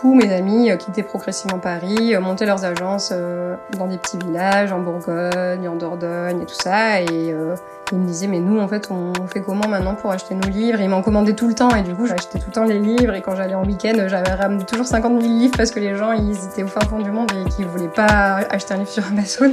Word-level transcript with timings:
tous 0.00 0.14
mes 0.14 0.32
amis 0.32 0.70
quittaient 0.78 1.02
progressivement 1.02 1.58
Paris, 1.58 2.14
montaient 2.20 2.46
leurs 2.46 2.64
agences 2.64 3.12
dans 3.78 3.86
des 3.86 3.98
petits 3.98 4.18
villages, 4.18 4.72
en 4.72 4.80
Bourgogne, 4.80 5.68
en 5.68 5.76
Dordogne 5.76 6.42
et 6.42 6.46
tout 6.46 6.54
ça. 6.54 7.00
Et 7.00 7.34
ils 7.92 7.98
me 7.98 8.06
disaient, 8.06 8.26
mais 8.26 8.40
nous, 8.40 8.58
en 8.60 8.68
fait, 8.68 8.90
on 8.90 9.12
fait 9.26 9.40
comment 9.40 9.68
maintenant 9.68 9.94
pour 9.94 10.10
acheter 10.10 10.34
nos 10.34 10.48
livres? 10.48 10.80
Ils 10.80 10.88
m'en 10.88 11.02
commandaient 11.02 11.34
tout 11.34 11.48
le 11.48 11.54
temps 11.54 11.74
et 11.74 11.82
du 11.82 11.94
coup, 11.94 12.06
j'achetais 12.06 12.38
tout 12.38 12.46
le 12.48 12.52
temps 12.52 12.64
les 12.64 12.78
livres. 12.78 13.14
Et 13.14 13.22
quand 13.22 13.36
j'allais 13.36 13.54
en 13.54 13.64
week-end, 13.64 13.94
j'avais 14.08 14.32
ramené 14.32 14.64
toujours 14.64 14.86
50 14.86 15.20
000 15.20 15.32
livres 15.32 15.54
parce 15.56 15.70
que 15.70 15.80
les 15.80 15.94
gens, 15.94 16.12
ils 16.12 16.36
étaient 16.44 16.62
au 16.62 16.68
fin 16.68 16.80
fond 16.80 16.98
du 16.98 17.10
monde 17.10 17.30
et 17.32 17.48
qu'ils 17.50 17.66
voulaient 17.66 17.88
pas 17.88 18.40
acheter 18.50 18.74
un 18.74 18.78
livre 18.78 18.90
sur 18.90 19.06
Amazon. 19.06 19.52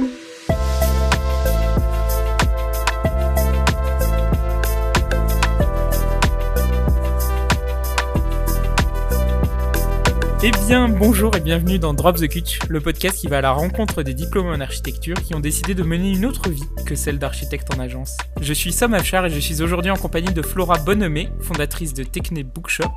Eh 10.44 10.50
bien, 10.66 10.88
bonjour 10.88 11.36
et 11.36 11.40
bienvenue 11.40 11.78
dans 11.78 11.94
Drop 11.94 12.16
the 12.16 12.26
Cut, 12.26 12.66
le 12.68 12.80
podcast 12.80 13.16
qui 13.16 13.28
va 13.28 13.38
à 13.38 13.40
la 13.42 13.52
rencontre 13.52 14.02
des 14.02 14.12
diplômés 14.12 14.50
en 14.50 14.60
architecture 14.60 15.14
qui 15.22 15.36
ont 15.36 15.40
décidé 15.40 15.72
de 15.72 15.84
mener 15.84 16.10
une 16.10 16.26
autre 16.26 16.50
vie 16.50 16.64
que 16.84 16.96
celle 16.96 17.20
d'architecte 17.20 17.72
en 17.72 17.78
agence. 17.78 18.16
Je 18.40 18.52
suis 18.52 18.72
Sam 18.72 18.92
Afchar 18.92 19.26
et 19.26 19.30
je 19.30 19.38
suis 19.38 19.62
aujourd'hui 19.62 19.92
en 19.92 19.96
compagnie 19.96 20.32
de 20.32 20.42
Flora 20.42 20.78
Bonhomé, 20.78 21.28
fondatrice 21.42 21.94
de 21.94 22.02
Techne 22.02 22.42
Bookshop, 22.42 22.90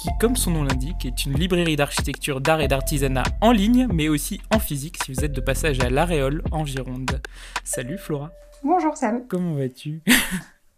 qui, 0.00 0.10
comme 0.20 0.36
son 0.36 0.52
nom 0.52 0.62
l'indique, 0.62 1.04
est 1.04 1.26
une 1.26 1.32
librairie 1.32 1.74
d'architecture, 1.74 2.40
d'art 2.40 2.60
et 2.60 2.68
d'artisanat 2.68 3.24
en 3.40 3.50
ligne, 3.50 3.88
mais 3.92 4.08
aussi 4.08 4.40
en 4.54 4.60
physique 4.60 4.98
si 5.04 5.12
vous 5.12 5.24
êtes 5.24 5.32
de 5.32 5.40
passage 5.40 5.80
à 5.80 5.90
l'Aréole 5.90 6.44
en 6.52 6.64
Gironde. 6.64 7.20
Salut 7.64 7.98
Flora. 7.98 8.30
Bonjour 8.62 8.96
Sam. 8.96 9.24
Comment 9.28 9.54
vas-tu? 9.54 10.02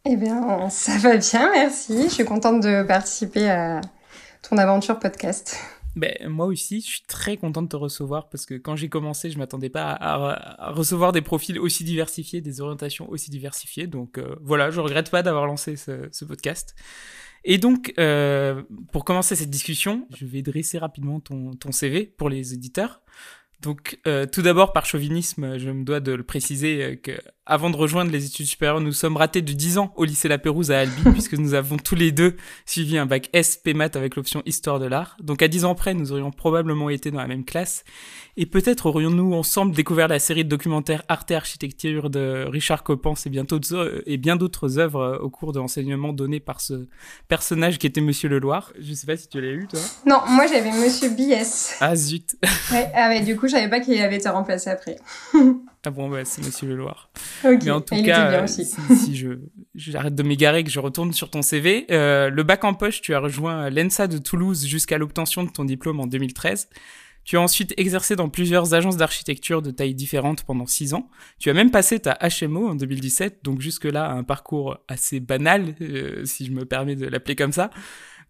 Eh 0.06 0.16
bien, 0.16 0.68
ça 0.68 0.98
va 0.98 1.16
bien, 1.16 1.51
merci. 1.51 2.02
Je 2.04 2.12
suis 2.12 2.24
contente 2.27 2.62
de 2.62 2.82
participer 2.82 3.51
à 3.51 3.80
ton 4.43 4.59
aventure 4.59 4.98
podcast. 4.98 5.59
Ben, 5.96 6.12
moi 6.28 6.46
aussi, 6.46 6.80
je 6.80 6.86
suis 6.86 7.02
très 7.06 7.36
content 7.36 7.62
de 7.62 7.68
te 7.68 7.76
recevoir 7.76 8.28
parce 8.28 8.46
que 8.46 8.54
quand 8.54 8.74
j'ai 8.74 8.88
commencé, 8.88 9.30
je 9.30 9.38
m'attendais 9.38 9.68
pas 9.68 9.92
à, 9.92 10.73
recevoir 10.73 11.12
des 11.12 11.23
profils 11.23 11.59
aussi 11.59 11.84
diversifiés, 11.84 12.40
des 12.40 12.60
orientations 12.60 13.09
aussi 13.10 13.30
diversifiées. 13.30 13.86
Donc 13.86 14.18
euh, 14.18 14.34
voilà, 14.42 14.70
je 14.70 14.80
regrette 14.80 15.10
pas 15.10 15.23
d'avoir 15.23 15.46
lancé 15.46 15.76
ce, 15.76 16.24
podcast. 16.24 16.74
Et 17.45 17.59
donc, 17.59 17.92
euh, 17.98 18.62
pour 18.90 19.04
commencer 19.04 19.36
cette 19.36 19.51
discussion, 19.51 20.09
je 20.16 20.24
vais 20.24 20.42
dresser 20.42 20.78
rapidement 20.78 21.20
ton, 21.20 21.52
CV 21.70 22.06
pour 22.06 22.29
les 22.29 22.54
éditeurs. 22.54 23.02
Donc, 23.60 23.98
euh, 24.06 24.26
tout 24.26 24.42
d'abord, 24.42 24.73
par 24.73 24.86
chauvinisme, 24.86 25.58
je 25.58 25.70
me 25.70 25.84
dois 25.84 26.01
de 26.01 26.12
le 26.12 26.23
préciser 26.23 26.98
que 27.02 27.12
avant 27.46 27.68
de 27.68 27.76
rejoindre 27.76 28.10
les 28.10 28.24
études 28.24 28.46
supérieures, 28.46 28.80
nous 28.80 28.92
sommes 28.92 29.16
ratés 29.16 29.42
de 29.42 29.52
10 29.52 29.78
ans 29.78 29.92
au 29.96 30.04
lycée 30.04 30.28
La 30.28 30.38
Pérouse 30.38 30.70
à 30.70 30.80
Albi, 30.80 31.02
puisque 31.12 31.34
nous 31.34 31.54
avons 31.54 31.76
tous 31.76 31.95
les 31.95 32.10
deux 32.10 32.36
suivi 32.64 32.96
un 32.96 33.06
bac 33.06 33.28
SP 33.36 33.74
Math 33.74 33.96
avec 33.96 34.16
l'option 34.16 34.42
Histoire 34.46 34.78
de 34.78 34.86
l'art. 34.86 35.16
Donc, 35.23 35.42
à 35.42 35.48
10 35.48 35.66
ans 35.66 35.74
près, 35.74 35.92
nous 35.95 36.12
aurions 36.12 36.30
probablement 36.30 36.88
été 36.88 37.10
dans 37.10 37.18
la 37.18 37.26
même 37.26 37.45
classe. 37.45 37.84
Et 38.36 38.46
peut-être 38.46 38.86
aurions-nous 38.86 39.34
ensemble 39.34 39.74
découvert 39.74 40.09
la 40.09 40.18
série 40.18 40.45
de 40.45 40.48
documentaires 40.48 41.02
Arte 41.09 41.30
Architecture 41.32 42.10
de 42.10 42.46
Richard 42.48 42.82
Coppens 42.82 43.14
et, 43.26 43.30
bientôt, 43.30 43.60
et 44.06 44.16
bien 44.16 44.36
d'autres 44.36 44.79
œuvres 44.79 45.01
euh, 45.01 45.18
au 45.18 45.30
cours 45.30 45.52
de 45.52 45.58
l'enseignement 45.58 46.12
donné 46.12 46.40
par 46.40 46.60
ce 46.60 46.88
personnage 47.29 47.79
qui 47.79 47.86
était 47.86 48.01
Monsieur 48.01 48.29
Leloir. 48.29 48.73
Je 48.80 48.92
sais 48.95 49.06
pas 49.06 49.16
si 49.16 49.29
tu 49.29 49.40
l'as 49.40 49.52
eu, 49.52 49.66
toi. 49.68 49.80
Non, 50.06 50.20
moi 50.29 50.46
j'avais 50.46 50.73
Monsieur 50.73 51.10
Bies. 51.10 51.34
Ah 51.80 51.95
zut. 51.95 52.36
ouais, 52.73 52.90
ah 52.95 53.08
ouais, 53.08 53.20
du 53.20 53.36
coup, 53.36 53.46
je 53.46 53.52
savais 53.52 53.68
pas 53.68 53.80
qu'il 53.80 54.01
avait 54.01 54.16
été 54.16 54.29
remplacé 54.29 54.70
après. 54.70 54.96
ah 55.87 55.90
bon, 55.90 56.09
bah, 56.09 56.24
c'est 56.24 56.45
Monsieur 56.45 56.66
Leloir. 56.66 57.10
Mais 57.45 57.71
en 57.71 57.80
tout 57.80 58.02
cas, 58.02 58.46
si, 58.46 58.65
si, 58.65 59.16
je 59.16 59.38
j'arrête 59.74 60.15
de 60.15 60.23
m'égarer, 60.23 60.65
que 60.65 60.71
je 60.71 60.80
retourne 60.80 61.13
sur 61.13 61.30
ton 61.30 61.43
CV, 61.43 61.87
euh, 61.91 62.30
le 62.30 62.43
bac 62.43 62.65
en 62.65 62.74
poche, 62.74 63.01
tu 63.02 63.15
as 63.15 63.21
rejoint 63.21 63.68
l'ENSA 63.71 64.06
de 64.06 64.19
Toulouse 64.19 64.65
jusqu'à 64.65 64.99
l'obtention 64.99 65.44
de 65.44 65.50
ton 65.50 65.65
diplôme 65.65 66.00
en 66.00 66.06
2013. 66.06 66.69
Tu 67.25 67.38
as 67.38 67.41
ensuite 67.41 67.72
exercé 67.78 68.16
dans 68.16 68.28
plusieurs 68.28 68.75
agences 68.75 68.99
d'architecture 68.99 69.62
de 69.62 69.71
tailles 69.71 69.94
différentes 69.94 70.44
pendant 70.44 70.66
six 70.66 70.93
ans. 70.93 71.09
Tu 71.38 71.49
as 71.49 71.54
même 71.54 71.71
passé 71.71 71.98
ta 71.98 72.19
HMO 72.22 72.69
en 72.69 72.75
2017, 72.75 73.41
donc 73.43 73.60
jusque-là 73.60 74.10
un 74.10 74.25
parcours 74.25 74.78
assez 74.88 75.20
banal, 75.20 75.75
euh, 75.81 76.25
si 76.25 76.44
je 76.44 76.53
me 76.53 76.66
permets 76.66 76.97
de 76.97 77.06
l'appeler 77.06 77.34
comme 77.34 77.53
ça. 77.53 77.70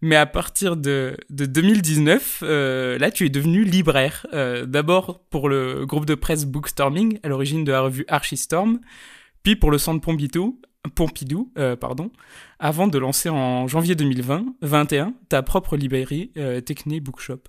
Mais 0.01 0.15
à 0.15 0.25
partir 0.25 0.77
de, 0.77 1.17
de 1.29 1.45
2019, 1.45 2.43
euh, 2.43 2.97
là, 2.97 3.11
tu 3.11 3.25
es 3.25 3.29
devenu 3.29 3.63
libraire. 3.63 4.27
Euh, 4.33 4.65
d'abord 4.65 5.19
pour 5.29 5.49
le 5.49 5.85
groupe 5.85 6.05
de 6.05 6.15
presse 6.15 6.45
Bookstorming, 6.45 7.19
à 7.23 7.29
l'origine 7.29 7.63
de 7.63 7.71
la 7.71 7.81
revue 7.81 8.05
Archistorm, 8.07 8.79
puis 9.43 9.55
pour 9.55 9.71
le 9.71 9.77
centre 9.77 10.01
Pompidou, 10.01 10.59
Pompidou 10.93 11.51
pardon, 11.79 12.11
avant 12.59 12.87
de 12.87 12.97
lancer 12.99 13.29
en 13.29 13.67
janvier 13.67 13.95
2020, 13.95 14.45
21, 14.61 15.13
ta 15.29 15.41
propre 15.41 15.77
librairie 15.77 16.31
Techné 16.63 16.99
Bookshop. 16.99 17.41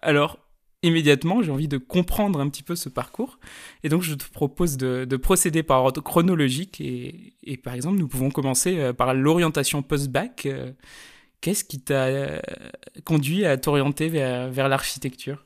alors, 0.00 0.38
immédiatement, 0.82 1.42
j'ai 1.42 1.50
envie 1.50 1.68
de 1.68 1.78
comprendre 1.78 2.40
un 2.40 2.48
petit 2.48 2.62
peu 2.62 2.76
ce 2.76 2.88
parcours. 2.88 3.38
Et 3.82 3.88
donc, 3.88 4.02
je 4.02 4.14
te 4.14 4.24
propose 4.30 4.76
de, 4.76 5.16
procéder 5.16 5.62
par 5.62 5.82
ordre 5.82 6.00
chronologique. 6.00 6.80
Et, 6.80 7.56
par 7.62 7.74
exemple, 7.74 7.98
nous 7.98 8.08
pouvons 8.08 8.30
commencer 8.30 8.78
euh, 8.78 8.92
par 8.92 9.14
l'orientation 9.14 9.82
post-bac. 9.82 10.48
Euh, 11.38 11.40
qu'est-ce 11.40 11.64
qui 11.64 11.80
t'a 11.80 12.04
euh, 12.06 12.38
conduit 13.04 13.46
à 13.46 13.56
t'orienter 13.56 14.08
vers, 14.08 14.48
vers 14.48 14.68
l'architecture? 14.68 15.44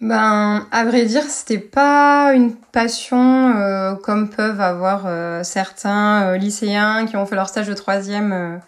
Ben, 0.00 0.66
à 0.70 0.84
vrai 0.84 1.06
dire, 1.06 1.22
c'était 1.22 1.58
pas 1.58 2.34
une 2.34 2.54
passion 2.54 3.96
comme 4.02 4.28
peuvent 4.28 4.60
avoir 4.60 5.42
certains 5.42 6.36
lycéens 6.36 7.06
qui 7.06 7.16
ont 7.16 7.24
fait 7.24 7.34
leur 7.34 7.48
stage 7.48 7.66
de 7.66 7.72
troisième 7.72 8.60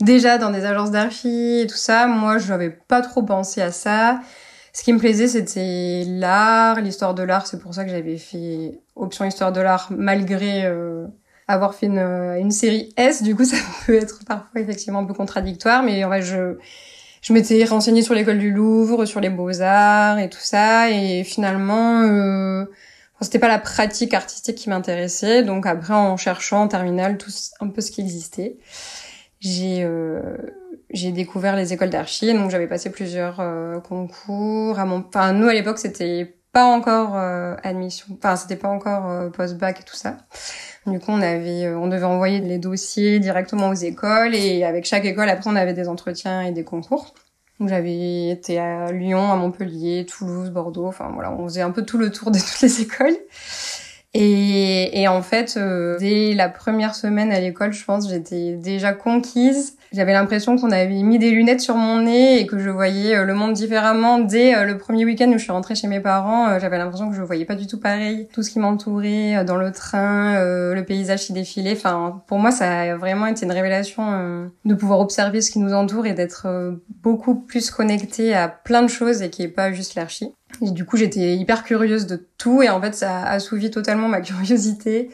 déjà 0.00 0.38
dans 0.38 0.50
des 0.50 0.64
agences 0.64 0.90
d'archi 0.90 1.60
et 1.60 1.66
tout 1.68 1.76
ça. 1.76 2.08
Moi, 2.08 2.38
je 2.38 2.48
n'avais 2.48 2.70
pas 2.70 3.00
trop 3.00 3.22
pensé 3.22 3.62
à 3.62 3.70
ça. 3.70 4.20
Ce 4.72 4.82
qui 4.82 4.92
me 4.92 4.98
plaisait, 4.98 5.28
c'était 5.28 6.04
l'art, 6.06 6.80
l'histoire 6.80 7.14
de 7.14 7.22
l'art. 7.22 7.46
C'est 7.46 7.60
pour 7.60 7.74
ça 7.74 7.84
que 7.84 7.90
j'avais 7.90 8.16
fait 8.16 8.80
option 8.96 9.24
histoire 9.24 9.52
de 9.52 9.60
l'art 9.60 9.88
malgré 9.90 10.64
euh, 10.64 11.06
avoir 11.52 11.74
fait 11.74 11.86
une, 11.86 11.98
une, 11.98 12.50
série 12.50 12.92
S. 12.96 13.22
Du 13.22 13.34
coup, 13.36 13.44
ça 13.46 13.56
peut 13.86 13.94
être 13.94 14.24
parfois 14.26 14.60
effectivement 14.60 15.00
un 15.00 15.04
peu 15.04 15.14
contradictoire, 15.14 15.82
mais 15.82 16.04
en 16.04 16.10
fait, 16.10 16.22
je 16.22 16.56
je 17.22 17.32
m'étais 17.32 17.64
renseignée 17.64 18.02
sur 18.02 18.14
l'école 18.14 18.38
du 18.38 18.50
Louvre, 18.50 19.04
sur 19.04 19.20
les 19.20 19.30
beaux-arts 19.30 20.18
et 20.18 20.28
tout 20.28 20.40
ça, 20.40 20.90
et 20.90 21.22
finalement, 21.22 22.02
euh, 22.02 22.64
c'était 23.20 23.38
pas 23.38 23.48
la 23.48 23.60
pratique 23.60 24.12
artistique 24.12 24.56
qui 24.56 24.68
m'intéressait. 24.68 25.44
Donc 25.44 25.64
après, 25.66 25.94
en 25.94 26.16
cherchant 26.16 26.62
en 26.62 26.68
terminale 26.68 27.18
tout 27.18 27.30
un 27.60 27.68
peu 27.68 27.80
ce 27.80 27.92
qui 27.92 28.00
existait, 28.00 28.58
j'ai 29.40 29.84
euh, 29.84 30.36
j'ai 30.90 31.12
découvert 31.12 31.56
les 31.56 31.72
écoles 31.72 31.90
d'archi, 31.90 32.32
donc 32.34 32.50
j'avais 32.50 32.66
passé 32.66 32.90
plusieurs 32.90 33.38
euh, 33.40 33.78
concours. 33.80 34.78
À 34.80 34.84
mon, 34.84 35.04
enfin 35.06 35.32
nous 35.32 35.48
à 35.48 35.52
l'époque 35.54 35.78
c'était 35.78 36.36
pas 36.52 36.64
encore 36.64 37.16
euh, 37.16 37.56
admission, 37.62 38.06
enfin 38.18 38.36
c'était 38.36 38.56
pas 38.56 38.68
encore 38.68 39.08
euh, 39.08 39.30
post-bac 39.30 39.80
et 39.80 39.84
tout 39.84 39.96
ça. 39.96 40.18
Du 40.86 40.98
coup 40.98 41.10
on 41.10 41.22
avait, 41.22 41.68
on 41.74 41.88
devait 41.88 42.04
envoyer 42.04 42.40
les 42.40 42.58
dossiers 42.58 43.20
directement 43.20 43.70
aux 43.70 43.74
écoles 43.74 44.34
et 44.34 44.64
avec 44.64 44.84
chaque 44.84 45.04
école 45.04 45.28
après 45.28 45.48
on 45.48 45.56
avait 45.56 45.72
des 45.72 45.88
entretiens 45.88 46.42
et 46.42 46.52
des 46.52 46.64
concours. 46.64 47.14
Donc 47.58 47.68
j'avais 47.68 48.30
été 48.30 48.58
à 48.58 48.90
Lyon, 48.92 49.30
à 49.32 49.36
Montpellier, 49.36 50.04
Toulouse, 50.04 50.50
Bordeaux, 50.50 50.86
enfin 50.86 51.10
voilà, 51.14 51.30
on 51.32 51.44
faisait 51.44 51.62
un 51.62 51.70
peu 51.70 51.84
tout 51.84 51.98
le 51.98 52.10
tour 52.10 52.30
de 52.30 52.38
toutes 52.38 52.60
les 52.60 52.80
écoles. 52.82 53.16
Et, 54.14 55.00
et 55.00 55.08
en 55.08 55.22
fait, 55.22 55.58
dès 55.98 56.34
la 56.34 56.48
première 56.48 56.94
semaine 56.94 57.32
à 57.32 57.40
l'école, 57.40 57.72
je 57.72 57.84
pense, 57.84 58.08
j'étais 58.08 58.56
déjà 58.56 58.92
conquise 58.92 59.76
j'avais 59.92 60.14
l'impression 60.14 60.56
qu'on 60.56 60.70
avait 60.70 61.02
mis 61.02 61.18
des 61.18 61.30
lunettes 61.30 61.60
sur 61.60 61.76
mon 61.76 62.00
nez 62.00 62.40
et 62.40 62.46
que 62.46 62.58
je 62.58 62.70
voyais 62.70 63.14
euh, 63.14 63.24
le 63.24 63.34
monde 63.34 63.52
différemment 63.52 64.18
dès 64.18 64.54
euh, 64.54 64.64
le 64.64 64.78
premier 64.78 65.04
week-end 65.04 65.28
où 65.28 65.34
je 65.34 65.42
suis 65.42 65.52
rentrée 65.52 65.74
chez 65.74 65.86
mes 65.86 66.00
parents. 66.00 66.48
Euh, 66.48 66.58
j'avais 66.58 66.78
l'impression 66.78 67.10
que 67.10 67.14
je 67.14 67.20
voyais 67.20 67.44
pas 67.44 67.54
du 67.54 67.66
tout 67.66 67.78
pareil. 67.78 68.26
Tout 68.32 68.42
ce 68.42 68.50
qui 68.50 68.58
m'entourait 68.58 69.44
dans 69.44 69.56
le 69.56 69.70
train, 69.70 70.42
le 70.42 70.82
paysage 70.82 71.26
qui 71.26 71.32
défilait. 71.32 71.74
Enfin, 71.76 72.22
pour 72.26 72.38
moi, 72.38 72.50
ça 72.50 72.80
a 72.80 72.96
vraiment 72.96 73.26
été 73.26 73.44
une 73.44 73.52
révélation 73.52 74.50
de 74.64 74.74
pouvoir 74.74 75.00
observer 75.00 75.40
ce 75.40 75.50
qui 75.50 75.58
nous 75.58 75.72
entoure 75.72 76.06
et 76.06 76.12
d'être 76.12 76.46
beaucoup 77.02 77.34
plus 77.34 77.70
connecté 77.70 78.34
à 78.34 78.48
plein 78.48 78.82
de 78.82 78.88
choses 78.88 79.22
et 79.22 79.30
qui 79.30 79.42
est 79.42 79.48
pas 79.48 79.72
juste 79.72 79.94
l'archi. 79.94 80.32
Et 80.60 80.70
du 80.70 80.84
coup, 80.84 80.96
j'étais 80.96 81.36
hyper 81.36 81.64
curieuse 81.64 82.06
de 82.06 82.26
tout 82.38 82.62
et 82.62 82.68
en 82.68 82.80
fait, 82.80 82.94
ça 82.94 83.20
a 83.20 83.30
assouvi 83.32 83.70
totalement 83.70 84.08
ma 84.08 84.20
curiosité. 84.22 85.10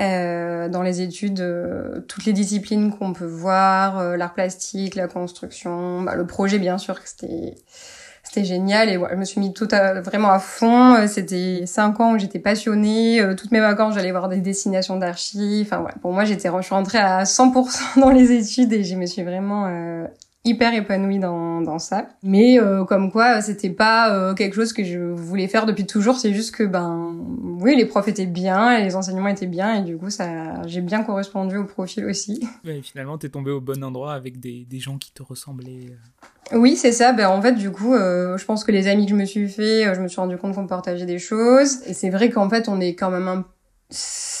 Euh, 0.00 0.68
dans 0.68 0.82
les 0.82 1.02
études, 1.02 1.40
euh, 1.40 2.00
toutes 2.08 2.24
les 2.24 2.32
disciplines 2.32 2.92
qu'on 2.92 3.12
peut 3.12 3.26
voir, 3.26 3.98
euh, 3.98 4.16
l'art 4.16 4.34
plastique, 4.34 4.96
la 4.96 5.06
construction, 5.06 6.02
bah, 6.02 6.16
le 6.16 6.26
projet 6.26 6.58
bien 6.58 6.78
sûr 6.78 7.00
que 7.00 7.08
c'était 7.08 7.54
c'était 8.24 8.44
génial 8.44 8.88
et 8.88 8.96
voilà, 8.96 9.14
je 9.14 9.20
me 9.20 9.24
suis 9.24 9.38
mis 9.38 9.52
tout 9.52 9.68
à, 9.70 10.00
vraiment 10.00 10.30
à 10.30 10.38
fond. 10.38 11.06
C'était 11.06 11.64
cinq 11.66 12.00
ans 12.00 12.14
où 12.14 12.18
j'étais 12.18 12.38
passionnée. 12.38 13.22
toutes 13.36 13.52
mes 13.52 13.60
vacances, 13.60 13.94
j'allais 13.94 14.10
voir 14.10 14.28
des 14.28 14.38
destinations 14.38 14.96
d'archi. 14.96 15.60
Enfin 15.64 15.80
voilà, 15.80 15.94
pour 16.00 16.12
moi, 16.12 16.24
j'étais, 16.24 16.48
je 16.48 16.62
suis 16.62 16.74
rentrée 16.74 16.98
à 16.98 17.24
100% 17.24 18.00
dans 18.00 18.10
les 18.10 18.32
études 18.32 18.72
et 18.72 18.82
je 18.82 18.96
me 18.96 19.04
suis 19.04 19.22
vraiment 19.22 19.68
hyper 20.44 20.74
épanouie 20.74 21.18
dans, 21.18 21.62
dans 21.62 21.78
ça. 21.78 22.08
Mais 22.22 22.60
euh, 22.60 22.84
comme 22.84 23.10
quoi, 23.10 23.40
c'était 23.40 23.70
pas 23.70 24.14
euh, 24.14 24.34
quelque 24.34 24.54
chose 24.54 24.74
que 24.74 24.84
je 24.84 24.98
voulais 24.98 25.48
faire 25.48 25.64
depuis 25.64 25.86
toujours. 25.86 26.16
C'est 26.18 26.34
juste 26.34 26.54
que 26.54 26.64
ben 26.64 27.16
oui, 27.60 27.74
les 27.76 27.86
profs 27.86 28.08
étaient 28.08 28.26
bien, 28.26 28.78
les 28.80 28.94
enseignements 28.94 29.28
étaient 29.28 29.46
bien, 29.46 29.76
et 29.76 29.82
du 29.82 29.96
coup, 29.96 30.10
ça, 30.10 30.62
j'ai 30.66 30.82
bien 30.82 31.02
correspondu 31.02 31.56
au 31.56 31.64
profil 31.64 32.04
aussi. 32.04 32.46
Ouais, 32.64 32.80
finalement, 32.82 33.18
t'es 33.18 33.28
tombé 33.28 33.50
au 33.50 33.60
bon 33.60 33.82
endroit 33.84 34.14
avec 34.14 34.40
des, 34.40 34.66
des 34.68 34.78
gens 34.78 34.96
qui 34.96 35.12
te 35.12 35.22
ressemblaient. 35.22 35.92
Oui, 36.52 36.76
c'est 36.76 36.92
ça. 36.92 37.12
Ben 37.12 37.28
en 37.28 37.42
fait, 37.42 37.52
du 37.52 37.70
coup, 37.70 37.94
euh, 37.94 38.38
je 38.38 38.44
pense 38.46 38.64
que 38.64 38.72
les 38.72 38.86
amis 38.88 39.04
que 39.04 39.10
je 39.10 39.16
me 39.16 39.24
suis 39.26 39.48
fait, 39.48 39.94
je 39.94 40.00
me 40.00 40.08
suis 40.08 40.18
rendu 40.20 40.38
compte 40.38 40.54
qu'on 40.54 40.66
partageait 40.66 41.04
des 41.04 41.18
choses. 41.18 41.82
Et 41.86 41.92
c'est 41.92 42.08
vrai 42.10 42.30
qu'en 42.30 42.48
fait, 42.48 42.68
on 42.68 42.80
est 42.80 42.94
quand 42.94 43.10
même 43.10 43.28
un 43.28 43.44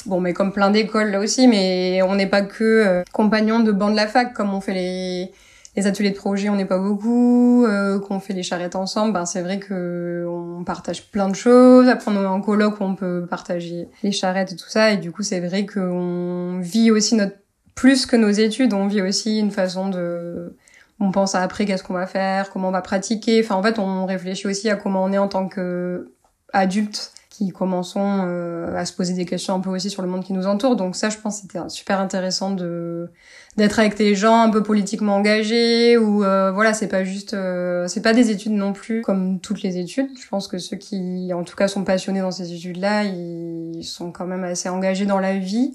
bon 0.06 0.20
mais 0.20 0.32
comme 0.32 0.52
plein 0.52 0.70
d'écoles 0.70 1.10
là 1.10 1.20
aussi 1.20 1.46
mais 1.46 2.00
on 2.02 2.16
n'est 2.16 2.26
pas 2.26 2.42
que 2.42 3.04
compagnons 3.12 3.60
de 3.60 3.70
banc 3.72 3.90
de 3.90 3.94
la 3.94 4.08
fac 4.08 4.32
comme 4.32 4.52
on 4.52 4.60
fait 4.60 4.74
les 4.74 5.32
les 5.76 5.86
ateliers 5.86 6.10
de 6.10 6.16
projet, 6.16 6.48
on 6.48 6.56
n'est 6.56 6.64
pas 6.64 6.78
beaucoup, 6.78 7.64
euh, 7.64 7.98
qu'on 7.98 8.20
fait 8.20 8.32
les 8.32 8.42
charrettes 8.42 8.76
ensemble, 8.76 9.12
ben 9.12 9.26
c'est 9.26 9.42
vrai 9.42 9.58
que 9.58 10.24
on 10.28 10.62
partage 10.64 11.10
plein 11.10 11.28
de 11.28 11.34
choses. 11.34 11.88
Après, 11.88 12.10
on 12.10 12.22
est 12.22 12.26
en 12.26 12.40
colloque 12.40 12.80
où 12.80 12.84
on 12.84 12.94
peut 12.94 13.26
partager 13.28 13.88
les 14.02 14.12
charrettes 14.12 14.52
et 14.52 14.56
tout 14.56 14.68
ça, 14.68 14.92
et 14.92 14.96
du 14.96 15.10
coup, 15.10 15.22
c'est 15.22 15.40
vrai 15.40 15.66
qu'on 15.66 16.60
vit 16.60 16.90
aussi 16.90 17.16
notre 17.16 17.36
plus 17.74 18.06
que 18.06 18.16
nos 18.16 18.30
études, 18.30 18.72
on 18.72 18.86
vit 18.86 19.02
aussi 19.02 19.40
une 19.40 19.50
façon 19.50 19.88
de 19.88 20.56
on 21.00 21.10
pense 21.10 21.34
à 21.34 21.42
après 21.42 21.66
qu'est-ce 21.66 21.82
qu'on 21.82 21.94
va 21.94 22.06
faire, 22.06 22.50
comment 22.50 22.68
on 22.68 22.72
va 22.72 22.82
pratiquer. 22.82 23.42
Enfin, 23.42 23.56
en 23.56 23.62
fait, 23.62 23.78
on 23.78 24.06
réfléchit 24.06 24.46
aussi 24.46 24.70
à 24.70 24.76
comment 24.76 25.02
on 25.02 25.12
est 25.12 25.18
en 25.18 25.28
tant 25.28 25.48
que 25.48 26.12
adulte 26.52 27.12
qui 27.36 27.50
commençons 27.50 28.22
euh, 28.26 28.76
à 28.76 28.84
se 28.84 28.92
poser 28.92 29.14
des 29.14 29.24
questions 29.24 29.54
un 29.54 29.60
peu 29.60 29.70
aussi 29.70 29.90
sur 29.90 30.02
le 30.02 30.08
monde 30.08 30.22
qui 30.22 30.32
nous 30.32 30.46
entoure. 30.46 30.76
Donc 30.76 30.94
ça, 30.94 31.10
je 31.10 31.18
pense, 31.18 31.40
c'était 31.40 31.58
super 31.68 31.98
intéressant 32.00 32.52
de 32.52 33.10
d'être 33.56 33.78
avec 33.78 33.96
des 33.96 34.14
gens 34.14 34.40
un 34.40 34.50
peu 34.50 34.62
politiquement 34.62 35.16
engagés 35.16 35.96
ou 35.96 36.24
euh, 36.24 36.50
voilà, 36.50 36.74
c'est 36.74 36.88
pas 36.88 37.04
juste, 37.04 37.34
euh, 37.34 37.86
c'est 37.86 38.02
pas 38.02 38.12
des 38.12 38.30
études 38.30 38.52
non 38.52 38.72
plus 38.72 39.02
comme 39.02 39.40
toutes 39.40 39.62
les 39.62 39.78
études. 39.78 40.08
Je 40.20 40.28
pense 40.28 40.48
que 40.48 40.58
ceux 40.58 40.76
qui, 40.76 41.32
en 41.32 41.44
tout 41.44 41.56
cas, 41.56 41.68
sont 41.68 41.84
passionnés 41.84 42.20
dans 42.20 42.32
ces 42.32 42.52
études-là, 42.52 43.04
ils 43.04 43.84
sont 43.84 44.10
quand 44.12 44.26
même 44.26 44.44
assez 44.44 44.68
engagés 44.68 45.06
dans 45.06 45.20
la 45.20 45.36
vie 45.36 45.74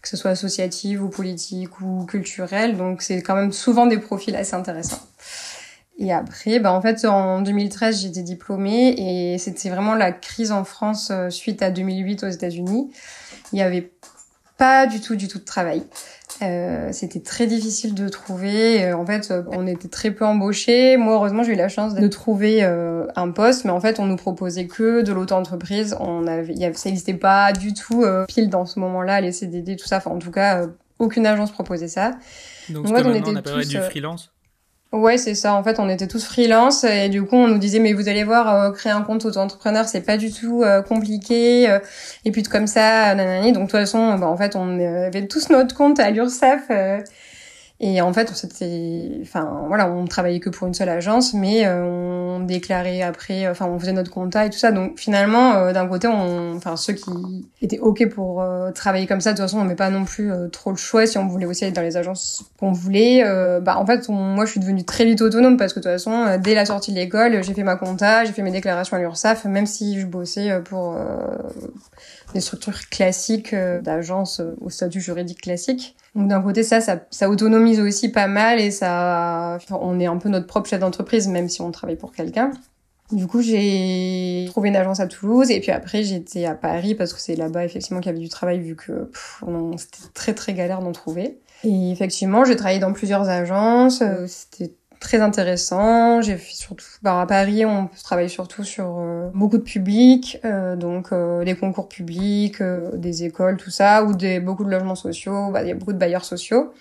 que 0.00 0.08
ce 0.08 0.16
soit 0.16 0.30
associative 0.30 1.02
ou 1.02 1.08
politique 1.08 1.80
ou 1.80 2.06
culturelle. 2.06 2.76
Donc 2.76 3.02
c'est 3.02 3.20
quand 3.20 3.34
même 3.34 3.52
souvent 3.52 3.86
des 3.86 3.98
profils 3.98 4.36
assez 4.36 4.54
intéressants. 4.54 5.07
Et 5.98 6.12
après, 6.12 6.60
bah 6.60 6.72
en 6.72 6.80
fait, 6.80 7.04
en 7.04 7.42
2013, 7.42 8.02
j'étais 8.02 8.22
diplômée 8.22 8.94
et 8.96 9.38
c'était 9.38 9.68
vraiment 9.68 9.94
la 9.94 10.12
crise 10.12 10.52
en 10.52 10.62
France 10.64 11.10
euh, 11.10 11.28
suite 11.28 11.60
à 11.60 11.70
2008 11.70 12.24
aux 12.24 12.28
États-Unis. 12.28 12.90
Il 13.52 13.56
n'y 13.56 13.62
avait 13.62 13.90
pas 14.58 14.86
du 14.86 15.00
tout, 15.00 15.16
du 15.16 15.28
tout 15.28 15.38
de 15.38 15.44
travail. 15.44 15.82
Euh, 16.42 16.90
c'était 16.92 17.20
très 17.20 17.46
difficile 17.46 17.94
de 17.94 18.08
trouver. 18.08 18.84
Euh, 18.84 18.96
en 18.96 19.06
fait, 19.06 19.32
on 19.52 19.66
était 19.66 19.88
très 19.88 20.10
peu 20.10 20.24
embauchés. 20.24 20.96
Moi, 20.96 21.14
heureusement, 21.14 21.42
j'ai 21.42 21.52
eu 21.52 21.56
la 21.56 21.68
chance 21.68 21.94
de 21.94 22.08
trouver 22.08 22.62
euh, 22.62 23.06
un 23.16 23.30
poste, 23.30 23.64
mais 23.64 23.70
en 23.70 23.80
fait, 23.80 23.98
on 23.98 24.06
nous 24.06 24.16
proposait 24.16 24.66
que 24.66 25.02
de 25.02 25.12
l'auto-entreprise. 25.12 25.96
On 26.00 26.26
avait, 26.26 26.54
y 26.54 26.64
avait, 26.64 26.74
ça 26.74 26.88
n'existait 26.90 27.14
pas 27.14 27.52
du 27.52 27.72
tout 27.72 28.04
pile 28.28 28.50
dans 28.50 28.66
ce 28.66 28.78
moment-là, 28.80 29.20
les 29.20 29.32
CDD, 29.32 29.76
tout 29.76 29.86
ça. 29.86 29.96
Enfin, 29.98 30.10
en 30.10 30.18
tout 30.18 30.30
cas, 30.30 30.66
aucune 30.98 31.26
agence 31.26 31.50
proposait 31.50 31.88
ça. 31.88 32.12
Donc, 32.68 32.86
Donc 32.86 32.96
on 33.04 33.14
était 33.14 33.30
on 33.30 33.42
tous, 33.42 33.68
du 33.68 33.78
freelance? 33.78 34.32
Ouais, 34.90 35.18
c'est 35.18 35.34
ça. 35.34 35.52
En 35.54 35.62
fait, 35.62 35.78
on 35.80 35.88
était 35.90 36.06
tous 36.06 36.24
freelance 36.24 36.82
et 36.82 37.10
du 37.10 37.22
coup, 37.22 37.36
on 37.36 37.46
nous 37.46 37.58
disait 37.58 37.78
mais 37.78 37.92
vous 37.92 38.08
allez 38.08 38.24
voir, 38.24 38.48
euh, 38.54 38.70
créer 38.72 38.90
un 38.90 39.02
compte 39.02 39.22
auto-entrepreneur, 39.26 39.86
c'est 39.86 40.00
pas 40.00 40.16
du 40.16 40.32
tout 40.32 40.62
euh, 40.62 40.80
compliqué. 40.80 41.68
Euh, 41.68 41.78
et 42.24 42.30
puis 42.30 42.42
comme 42.42 42.66
ça, 42.66 43.14
nanani. 43.14 43.52
Donc 43.52 43.64
de 43.64 43.70
toute 43.70 43.72
façon, 43.72 44.14
bah, 44.14 44.26
en 44.26 44.36
fait, 44.38 44.56
on 44.56 44.78
avait 44.80 45.26
tous 45.28 45.50
notre 45.50 45.74
compte 45.76 46.00
à 46.00 46.10
l'URSSAF 46.10 46.70
et 47.80 48.00
en 48.00 48.12
fait, 48.12 48.28
on 48.32 48.34
s'était, 48.34 49.20
enfin 49.22 49.62
voilà, 49.68 49.88
on 49.88 50.04
travaillait 50.04 50.40
que 50.40 50.50
pour 50.50 50.66
une 50.66 50.74
seule 50.74 50.88
agence, 50.88 51.32
mais 51.32 51.64
euh, 51.64 51.84
on 51.84 52.40
déclarait 52.40 53.02
après, 53.02 53.46
enfin 53.48 53.66
on 53.66 53.78
faisait 53.78 53.92
notre 53.92 54.10
compta 54.10 54.46
et 54.46 54.50
tout 54.50 54.58
ça. 54.58 54.72
Donc 54.72 54.98
finalement, 54.98 55.54
euh, 55.54 55.72
d'un 55.72 55.86
côté, 55.86 56.08
on, 56.08 56.56
enfin 56.56 56.74
ceux 56.74 56.94
qui 56.94 57.48
étaient 57.62 57.78
ok 57.78 58.08
pour 58.08 58.42
euh, 58.42 58.72
travailler 58.72 59.06
comme 59.06 59.20
ça, 59.20 59.30
de 59.30 59.36
toute 59.36 59.44
façon, 59.44 59.60
on 59.60 59.64
met 59.64 59.76
pas 59.76 59.90
non 59.90 60.04
plus 60.04 60.32
trop 60.50 60.70
le 60.72 60.76
choix 60.76 61.06
si 61.06 61.18
on 61.18 61.28
voulait 61.28 61.46
aussi 61.46 61.64
aller 61.64 61.72
dans 61.72 61.82
les 61.82 61.96
agences 61.96 62.50
qu'on 62.58 62.72
voulait. 62.72 63.22
bah 63.60 63.78
en 63.78 63.86
fait, 63.86 64.08
moi, 64.08 64.44
je 64.44 64.50
suis 64.50 64.60
devenue 64.60 64.84
très 64.84 65.04
vite 65.04 65.22
autonome 65.22 65.56
parce 65.56 65.72
que 65.72 65.78
de 65.78 65.84
toute 65.84 65.92
façon, 65.92 66.36
dès 66.42 66.56
la 66.56 66.66
sortie 66.66 66.90
de 66.90 66.96
l'école, 66.96 67.44
j'ai 67.44 67.54
fait 67.54 67.62
ma 67.62 67.76
compta, 67.76 68.24
j'ai 68.24 68.32
fait 68.32 68.42
mes 68.42 68.50
déclarations 68.50 68.96
à 68.96 69.00
l'URSSAF, 69.00 69.44
même 69.44 69.66
si 69.66 70.00
je 70.00 70.06
bossais 70.06 70.60
pour 70.64 70.96
des 72.34 72.40
structures 72.40 72.88
classiques 72.90 73.54
d'agence 73.54 74.42
au 74.60 74.70
statut 74.70 75.00
juridique 75.00 75.40
classique. 75.40 75.96
Donc 76.14 76.28
d'un 76.28 76.42
côté 76.42 76.62
ça, 76.62 76.80
ça, 76.80 77.00
ça 77.10 77.30
autonomise 77.30 77.80
aussi 77.80 78.10
pas 78.10 78.26
mal 78.26 78.60
et 78.60 78.70
ça, 78.70 79.58
on 79.70 80.00
est 80.00 80.06
un 80.06 80.16
peu 80.16 80.28
notre 80.28 80.46
propre 80.46 80.68
chef 80.68 80.80
d'entreprise 80.80 81.28
même 81.28 81.48
si 81.48 81.60
on 81.60 81.70
travaille 81.70 81.96
pour 81.96 82.12
quelqu'un. 82.12 82.50
Du 83.10 83.26
coup, 83.26 83.40
j'ai 83.40 84.44
trouvé 84.48 84.68
une 84.68 84.76
agence 84.76 85.00
à 85.00 85.06
Toulouse 85.06 85.50
et 85.50 85.60
puis 85.60 85.70
après 85.70 86.02
j'étais 86.02 86.44
à 86.44 86.54
Paris 86.54 86.94
parce 86.94 87.14
que 87.14 87.20
c'est 87.20 87.36
là-bas 87.36 87.64
effectivement 87.64 88.00
qu'il 88.00 88.10
y 88.10 88.14
avait 88.14 88.22
du 88.22 88.28
travail 88.28 88.60
vu 88.60 88.76
que 88.76 89.10
c'était 89.78 90.08
très 90.12 90.34
très 90.34 90.52
galère 90.52 90.80
d'en 90.80 90.92
trouver. 90.92 91.38
Et 91.64 91.90
effectivement, 91.90 92.44
j'ai 92.44 92.54
travaillé 92.54 92.78
dans 92.78 92.92
plusieurs 92.92 93.28
agences, 93.28 94.02
euh, 94.02 94.26
c'était 94.28 94.74
très 95.00 95.20
intéressant. 95.20 96.20
J'ai 96.22 96.36
fait 96.36 96.54
surtout, 96.54 96.84
bah, 97.02 97.20
à 97.20 97.26
Paris, 97.26 97.64
on 97.64 97.88
travaille 98.02 98.30
surtout 98.30 98.64
sur 98.64 98.98
euh, 98.98 99.30
beaucoup 99.34 99.58
de 99.58 99.62
publics, 99.62 100.38
euh, 100.44 100.76
donc 100.76 101.12
euh, 101.12 101.44
des 101.44 101.54
concours 101.54 101.88
publics, 101.88 102.62
des 102.94 103.24
écoles, 103.24 103.56
tout 103.56 103.70
ça, 103.70 104.04
ou 104.04 104.14
des 104.14 104.40
beaucoup 104.40 104.64
de 104.64 104.70
logements 104.70 104.94
sociaux. 104.94 105.50
Bah, 105.50 105.62
il 105.62 105.68
y 105.68 105.72
a 105.72 105.74
beaucoup 105.74 105.92
de 105.92 105.98
bailleurs 105.98 106.24
sociaux. 106.24 106.72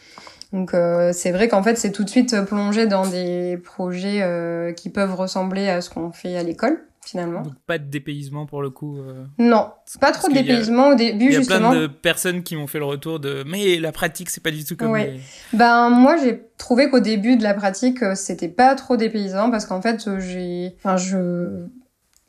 Donc 0.54 0.74
c'est 1.12 1.32
vrai 1.32 1.50
qu'en 1.50 1.62
fait 1.62 1.76
c'est 1.76 1.92
tout 1.92 2.06
de 2.06 2.10
suite 2.10 2.40
plongé 2.46 2.88
dans 2.88 3.06
des 3.06 3.58
projets 3.58 4.74
qui 4.78 4.90
peuvent 4.90 5.14
ressembler 5.14 5.68
à 5.68 5.82
ce 5.82 5.90
qu'on 5.90 6.14
fait 6.14 6.38
à 6.38 6.44
l'école 6.44 6.80
finalement. 7.08 7.42
Donc 7.42 7.54
pas 7.66 7.78
de 7.78 7.86
dépaysement 7.86 8.46
pour 8.46 8.62
le 8.62 8.70
coup. 8.70 9.00
Euh... 9.00 9.26
Non, 9.38 9.70
pas 10.00 10.12
trop 10.12 10.28
de 10.28 10.34
dépaysement 10.34 10.90
au 10.90 10.96
début 10.96 11.32
justement. 11.32 11.58
Il 11.58 11.64
y 11.64 11.66
a 11.66 11.70
plein 11.70 11.82
de 11.82 11.88
personnes 11.88 12.44
qui 12.44 12.56
m'ont 12.56 12.68
fait 12.68 12.80
le 12.80 12.86
retour 12.86 13.20
de 13.20 13.44
mais 13.48 13.80
la 13.80 13.92
pratique 13.92 14.30
c'est 14.30 14.44
pas 14.44 14.52
du 14.52 14.64
tout 14.64 14.76
comme. 14.76 14.92
Ouais. 14.92 15.20
Ben 15.54 15.90
moi 15.90 16.18
j'ai 16.18 16.42
trouvé 16.58 16.90
qu'au 16.90 17.00
début 17.00 17.38
de 17.38 17.44
la 17.44 17.54
pratique 17.54 18.04
euh, 18.04 18.16
c'était 18.16 18.50
pas 18.50 18.76
trop 18.76 18.98
dépaysant 18.98 19.50
parce 19.50 19.66
qu'en 19.66 19.82
fait 19.82 20.08
euh, 20.08 20.20
j'ai, 20.20 20.76
enfin 20.78 20.98
je 20.98 21.66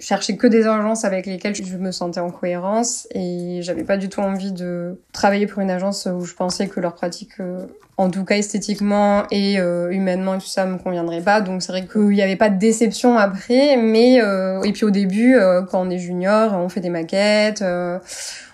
cherchais 0.00 0.36
que 0.36 0.46
des 0.46 0.66
agences 0.66 1.04
avec 1.04 1.26
lesquelles 1.26 1.56
je 1.56 1.76
me 1.76 1.90
sentais 1.90 2.20
en 2.20 2.30
cohérence 2.30 3.08
et 3.14 3.60
j'avais 3.62 3.82
pas 3.82 3.96
du 3.96 4.08
tout 4.08 4.20
envie 4.20 4.52
de 4.52 5.00
travailler 5.12 5.46
pour 5.46 5.60
une 5.60 5.70
agence 5.70 6.06
où 6.06 6.24
je 6.24 6.34
pensais 6.34 6.68
que 6.68 6.78
leur 6.78 6.94
pratique 6.94 7.40
euh, 7.40 7.66
en 7.96 8.08
tout 8.08 8.24
cas 8.24 8.36
esthétiquement 8.36 9.24
et 9.32 9.58
euh, 9.58 9.90
humainement 9.90 10.36
et 10.36 10.38
tout 10.38 10.46
ça 10.46 10.66
me 10.66 10.78
conviendrait 10.78 11.20
pas. 11.20 11.40
Donc 11.40 11.62
c'est 11.62 11.72
vrai 11.72 11.84
qu'il 11.84 12.10
n'y 12.10 12.22
avait 12.22 12.36
pas 12.36 12.48
de 12.48 12.58
déception 12.60 13.18
après 13.18 13.76
mais 13.76 14.22
euh, 14.22 14.62
et 14.62 14.70
puis 14.70 14.84
au 14.84 14.90
début 14.90 15.36
quand 15.68 15.84
on 15.84 15.90
est 15.90 15.98
junior 15.98 16.52
on 16.52 16.68
fait 16.68 16.80
des 16.80 16.90
maquettes 16.90 17.64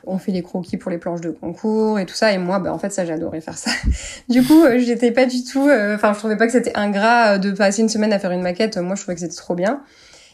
on 0.06 0.18
fait 0.18 0.32
les 0.32 0.42
croquis 0.42 0.76
pour 0.76 0.90
les 0.90 0.98
planches 0.98 1.20
de 1.20 1.30
concours 1.30 1.98
et 1.98 2.06
tout 2.06 2.14
ça. 2.14 2.32
Et 2.32 2.38
moi 2.38 2.58
bah 2.58 2.72
en 2.72 2.78
fait 2.78 2.90
ça 2.90 3.04
j'adorais 3.04 3.42
faire 3.42 3.58
ça. 3.58 3.70
Du 4.30 4.42
coup 4.42 4.64
j'étais 4.78 5.10
pas 5.10 5.26
du 5.26 5.44
tout 5.44 5.68
enfin 5.94 6.14
je 6.14 6.18
trouvais 6.20 6.38
pas 6.38 6.46
que 6.46 6.52
c'était 6.52 6.74
ingrat 6.74 7.36
de 7.36 7.50
passer 7.50 7.82
une 7.82 7.90
semaine 7.90 8.14
à 8.14 8.18
faire 8.18 8.30
une 8.30 8.42
maquette. 8.42 8.78
Moi 8.78 8.94
je 8.96 9.02
trouvais 9.02 9.14
que 9.14 9.20
c'était 9.20 9.36
trop 9.36 9.54
bien 9.54 9.82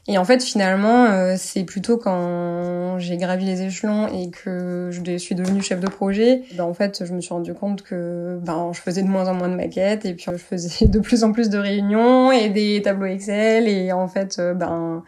et 0.06 0.18
en 0.18 0.24
fait, 0.24 0.42
finalement, 0.42 1.06
euh, 1.06 1.34
c'est 1.36 1.64
plutôt 1.64 1.98
quand 1.98 2.98
j'ai 2.98 3.16
gravi 3.16 3.44
les 3.44 3.62
échelons 3.62 4.08
et 4.08 4.30
que 4.30 4.90
je 4.90 5.18
suis 5.18 5.34
devenue 5.34 5.62
chef 5.62 5.80
de 5.80 5.88
projet, 5.88 6.42
ben, 6.56 6.64
en 6.64 6.74
fait, 6.74 7.04
je 7.04 7.12
me 7.12 7.20
suis 7.20 7.34
rendu 7.34 7.54
compte 7.54 7.82
que 7.82 8.38
ben, 8.42 8.70
je 8.72 8.80
faisais 8.80 9.02
de 9.02 9.08
moins 9.08 9.28
en 9.28 9.34
moins 9.34 9.48
de 9.48 9.54
maquettes 9.54 10.06
et 10.06 10.14
puis 10.14 10.26
je 10.32 10.36
faisais 10.36 10.86
de 10.88 10.98
plus 10.98 11.22
en 11.22 11.32
plus 11.32 11.50
de 11.50 11.58
réunions 11.58 12.32
et 12.32 12.48
des 12.48 12.80
tableaux 12.82 13.06
Excel 13.06 13.68
et 13.68 13.92
en 13.92 14.08
fait, 14.08 14.38
euh, 14.38 14.54
ben 14.54 15.02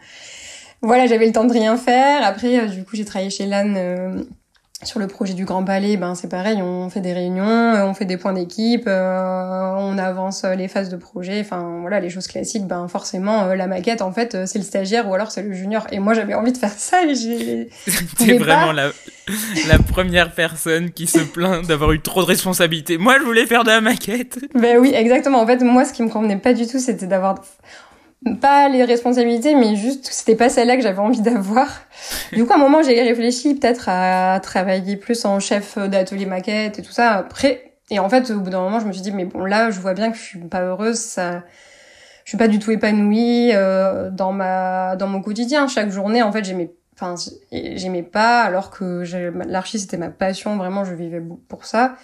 voilà, 0.81 1.07
j'avais 1.07 1.25
le 1.25 1.31
temps 1.31 1.45
de 1.45 1.53
rien 1.53 1.75
faire. 1.75 2.23
Après, 2.23 2.59
euh, 2.59 2.67
du 2.67 2.83
coup, 2.83 2.95
j'ai 2.95 3.05
travaillé 3.05 3.29
chez 3.29 3.45
LAN 3.45 3.73
sur 4.85 4.99
le 4.99 5.07
projet 5.07 5.33
du 5.33 5.45
Grand 5.45 5.63
Palais, 5.63 5.97
ben 5.97 6.15
c'est 6.15 6.29
pareil, 6.29 6.61
on 6.61 6.89
fait 6.89 7.01
des 7.01 7.13
réunions, 7.13 7.45
euh, 7.45 7.85
on 7.85 7.93
fait 7.93 8.05
des 8.05 8.17
points 8.17 8.33
d'équipe, 8.33 8.85
euh, 8.87 9.73
on 9.77 9.97
avance 9.97 10.43
les 10.43 10.67
phases 10.67 10.89
de 10.89 10.97
projet, 10.97 11.41
enfin 11.41 11.79
voilà 11.81 11.99
les 11.99 12.09
choses 12.09 12.27
classiques. 12.27 12.65
Ben 12.65 12.87
forcément 12.87 13.43
euh, 13.43 13.55
la 13.55 13.67
maquette 13.67 14.01
en 14.01 14.11
fait 14.11 14.45
c'est 14.45 14.59
le 14.59 14.65
stagiaire 14.65 15.09
ou 15.09 15.13
alors 15.13 15.31
c'est 15.31 15.43
le 15.43 15.53
junior. 15.53 15.87
Et 15.91 15.99
moi 15.99 16.13
j'avais 16.13 16.33
envie 16.33 16.51
de 16.51 16.57
faire 16.57 16.71
ça 16.71 17.03
et 17.05 17.15
j'ai. 17.15 17.69
T'es 18.17 18.37
vraiment 18.37 18.71
la, 18.71 18.89
la 19.67 19.79
première 19.79 20.31
personne 20.33 20.91
qui 20.91 21.07
se 21.07 21.19
plaint 21.19 21.65
d'avoir 21.65 21.91
eu 21.91 22.01
trop 22.01 22.21
de 22.21 22.27
responsabilités. 22.27 22.97
Moi 22.97 23.17
je 23.19 23.23
voulais 23.23 23.45
faire 23.45 23.63
de 23.63 23.69
la 23.69 23.81
maquette. 23.81 24.39
Ben 24.55 24.77
oui 24.77 24.93
exactement. 24.93 25.41
En 25.41 25.47
fait 25.47 25.61
moi 25.61 25.85
ce 25.85 25.93
qui 25.93 26.03
me 26.03 26.09
convenait 26.09 26.37
pas 26.37 26.53
du 26.53 26.67
tout 26.67 26.79
c'était 26.79 27.07
d'avoir 27.07 27.35
pas 28.41 28.69
les 28.69 28.83
responsabilités, 28.83 29.55
mais 29.55 29.75
juste 29.75 30.07
c'était 30.11 30.35
pas 30.35 30.49
celle-là 30.49 30.75
que 30.75 30.81
j'avais 30.81 30.99
envie 30.99 31.21
d'avoir. 31.21 31.67
Du 32.31 32.45
coup, 32.45 32.53
à 32.53 32.55
un 32.55 32.59
moment, 32.59 32.81
j'ai 32.81 33.01
réfléchi 33.01 33.55
peut-être 33.55 33.89
à 33.89 34.39
travailler 34.41 34.95
plus 34.95 35.25
en 35.25 35.39
chef 35.39 35.77
d'atelier 35.77 36.25
maquette 36.25 36.79
et 36.79 36.81
tout 36.81 36.91
ça. 36.91 37.11
Après, 37.11 37.73
et 37.89 37.99
en 37.99 38.09
fait, 38.09 38.31
au 38.31 38.39
bout 38.39 38.49
d'un 38.49 38.61
moment, 38.61 38.79
je 38.79 38.85
me 38.85 38.91
suis 38.91 39.01
dit, 39.01 39.11
mais 39.11 39.25
bon, 39.25 39.45
là, 39.45 39.69
je 39.69 39.79
vois 39.79 39.93
bien 39.93 40.11
que 40.11 40.17
je 40.17 40.23
suis 40.23 40.39
pas 40.39 40.61
heureuse, 40.61 40.97
ça, 40.97 41.43
je 42.25 42.29
suis 42.31 42.37
pas 42.37 42.47
du 42.47 42.59
tout 42.59 42.71
épanouie 42.71 43.51
euh, 43.53 44.09
dans 44.09 44.31
ma, 44.31 44.95
dans 44.95 45.07
mon 45.07 45.21
quotidien. 45.21 45.67
Chaque 45.67 45.89
journée, 45.89 46.21
en 46.21 46.31
fait, 46.31 46.43
j'aimais, 46.43 46.71
enfin, 46.95 47.15
j'aimais 47.51 48.03
pas, 48.03 48.41
alors 48.41 48.71
que 48.71 49.03
l'archi 49.47 49.79
c'était 49.79 49.97
ma 49.97 50.09
passion, 50.09 50.57
vraiment, 50.57 50.85
je 50.85 50.93
vivais 50.93 51.21
pour 51.47 51.65
ça. 51.65 51.95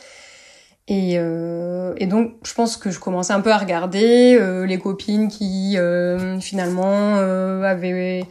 Et, 0.89 1.13
euh, 1.19 1.93
et 1.97 2.07
donc, 2.07 2.33
je 2.43 2.53
pense 2.55 2.75
que 2.75 2.89
je 2.89 2.99
commençais 2.99 3.31
un 3.31 3.41
peu 3.41 3.51
à 3.51 3.57
regarder 3.59 4.35
euh, 4.39 4.65
les 4.65 4.79
copines 4.79 5.27
qui 5.27 5.77
euh, 5.77 6.39
finalement 6.39 7.15
avaient 7.63 8.23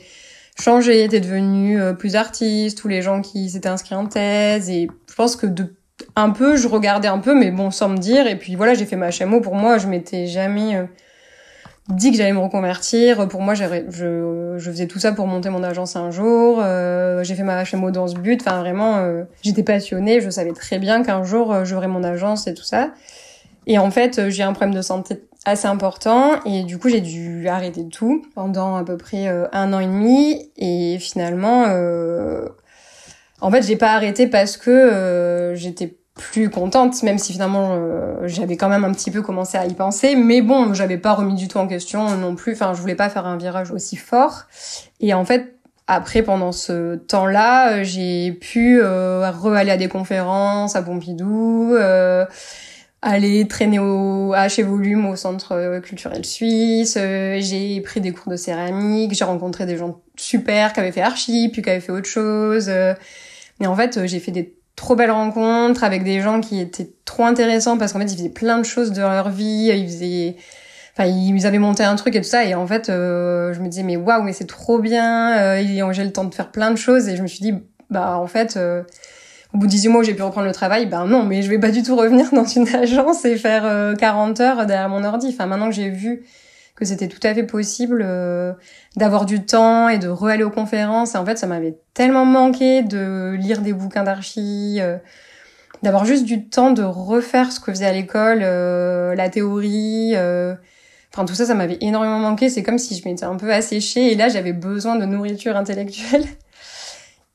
changé, 0.60 1.04
étaient 1.04 1.20
devenues 1.20 1.78
plus 1.96 2.16
artistes, 2.16 2.84
ou 2.84 2.88
les 2.88 3.00
gens 3.00 3.22
qui 3.22 3.48
s'étaient 3.48 3.68
inscrits 3.68 3.94
en 3.94 4.06
thèse. 4.06 4.68
Et 4.70 4.88
je 5.08 5.14
pense 5.14 5.36
que 5.36 5.46
de 5.46 5.74
un 6.16 6.30
peu, 6.30 6.56
je 6.56 6.66
regardais 6.66 7.08
un 7.08 7.18
peu, 7.18 7.34
mais 7.34 7.52
bon, 7.52 7.70
sans 7.70 7.88
me 7.88 7.98
dire. 7.98 8.26
Et 8.26 8.36
puis 8.36 8.56
voilà, 8.56 8.74
j'ai 8.74 8.86
fait 8.86 8.96
ma 8.96 9.10
HMO. 9.10 9.40
Pour 9.40 9.54
moi, 9.54 9.78
je 9.78 9.86
m'étais 9.86 10.26
jamais 10.26 10.84
dit 11.88 12.10
que 12.10 12.16
j'allais 12.16 12.32
me 12.32 12.38
reconvertir. 12.38 13.28
Pour 13.28 13.40
moi, 13.40 13.54
je, 13.54 13.64
je 14.58 14.70
faisais 14.70 14.86
tout 14.86 14.98
ça 14.98 15.12
pour 15.12 15.26
monter 15.26 15.48
mon 15.48 15.62
agence 15.62 15.96
un 15.96 16.10
jour. 16.10 16.60
Euh, 16.60 17.22
j'ai 17.24 17.34
fait 17.34 17.42
ma 17.42 17.64
HMO 17.64 17.90
dans 17.90 18.06
ce 18.06 18.14
but. 18.14 18.40
Enfin, 18.42 18.60
vraiment, 18.60 18.98
euh, 18.98 19.24
j'étais 19.42 19.62
passionnée. 19.62 20.20
Je 20.20 20.30
savais 20.30 20.52
très 20.52 20.78
bien 20.78 21.02
qu'un 21.02 21.22
jour, 21.22 21.52
euh, 21.52 21.64
j'aurais 21.64 21.88
mon 21.88 22.04
agence 22.04 22.46
et 22.46 22.54
tout 22.54 22.64
ça. 22.64 22.90
Et 23.66 23.78
en 23.78 23.90
fait, 23.90 24.18
euh, 24.18 24.30
j'ai 24.30 24.42
un 24.42 24.52
problème 24.52 24.74
de 24.74 24.82
santé 24.82 25.22
assez 25.44 25.66
important 25.66 26.42
et 26.44 26.64
du 26.64 26.78
coup, 26.78 26.88
j'ai 26.88 27.00
dû 27.00 27.48
arrêter 27.48 27.88
tout 27.88 28.22
pendant 28.34 28.76
à 28.76 28.84
peu 28.84 28.98
près 28.98 29.28
un 29.28 29.72
an 29.72 29.80
et 29.80 29.86
demi. 29.86 30.50
Et 30.58 30.98
finalement, 30.98 31.64
en 33.40 33.50
fait, 33.50 33.62
j'ai 33.62 33.76
pas 33.76 33.92
arrêté 33.92 34.26
parce 34.26 34.58
que 34.58 35.52
j'étais 35.54 35.96
plus 36.18 36.50
contente, 36.50 37.02
même 37.02 37.16
si 37.16 37.32
finalement 37.32 37.70
euh, 37.72 38.26
j'avais 38.26 38.56
quand 38.56 38.68
même 38.68 38.84
un 38.84 38.92
petit 38.92 39.10
peu 39.10 39.22
commencé 39.22 39.56
à 39.56 39.64
y 39.64 39.72
penser. 39.72 40.16
Mais 40.16 40.42
bon, 40.42 40.74
j'avais 40.74 40.98
pas 40.98 41.14
remis 41.14 41.34
du 41.34 41.48
tout 41.48 41.58
en 41.58 41.66
question 41.66 42.16
non 42.16 42.34
plus. 42.34 42.52
Enfin, 42.52 42.74
je 42.74 42.80
voulais 42.80 42.94
pas 42.94 43.08
faire 43.08 43.24
un 43.24 43.38
virage 43.38 43.70
aussi 43.70 43.96
fort. 43.96 44.44
Et 45.00 45.14
en 45.14 45.24
fait, 45.24 45.58
après, 45.90 46.22
pendant 46.22 46.52
ce 46.52 46.96
temps-là, 46.96 47.82
j'ai 47.82 48.32
pu 48.32 48.78
euh, 48.82 49.30
re-aller 49.30 49.70
à 49.70 49.78
des 49.78 49.88
conférences 49.88 50.76
à 50.76 50.82
Pompidou, 50.82 51.74
euh, 51.74 52.26
aller 53.00 53.48
traîner 53.48 53.78
au 53.78 54.34
H 54.34 54.62
Volume 54.62 55.06
au 55.06 55.16
Centre 55.16 55.80
culturel 55.80 56.26
suisse. 56.26 56.98
Euh, 56.98 57.38
j'ai 57.40 57.80
pris 57.80 58.02
des 58.02 58.12
cours 58.12 58.30
de 58.30 58.36
céramique. 58.36 59.14
J'ai 59.14 59.24
rencontré 59.24 59.64
des 59.64 59.78
gens 59.78 60.02
super 60.16 60.74
qui 60.74 60.80
avaient 60.80 60.92
fait 60.92 61.00
archi, 61.00 61.48
puis 61.50 61.62
qui 61.62 61.70
avaient 61.70 61.80
fait 61.80 61.92
autre 61.92 62.08
chose. 62.08 62.70
mais 63.60 63.66
en 63.66 63.74
fait, 63.74 64.06
j'ai 64.06 64.20
fait 64.20 64.32
des 64.32 64.57
trop 64.78 64.94
belles 64.94 65.10
rencontres 65.10 65.82
avec 65.82 66.04
des 66.04 66.20
gens 66.20 66.40
qui 66.40 66.60
étaient 66.60 66.92
trop 67.04 67.24
intéressants 67.24 67.76
parce 67.78 67.92
qu'en 67.92 67.98
fait 67.98 68.06
ils 68.06 68.16
faisaient 68.16 68.28
plein 68.28 68.58
de 68.58 68.64
choses 68.64 68.92
de 68.92 69.00
leur 69.00 69.28
vie 69.28 69.72
ils 69.74 69.86
faisaient 69.86 70.36
enfin 70.96 71.08
ils 71.08 71.46
avaient 71.46 71.58
monté 71.58 71.82
un 71.82 71.96
truc 71.96 72.14
et 72.14 72.20
tout 72.20 72.28
ça. 72.28 72.44
Et 72.44 72.54
en 72.54 72.66
fait 72.66 72.88
euh, 72.88 73.52
je 73.52 73.60
me 73.60 73.68
disais 73.68 73.82
mais 73.82 73.96
waouh 73.96 74.22
mais 74.22 74.32
c'est 74.32 74.46
trop 74.46 74.78
bien 74.78 75.36
euh, 75.36 75.92
j'ai 75.92 76.04
le 76.04 76.12
temps 76.12 76.24
de 76.24 76.34
faire 76.34 76.52
plein 76.52 76.70
de 76.70 76.76
choses. 76.76 77.08
Et 77.08 77.16
je 77.16 77.22
me 77.22 77.26
suis 77.26 77.40
dit 77.40 77.54
bah 77.90 78.18
en 78.18 78.28
fait 78.28 78.56
euh, 78.56 78.84
au 79.52 79.58
bout 79.58 79.66
de 79.66 79.72
18 79.72 79.88
mois 79.88 80.02
j'ai 80.04 80.14
pu 80.14 80.22
reprendre 80.22 80.46
le 80.46 80.52
travail 80.52 80.86
ben 80.86 81.06
non 81.06 81.24
mais 81.24 81.42
je 81.42 81.50
vais 81.50 81.58
pas 81.58 81.72
du 81.72 81.82
tout 81.82 81.96
revenir 82.04 82.30
dans 82.32 82.44
une 82.44 82.68
agence 82.72 83.24
et 83.24 83.36
faire 83.36 83.94
40 83.98 84.40
heures 84.40 84.66
derrière 84.66 84.88
mon 84.88 85.02
ordi. 85.02 85.30
Enfin 85.30 85.46
maintenant 85.46 85.70
que 85.70 85.74
j'ai 85.74 85.90
vu 85.90 86.24
que 86.78 86.84
c'était 86.84 87.08
tout 87.08 87.18
à 87.24 87.34
fait 87.34 87.42
possible 87.42 88.02
euh, 88.04 88.52
d'avoir 88.96 89.26
du 89.26 89.44
temps 89.44 89.88
et 89.88 89.98
de 89.98 90.06
re-aller 90.06 90.44
aux 90.44 90.50
conférences. 90.50 91.16
Et 91.16 91.18
en 91.18 91.26
fait, 91.26 91.36
ça 91.36 91.48
m'avait 91.48 91.76
tellement 91.92 92.24
manqué 92.24 92.82
de 92.82 93.34
lire 93.36 93.62
des 93.62 93.72
bouquins 93.72 94.04
d'archi, 94.04 94.78
euh, 94.80 94.96
d'avoir 95.82 96.04
juste 96.04 96.24
du 96.24 96.48
temps 96.48 96.70
de 96.70 96.84
refaire 96.84 97.50
ce 97.50 97.58
que 97.58 97.72
faisait 97.72 97.86
à 97.86 97.92
l'école, 97.92 98.40
euh, 98.42 99.16
la 99.16 99.28
théorie. 99.28 100.14
Enfin, 101.12 101.24
tout 101.24 101.34
ça, 101.34 101.46
ça 101.46 101.54
m'avait 101.54 101.78
énormément 101.80 102.20
manqué. 102.20 102.48
C'est 102.48 102.62
comme 102.62 102.78
si 102.78 102.96
je 102.96 103.08
m'étais 103.08 103.24
un 103.24 103.36
peu 103.36 103.52
asséchée 103.52 104.12
et 104.12 104.14
là, 104.14 104.28
j'avais 104.28 104.52
besoin 104.52 104.94
de 104.94 105.04
nourriture 105.04 105.56
intellectuelle. 105.56 106.26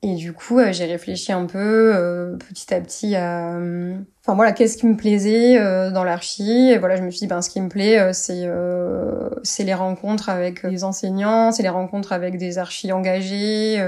Et 0.06 0.16
du 0.16 0.34
coup, 0.34 0.60
euh, 0.60 0.74
j'ai 0.74 0.84
réfléchi 0.84 1.32
un 1.32 1.46
peu 1.46 1.96
euh, 1.96 2.36
petit 2.36 2.74
à 2.74 2.82
petit 2.82 3.16
à, 3.16 3.56
euh, 3.56 3.96
enfin 4.22 4.36
voilà, 4.36 4.52
qu'est-ce 4.52 4.78
qui 4.78 4.86
me 4.86 4.98
plaisait 4.98 5.58
dans 5.92 6.04
l'archi. 6.04 6.72
Et 6.72 6.78
voilà, 6.78 6.98
je 6.98 7.04
me 7.04 7.10
suis 7.10 7.22
dit, 7.22 7.28
ben 7.28 7.42
ce 7.42 7.50
qui 7.50 7.62
me 7.62 7.70
plaît, 7.70 8.12
c'est 8.14 8.46
c'est 9.44 9.64
les 9.64 9.74
rencontres 9.74 10.28
avec 10.30 10.64
les 10.64 10.84
enseignants, 10.84 11.54
c'est 11.54 11.64
les 11.64 11.70
rencontres 11.70 12.12
avec 12.12 12.38
des 12.38 12.58
archis 12.58 12.92
engagés 12.92 13.82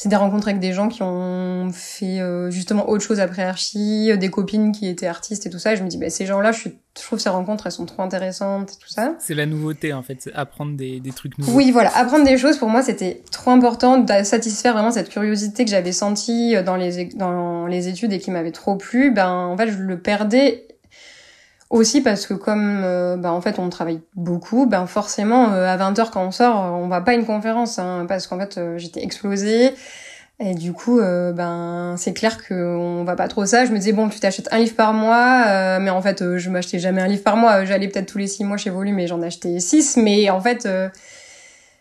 c'est 0.00 0.08
des 0.08 0.16
rencontres 0.16 0.48
avec 0.48 0.60
des 0.60 0.72
gens 0.72 0.88
qui 0.88 1.02
ont 1.02 1.68
fait 1.74 2.20
euh, 2.20 2.50
justement 2.50 2.88
autre 2.88 3.04
chose 3.04 3.20
après 3.20 3.42
Archie, 3.42 4.10
euh, 4.10 4.16
des 4.16 4.30
copines 4.30 4.72
qui 4.72 4.88
étaient 4.88 5.06
artistes 5.06 5.44
et 5.44 5.50
tout 5.50 5.58
ça. 5.58 5.74
Et 5.74 5.76
je 5.76 5.82
me 5.82 5.88
dis, 5.88 5.98
bah, 5.98 6.08
ces 6.08 6.24
gens-là, 6.24 6.52
je, 6.52 6.70
je 6.70 7.02
trouve 7.02 7.18
ces 7.18 7.28
rencontres, 7.28 7.66
elles 7.66 7.72
sont 7.72 7.84
trop 7.84 8.00
intéressantes 8.00 8.70
et 8.72 8.76
tout 8.82 8.88
ça. 8.88 9.12
C'est 9.18 9.34
la 9.34 9.44
nouveauté, 9.44 9.92
en 9.92 10.02
fait, 10.02 10.30
apprendre 10.34 10.74
des, 10.74 11.00
des 11.00 11.10
trucs 11.10 11.36
nouveaux. 11.36 11.52
Oui, 11.52 11.70
voilà, 11.70 11.94
apprendre 11.94 12.24
des 12.24 12.38
choses, 12.38 12.56
pour 12.56 12.70
moi, 12.70 12.82
c'était 12.82 13.22
trop 13.30 13.50
important 13.50 13.98
de 13.98 14.24
satisfaire 14.24 14.72
vraiment 14.72 14.90
cette 14.90 15.10
curiosité 15.10 15.66
que 15.66 15.70
j'avais 15.70 15.92
sentie 15.92 16.56
euh, 16.56 16.62
dans 16.62 16.76
les, 16.76 17.04
dans 17.16 17.66
les 17.66 17.88
études 17.88 18.14
et 18.14 18.20
qui 18.20 18.30
m'avait 18.30 18.52
trop 18.52 18.76
plu. 18.76 19.10
Ben, 19.10 19.30
en 19.30 19.56
fait, 19.58 19.70
je 19.70 19.76
le 19.76 20.00
perdais 20.00 20.66
aussi 21.70 22.00
parce 22.00 22.26
que 22.26 22.34
comme 22.34 22.82
euh, 22.84 23.16
bah, 23.16 23.32
en 23.32 23.40
fait 23.40 23.58
on 23.58 23.68
travaille 23.70 24.00
beaucoup, 24.16 24.66
ben 24.66 24.86
forcément 24.86 25.52
euh, 25.52 25.66
à 25.66 25.76
20h 25.76 26.10
quand 26.10 26.26
on 26.26 26.32
sort, 26.32 26.56
on 26.56 26.88
va 26.88 27.00
pas 27.00 27.12
à 27.12 27.14
une 27.14 27.24
conférence 27.24 27.78
hein, 27.78 28.06
parce 28.08 28.26
qu'en 28.26 28.38
fait 28.38 28.58
euh, 28.58 28.76
j'étais 28.76 29.02
explosée 29.02 29.72
et 30.40 30.54
du 30.54 30.72
coup 30.72 31.00
ben 31.00 31.96
c'est 31.98 32.14
clair 32.14 32.42
que 32.42 32.54
on 32.54 33.04
va 33.04 33.14
pas 33.14 33.28
trop 33.28 33.44
ça. 33.44 33.66
Je 33.66 33.72
me 33.72 33.76
disais 33.76 33.92
bon 33.92 34.08
tu 34.08 34.18
t'achètes 34.20 34.48
un 34.52 34.58
livre 34.58 34.74
par 34.74 34.94
mois 34.94 35.78
mais 35.78 35.90
en 35.90 36.00
fait 36.00 36.38
je 36.38 36.48
m'achetais 36.48 36.78
jamais 36.78 37.02
un 37.02 37.08
livre 37.08 37.22
par 37.22 37.36
mois, 37.36 37.66
j'allais 37.66 37.88
peut-être 37.88 38.10
tous 38.10 38.16
les 38.16 38.26
six 38.26 38.42
mois 38.42 38.56
chez 38.56 38.70
Volume 38.70 38.98
et 38.98 39.06
j'en 39.06 39.20
achetais 39.20 39.60
six 39.60 39.98
mais 39.98 40.30
en 40.30 40.40
fait 40.40 40.66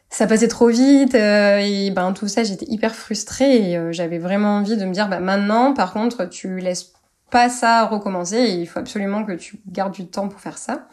ça 0.09 0.27
passait 0.27 0.49
trop 0.49 0.67
vite 0.67 1.15
et 1.15 1.89
ben 1.95 2.11
tout 2.11 2.27
ça 2.27 2.43
j'étais 2.43 2.65
hyper 2.67 2.93
frustrée 2.93 3.71
et 3.71 3.93
j'avais 3.93 4.17
vraiment 4.17 4.57
envie 4.57 4.75
de 4.75 4.83
me 4.83 4.91
dire 4.91 5.07
bah 5.07 5.21
maintenant 5.21 5.73
par 5.73 5.93
contre 5.93 6.25
tu 6.25 6.59
laisses 6.59 6.91
pas 7.29 7.49
ça 7.49 7.85
recommencer 7.85 8.37
et 8.37 8.53
il 8.53 8.65
faut 8.67 8.79
absolument 8.79 9.23
que 9.23 9.33
tu 9.33 9.59
gardes 9.67 9.93
du 9.93 10.07
temps 10.07 10.27
pour 10.27 10.39
faire 10.39 10.57
ça. 10.57 10.87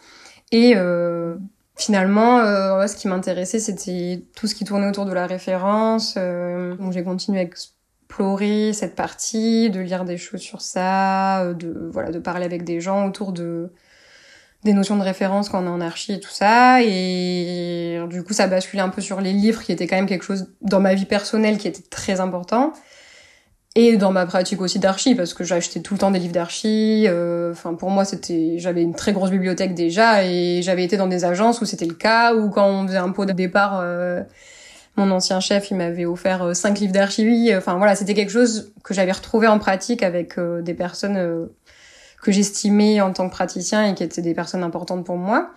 Et 0.53 0.75
euh, 0.77 1.37
finalement, 1.77 2.39
euh, 2.39 2.87
ce 2.87 2.97
qui 2.97 3.09
m'intéressait, 3.09 3.61
c'était 3.61 4.25
tout 4.35 4.47
ce 4.47 4.55
qui 4.55 4.65
tournait 4.65 4.89
autour 4.89 5.05
de 5.05 5.13
la 5.13 5.27
référence. 5.27 6.15
Euh, 6.17 6.75
donc 6.77 6.93
j'ai 6.93 7.05
continué 7.05 7.39
à 7.39 7.43
explorer 7.43 8.73
cette 8.73 8.95
partie, 8.95 9.71
de 9.71 9.81
lire 9.81 10.05
des 10.05 10.17
choses 10.17 10.41
sur 10.41 10.61
ça, 10.61 11.43
euh, 11.43 11.55
de 11.55 11.91
voilà, 11.93 12.11
de 12.11 12.19
parler 12.19 12.45
avec 12.45 12.65
des 12.65 12.81
gens 12.81 13.07
autour 13.07 13.33
de 13.33 13.71
des 14.65 14.73
notions 14.73 14.97
de 14.97 15.03
référence 15.03 15.49
quand 15.49 15.63
on 15.63 15.67
est 15.67 15.71
en 15.71 15.81
archi 15.81 16.15
et 16.15 16.21
tout 16.21 16.31
ça. 16.31 16.83
Et 16.83 18.01
du 18.11 18.25
coup, 18.25 18.33
ça 18.33 18.49
basculait 18.49 18.83
un 18.83 18.89
peu 18.89 19.01
sur 19.01 19.21
les 19.21 19.33
livres, 19.33 19.63
qui 19.63 19.71
étaient 19.71 19.87
quand 19.87 19.95
même 19.95 20.07
quelque 20.07 20.25
chose 20.25 20.53
dans 20.61 20.81
ma 20.81 20.95
vie 20.95 21.05
personnelle 21.05 21.57
qui 21.57 21.69
était 21.69 21.85
très 21.89 22.19
important 22.19 22.73
et 23.77 23.99
dans 23.99 24.11
ma 24.11 24.25
pratique 24.25 24.63
aussi 24.63 24.79
d'archi 24.79 25.15
parce 25.15 25.35
que 25.35 25.45
j'achetais 25.45 25.81
tout 25.81 25.95
le 25.95 26.01
temps 26.01 26.11
des 26.11 26.19
livres 26.19 26.33
d'archi 26.33 27.05
euh, 27.07 27.53
enfin 27.53 27.75
pour 27.75 27.91
moi 27.91 28.07
c'était 28.07 28.55
j'avais 28.59 28.83
une 28.83 28.95
très 28.95 29.13
grosse 29.13 29.31
bibliothèque 29.31 29.75
déjà 29.75 30.25
et 30.25 30.63
j'avais 30.63 30.83
été 30.83 30.97
dans 30.97 31.07
des 31.07 31.27
agences 31.27 31.61
où 31.61 31.67
c'était 31.67 31.85
le 31.85 31.95
cas 31.95 32.35
ou 32.35 32.49
quand 32.49 32.67
on 32.67 32.87
faisait 32.87 32.97
un 32.97 33.11
pot 33.11 33.27
de 33.27 33.33
départ 33.33 33.79
euh, 33.83 34.23
mon 34.97 35.11
ancien 35.11 35.41
chef 35.41 35.71
il 35.71 35.77
m'avait 35.77 36.07
offert 36.07 36.43
euh, 36.43 36.55
cinq 36.55 36.81
livres 36.81 36.95
d'archi 36.95 37.55
enfin 37.55 37.77
voilà 37.77 37.95
c'était 37.95 38.15
quelque 38.15 38.33
chose 38.33 38.73
que 38.83 38.95
j'avais 38.95 39.13
retrouvé 39.13 39.47
en 39.47 39.59
pratique 39.59 40.03
avec 40.03 40.41
des 40.41 40.75
personnes 40.75 41.47
que 42.23 42.33
j'estimais 42.33 43.03
en 43.03 43.13
tant 43.13 43.29
que 43.29 43.35
praticien 43.35 43.91
et 43.91 43.95
qui 43.95 44.03
étaient 44.03 44.23
des 44.23 44.35
personnes 44.35 44.63
importantes 44.63 45.05
pour 45.05 45.19
moi 45.19 45.51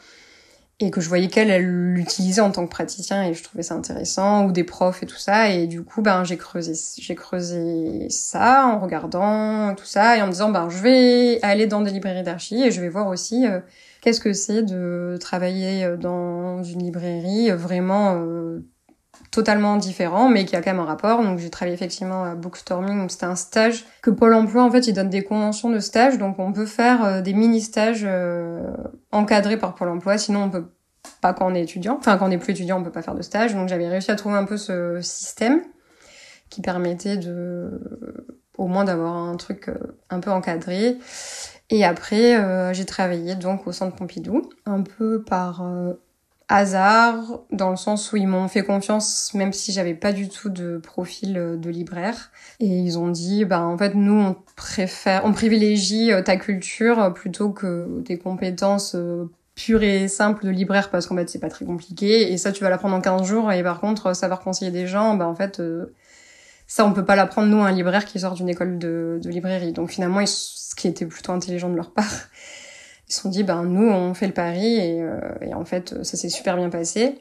et 0.82 0.92
que 0.92 1.02
je 1.02 1.10
voyais 1.10 1.28
qu'elle 1.28 1.50
elle 1.50 1.66
l'utilisait 1.66 2.42
en 2.42 2.52
tant 2.52 2.66
que 2.66 2.72
praticien 2.72 3.24
et 3.24 3.34
je 3.34 3.44
trouvais 3.44 3.64
ça 3.64 3.76
intéressant 3.76 4.46
ou 4.46 4.52
des 4.52 4.64
profs 4.64 5.04
et 5.04 5.06
tout 5.06 5.18
ça. 5.18 5.50
Et 5.50 5.68
du 5.68 5.84
coup 5.84 6.02
ben 6.02 6.24
j'ai 6.24 6.38
creusé 6.38 6.74
j'ai 7.00 7.16
creusé 7.16 8.08
ça 8.10 8.66
en 8.68 8.80
regardant 8.80 9.76
tout 9.76 9.86
ça 9.86 10.18
et 10.18 10.22
en 10.22 10.28
me 10.28 10.32
disant 10.32 10.50
ben 10.52 10.70
je 10.70 10.78
vais 10.78 11.42
aller 11.44 11.68
dans 11.68 11.82
des 11.82 11.92
librairies 11.92 12.24
d'archi 12.24 12.64
et 12.64 12.72
je 12.72 12.80
vais 12.82 12.90
voir 12.90 13.08
aussi 13.08 13.46
euh, 13.46 13.60
qu'est-ce 14.02 14.22
que 14.22 14.34
c'est 14.34 14.64
de 14.64 15.18
travailler 15.20 15.84
euh, 15.84 15.98
dans 15.98 16.64
une 16.64 16.84
librairie 16.84 17.52
vraiment 17.52 18.16
euh, 18.16 18.66
totalement 19.32 19.78
différent, 19.78 20.30
mais 20.30 20.46
qui 20.46 20.56
a 20.56 20.62
quand 20.62 20.72
même 20.72 20.80
un 20.80 20.86
rapport. 20.86 21.22
Donc 21.22 21.40
j'ai 21.40 21.50
travaillé 21.50 21.76
effectivement 21.76 22.24
à 22.24 22.36
Bookstorming, 22.36 23.08
c'était 23.10 23.26
un 23.26 23.36
stage 23.36 23.86
que 24.02 24.10
Pôle 24.10 24.34
Emploi 24.34 24.64
en 24.64 24.72
fait 24.72 24.88
il 24.88 24.94
donne 24.94 25.10
des 25.10 25.24
conventions 25.24 25.70
de 25.70 25.80
stage, 25.80 26.18
donc 26.18 26.40
on 26.40 26.52
peut 26.52 26.66
faire 26.66 27.04
euh, 27.04 27.22
des 27.22 27.34
mini 27.34 27.62
stages 27.62 28.04
euh, 28.06 28.72
encadrés 29.12 29.58
par 29.58 29.76
Pôle 29.76 29.90
Emploi. 29.90 30.18
Sinon 30.18 30.44
on 30.44 30.50
peut 30.50 30.66
pas 31.22 31.34
quand 31.34 31.52
on 31.52 31.56
est 31.56 31.64
étudiant, 31.64 31.98
enfin 32.00 32.18
quand 32.18 32.28
on 32.28 32.32
est 32.32 32.38
plus 32.38 32.52
étudiant 32.52 32.80
on 32.80 32.84
peut 32.84 32.92
pas 32.92 33.02
faire 33.02 33.16
de 33.16 33.22
stage. 33.22 33.54
Donc 33.54 33.70
j'avais 33.70 33.88
réussi 33.88 34.12
à 34.12 34.16
trouver 34.16 34.36
un 34.36 34.46
peu 34.46 34.58
ce 34.58 35.00
système 35.02 35.62
qui 36.50 36.62
permettait 36.62 37.18
de 37.18 37.82
au 38.58 38.68
moins 38.68 38.84
d'avoir 38.84 39.16
un 39.16 39.38
truc 39.38 39.70
euh, 39.70 39.76
un 40.10 40.20
peu 40.20 40.32
encadré. 40.32 40.98
Et 41.72 41.86
après, 41.86 42.74
j'ai 42.74 42.86
travaillé 42.86 43.36
donc 43.36 43.68
au 43.68 43.72
Centre 43.72 43.96
Pompidou, 43.96 44.50
un 44.66 44.82
peu 44.82 45.22
par 45.22 45.64
hasard 46.50 47.42
dans 47.52 47.70
le 47.70 47.76
sens 47.76 48.12
où 48.12 48.18
ils 48.18 48.28
m'ont 48.28 48.48
fait 48.48 48.64
confiance 48.64 49.32
même 49.36 49.54
si 49.54 49.72
j'avais 49.72 49.94
pas 49.94 50.12
du 50.12 50.28
tout 50.30 50.50
de 50.50 50.78
profil 50.78 51.38
euh, 51.38 51.56
de 51.56 51.70
libraire. 51.70 52.32
Et 52.60 52.68
ils 52.68 52.98
ont 52.98 53.08
dit 53.08 53.46
bah 53.46 53.62
en 53.62 53.78
fait 53.78 53.94
nous 53.94 54.20
on 54.20 54.36
préfère 54.56 55.22
on 55.26 55.32
privilégie 55.32 56.12
euh, 56.12 56.22
ta 56.22 56.38
culture 56.38 57.00
euh, 57.00 57.10
plutôt 57.12 57.52
que 57.52 58.02
tes 58.02 58.18
compétences 58.18 58.96
pures 59.56 59.84
et 59.84 60.08
simples 60.08 60.46
de 60.46 60.50
libraire 60.50 60.90
parce 60.90 61.06
qu'en 61.06 61.16
fait 61.16 61.30
c'est 61.30 61.40
pas 61.40 61.50
très 61.50 61.66
compliqué. 61.66 62.34
Et 62.34 62.38
ça 62.38 62.52
tu 62.52 62.64
vas 62.64 62.70
l'apprendre 62.72 62.96
en 62.96 63.02
15 63.02 63.24
jours. 63.28 63.52
Et 63.52 63.62
par 63.64 63.80
contre 63.80 64.16
savoir 64.16 64.42
conseiller 64.42 64.72
des 64.72 64.88
gens 64.88 65.16
bah 65.16 65.28
en 65.28 65.36
fait 65.36 65.62
Ça, 66.68 66.86
on 66.86 66.94
peut 66.94 67.06
pas 67.06 67.16
l'apprendre 67.16 67.48
nous 67.48 67.62
un 67.64 67.72
libraire 67.72 68.06
qui 68.06 68.20
sort 68.20 68.34
d'une 68.34 68.50
école 68.50 68.78
de 68.78 69.20
librairie. 69.26 69.74
Donc 69.74 69.90
finalement, 69.90 70.24
ce 70.26 70.76
qui 70.76 70.88
était 70.88 71.06
plutôt 71.06 71.32
intelligent 71.32 71.70
de 71.70 71.76
leur 71.76 71.92
part, 71.92 72.14
ils 73.10 73.14
se 73.14 73.22
sont 73.22 73.30
dit, 73.30 73.44
ben 73.44 73.64
nous, 73.64 73.90
on 73.90 74.14
fait 74.14 74.28
le 74.28 74.34
pari 74.34 74.76
et, 74.76 75.02
euh, 75.02 75.20
et 75.42 75.54
en 75.54 75.66
fait, 75.66 76.04
ça 76.04 76.16
s'est 76.16 76.30
super 76.30 76.56
bien 76.56 76.70
passé 76.70 77.16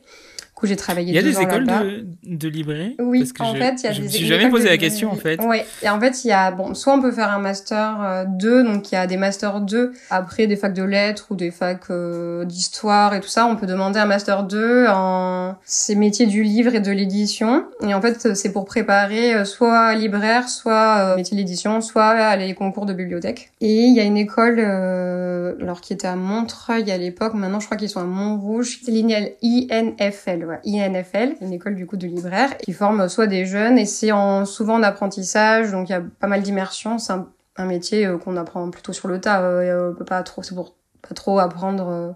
coup, 0.59 0.67
j'ai 0.67 0.77
travaillé. 0.77 1.09
Il 1.11 1.15
y 1.15 1.19
a 1.19 1.23
des 1.23 1.41
écoles 1.41 1.67
de, 1.67 2.07
de 2.25 2.49
librairie? 2.49 2.97
Oui, 2.99 3.31
en 3.39 3.55
fait, 3.55 3.75
il 3.79 3.85
y 3.85 3.87
a 3.87 3.93
je 3.93 4.03
des. 4.03 4.03
Je 4.03 4.03
me 4.03 4.09
suis 4.09 4.27
jamais 4.27 4.49
posé 4.49 4.69
la 4.69 4.77
question 4.77 5.11
en 5.11 5.17
fait. 5.17 5.41
Oui, 5.45 5.59
et 5.83 5.89
en 5.89 6.01
fait, 6.01 6.25
il 6.25 6.29
y 6.29 6.33
a 6.33 6.51
bon, 6.51 6.75
soit 6.75 6.95
on 6.95 7.01
peut 7.01 7.13
faire 7.13 7.31
un 7.31 7.39
master 7.39 8.27
2, 8.29 8.49
euh, 8.49 8.63
donc 8.65 8.91
il 8.91 8.95
y 8.97 8.99
a 8.99 9.07
des 9.07 9.17
masters 9.17 9.61
2 9.61 9.93
après 10.11 10.47
des 10.47 10.57
facs 10.57 10.75
de 10.75 10.83
lettres 10.83 11.27
ou 11.31 11.37
des 11.37 11.51
facs 11.51 11.91
euh, 11.91 12.45
d'histoire 12.45 13.15
et 13.15 13.21
tout 13.21 13.29
ça. 13.29 13.47
On 13.47 13.57
peut 13.57 13.67
demander 13.67 14.01
un 14.01 14.07
master 14.07 14.43
2 14.43 14.87
en 14.89 15.55
ces 15.65 15.95
métiers 15.95 16.27
du 16.27 16.43
livre 16.43 16.75
et 16.75 16.81
de 16.81 16.91
l'édition. 16.91 17.65
Et 17.87 17.95
en 17.95 18.01
fait, 18.01 18.35
c'est 18.35 18.53
pour 18.53 18.65
préparer 18.65 19.35
euh, 19.35 19.45
soit 19.45 19.95
libraire, 19.95 20.49
soit 20.49 21.17
métier 21.17 21.37
de 21.37 21.41
l'édition, 21.41 21.81
soit 21.81 22.37
les 22.37 22.55
concours 22.55 22.87
de 22.87 22.93
bibliothèque. 22.93 23.53
Et 23.61 23.85
il 23.85 23.95
y 23.95 24.01
a 24.01 24.05
une 24.05 24.17
école, 24.17 24.59
alors 24.59 25.81
qui 25.81 25.93
était 25.93 26.09
à 26.09 26.17
Montreuil 26.17 26.91
à 26.91 26.99
l'époque. 26.99 27.35
Maintenant, 27.35 27.61
je 27.61 27.67
crois 27.67 27.77
qu'ils 27.77 27.89
sont 27.89 28.01
à 28.01 28.05
Montrouge. 28.05 28.81
C'est 28.83 28.91
l'INFL 28.91 30.48
INFL, 30.65 31.37
une 31.41 31.53
école 31.53 31.75
du 31.75 31.87
coup 31.87 31.97
de 31.97 32.07
libraire, 32.07 32.57
qui 32.59 32.73
forme 32.73 33.09
soit 33.09 33.27
des 33.27 33.47
jeunes 33.47 33.79
et 33.79 33.87
c'est 33.87 34.13
en, 34.13 34.45
souvent 34.45 34.75
en 34.77 34.83
apprentissage, 34.83 35.71
donc 35.71 35.89
il 35.89 35.93
y 35.93 35.95
a 35.95 36.03
pas 36.21 36.27
mal 36.27 36.43
d'immersion. 36.43 36.99
C'est 36.99 37.13
un, 37.13 37.27
métier 37.65 38.07
euh, 38.07 38.19
qu'on 38.19 38.37
apprend 38.37 38.71
plutôt 38.71 38.93
sur 38.93 39.09
le 39.09 39.21
tas. 39.21 39.43
Euh, 39.43 39.93
peut 39.93 40.05
pas 40.05 40.23
trop, 40.23 40.43
c'est 40.43 40.55
pour 40.55 40.77
pas 41.07 41.15
trop 41.15 41.39
apprendre. 41.39 41.89
Euh. 41.89 42.13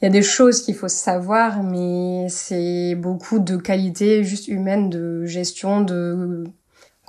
Il 0.00 0.04
y 0.06 0.08
a 0.08 0.10
des 0.10 0.22
choses 0.22 0.62
qu'il 0.62 0.74
faut 0.74 0.88
savoir, 0.88 1.62
mais 1.62 2.26
c'est 2.28 2.96
beaucoup 2.96 3.38
de 3.38 3.56
qualité 3.56 4.24
juste 4.24 4.48
humaine, 4.48 4.90
de 4.90 5.24
gestion, 5.24 5.80
de 5.80 6.44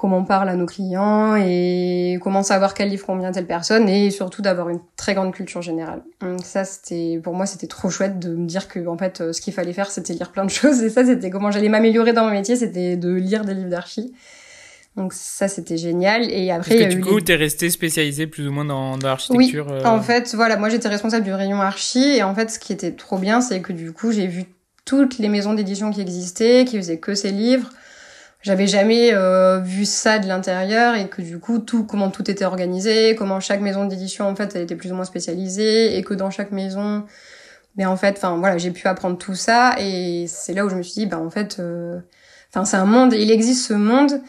comment 0.04 0.18
on 0.18 0.26
parle 0.26 0.50
à 0.50 0.58
nos 0.58 0.66
clients 0.66 1.38
et 1.38 2.20
comment 2.22 2.44
savoir 2.44 2.74
quel 2.74 2.90
livre 2.90 3.06
convient 3.06 3.32
telle 3.32 3.48
personne 3.48 3.88
et 3.88 4.12
surtout 4.12 4.42
d'avoir 4.42 4.68
une 4.68 4.82
très 4.98 5.14
grande 5.14 5.34
culture 5.34 5.62
générale. 5.62 6.04
Donc 6.20 6.42
ça 6.44 6.66
c'était 6.66 7.22
pour 7.24 7.34
moi 7.34 7.46
c'était 7.46 7.68
trop 7.68 7.90
chouette 7.90 8.20
de 8.20 8.36
me 8.36 8.46
dire 8.46 8.68
que 8.68 8.86
en 8.86 8.98
fait 8.98 9.22
euh, 9.22 9.32
ce 9.32 9.40
qu'il 9.40 9.54
fallait 9.54 9.72
faire 9.72 9.90
c'était 9.90 10.12
lire 10.12 10.34
plein 10.34 10.44
de 10.44 10.50
choses 10.50 10.84
et 10.84 10.90
ça 10.90 11.06
c'était 11.06 11.30
comment 11.30 11.52
j'allais 11.52 11.70
m'améliorer 11.70 12.12
dans 12.12 12.26
mon 12.26 12.32
métier 12.32 12.58
c'était 12.58 12.98
de 12.98 13.14
lire 13.14 13.46
des 13.46 13.54
livres 13.54 13.70
d'archi. 13.70 14.14
Donc 14.98 15.14
ça 15.14 15.48
c'était 15.48 15.78
génial 15.78 16.30
et 16.30 16.52
après 16.52 16.80
que 16.80 16.94
du 16.96 17.00
coup 17.00 17.22
t'es 17.22 17.36
resté 17.36 17.70
spécialisé 17.70 18.28
plus 18.28 18.46
ou 18.46 18.52
moins 18.52 18.66
dans, 18.66 18.98
dans 18.98 19.08
l'architecture. 19.08 19.68
Oui, 19.72 19.86
en 19.86 20.02
fait 20.02 20.36
voilà 20.36 20.58
moi 20.58 20.68
j'étais 20.68 20.90
responsable 20.90 21.24
du 21.24 21.34
rayon 21.34 21.62
archi 21.62 22.04
et 22.18 22.24
en 22.24 22.36
fait 22.36 22.52
ce 22.52 22.60
qui 22.60 22.74
était 22.74 22.92
trop 22.92 23.20
bien 23.20 23.40
c'est 23.40 23.62
que 23.62 23.72
du 23.72 23.94
coup 23.94 24.12
j'ai 24.12 24.28
vu 24.28 24.48
toutes 24.84 25.18
les 25.18 25.30
maisons 25.30 25.54
d'édition 25.54 25.92
qui 25.92 26.02
existaient 26.02 26.66
qui 26.66 26.76
faisaient 26.76 27.00
que 27.00 27.16
ces 27.16 27.32
livres 27.32 27.70
j'avais 28.44 28.68
jamais 28.68 29.14
euh, 29.14 29.60
vu 29.60 29.86
ça 29.86 30.20
de 30.20 30.28
l'intérieur 30.28 30.96
et 30.96 31.08
que 31.08 31.22
du 31.22 31.40
coup 31.40 31.60
tout 31.60 31.86
comment 31.86 32.12
tout 32.12 32.30
était 32.30 32.46
organisé, 32.46 33.16
comment 33.16 33.40
chaque 33.40 33.62
maison 33.62 33.86
d'édition 33.86 34.28
en 34.28 34.36
fait 34.36 34.56
était 34.56 34.76
plus 34.76 34.92
ou 34.92 34.96
moins 34.96 35.06
spécialisée 35.06 35.98
et 35.98 36.04
que 36.04 36.14
dans 36.14 36.30
chaque 36.30 36.52
maison 36.52 37.06
mais 37.76 37.86
en 37.86 37.98
fait 37.98 38.18
enfin 38.18 38.38
voilà, 38.38 38.58
j'ai 38.58 38.72
pu 38.72 38.88
apprendre 38.88 39.18
tout 39.18 39.34
ça 39.34 39.76
et 39.80 40.26
c'est 40.28 40.54
là 40.54 40.66
où 40.66 40.70
je 40.70 40.76
me 40.76 40.84
suis 40.84 40.94
dit 40.94 41.06
bah 41.06 41.20
en 41.20 41.30
fait 41.30 41.58
euh, 41.60 42.00
enfin 42.50 42.66
c'est 42.66 42.78
un 42.78 42.86
monde, 42.86 43.14
il 43.14 43.32
existe 43.32 43.68
ce 43.68 43.74
monde 43.74 44.22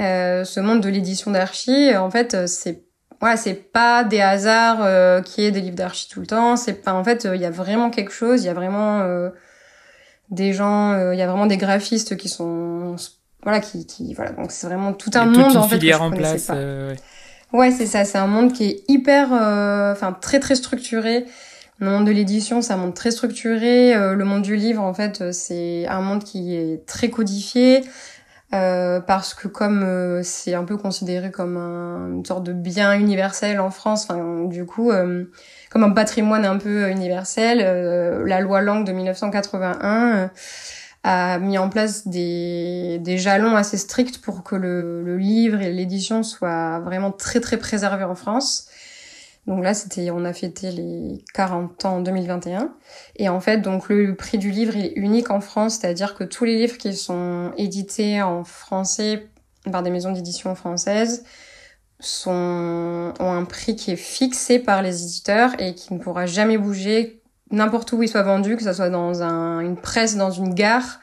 euh, 0.00 0.44
ce 0.44 0.60
monde 0.60 0.80
de 0.80 0.88
l'édition 0.88 1.30
d'archi. 1.30 1.96
En 1.96 2.10
fait 2.10 2.48
c'est 2.48 2.84
voilà, 3.20 3.36
c'est 3.36 3.54
pas 3.54 4.02
des 4.02 4.20
hasards 4.20 4.82
euh, 4.82 5.20
qui 5.20 5.42
est 5.42 5.50
des 5.50 5.60
livres 5.60 5.76
d'archi 5.76 6.08
tout 6.08 6.20
le 6.20 6.26
temps, 6.26 6.56
c'est 6.56 6.74
pas 6.74 6.94
en 6.94 7.04
fait 7.04 7.28
il 7.32 7.40
y 7.40 7.46
a 7.46 7.50
vraiment 7.50 7.90
quelque 7.90 8.12
chose, 8.12 8.42
il 8.42 8.46
y 8.46 8.50
a 8.50 8.54
vraiment 8.54 9.30
des 10.30 10.52
gens, 10.52 11.12
il 11.12 11.18
y 11.18 11.22
a 11.22 11.26
vraiment 11.26 11.46
des 11.46 11.56
graphistes 11.56 12.16
qui 12.16 12.28
sont 12.28 12.96
voilà 13.42 13.60
qui, 13.60 13.86
qui 13.86 14.14
voilà. 14.14 14.32
Donc 14.32 14.50
c'est 14.50 14.66
vraiment 14.66 14.92
tout 14.92 15.10
un 15.14 15.26
monde 15.26 15.56
en 15.56 15.68
fait 15.68 15.78
que 15.78 15.86
je 15.86 15.94
en 15.94 16.10
place 16.10 16.46
pas. 16.46 16.54
Euh, 16.54 16.94
ouais, 17.52 17.70
c'est 17.70 17.86
ça. 17.86 18.04
C'est 18.04 18.18
un 18.18 18.26
monde 18.26 18.52
qui 18.52 18.64
est 18.64 18.84
hyper 18.88 19.32
euh, 19.32 19.92
enfin 19.92 20.12
très 20.12 20.40
très 20.40 20.54
structuré. 20.54 21.26
Le 21.78 21.88
monde 21.88 22.06
de 22.06 22.12
l'édition 22.12 22.60
c'est 22.60 22.74
un 22.74 22.78
monde 22.78 22.94
très 22.94 23.10
structuré. 23.10 23.94
Euh, 23.94 24.14
le 24.14 24.24
monde 24.24 24.42
du 24.42 24.56
livre 24.56 24.82
en 24.82 24.92
fait 24.92 25.32
c'est 25.32 25.86
un 25.86 26.00
monde 26.00 26.24
qui 26.24 26.54
est 26.54 26.86
très 26.86 27.08
codifié 27.08 27.82
parce 28.50 29.32
que 29.32 29.46
comme 29.46 30.20
c'est 30.24 30.54
un 30.54 30.64
peu 30.64 30.76
considéré 30.76 31.30
comme 31.30 31.56
un, 31.56 32.08
une 32.14 32.24
sorte 32.24 32.42
de 32.42 32.52
bien 32.52 32.94
universel 32.94 33.60
en 33.60 33.70
France 33.70 34.08
enfin 34.10 34.42
du 34.46 34.66
coup 34.66 34.90
comme 35.70 35.84
un 35.84 35.90
patrimoine 35.90 36.44
un 36.44 36.58
peu 36.58 36.90
universel 36.90 37.58
la 38.26 38.40
loi 38.40 38.60
Langue 38.60 38.84
de 38.84 38.90
1981 38.90 40.30
a 41.02 41.38
mis 41.38 41.56
en 41.58 41.68
place 41.70 42.06
des, 42.06 42.98
des 43.00 43.18
jalons 43.18 43.56
assez 43.56 43.78
stricts 43.78 44.20
pour 44.20 44.42
que 44.42 44.54
le, 44.54 45.02
le 45.02 45.16
livre 45.16 45.60
et 45.60 45.72
l'édition 45.72 46.22
soient 46.22 46.80
vraiment 46.80 47.10
très 47.10 47.40
très 47.40 47.56
préservés 47.56 48.04
en 48.04 48.14
France. 48.14 48.68
Donc 49.46 49.64
là, 49.64 49.72
c'était, 49.72 50.10
on 50.10 50.24
a 50.24 50.32
fêté 50.32 50.70
les 50.70 51.24
40 51.34 51.84
ans 51.86 51.96
en 51.96 52.00
2021. 52.00 52.74
Et 53.16 53.28
en 53.28 53.40
fait, 53.40 53.58
donc 53.58 53.88
le 53.88 54.14
prix 54.14 54.38
du 54.38 54.50
livre 54.50 54.76
est 54.76 54.92
unique 54.96 55.30
en 55.30 55.40
France, 55.40 55.78
c'est-à-dire 55.78 56.14
que 56.14 56.24
tous 56.24 56.44
les 56.44 56.56
livres 56.56 56.76
qui 56.76 56.94
sont 56.94 57.52
édités 57.56 58.22
en 58.22 58.44
français 58.44 59.28
par 59.70 59.82
des 59.82 59.90
maisons 59.90 60.12
d'édition 60.12 60.54
françaises 60.54 61.24
sont, 61.98 63.12
ont 63.18 63.32
un 63.32 63.44
prix 63.44 63.76
qui 63.76 63.92
est 63.92 63.96
fixé 63.96 64.58
par 64.58 64.82
les 64.82 65.02
éditeurs 65.02 65.52
et 65.58 65.74
qui 65.74 65.94
ne 65.94 65.98
pourra 65.98 66.26
jamais 66.26 66.58
bouger 66.58 67.19
n'importe 67.50 67.92
où 67.92 68.02
il 68.02 68.08
soit 68.08 68.22
vendu, 68.22 68.56
que 68.56 68.62
ce 68.62 68.72
soit 68.72 68.90
dans 68.90 69.22
un, 69.22 69.60
une 69.60 69.76
presse, 69.76 70.16
dans 70.16 70.30
une 70.30 70.54
gare, 70.54 71.00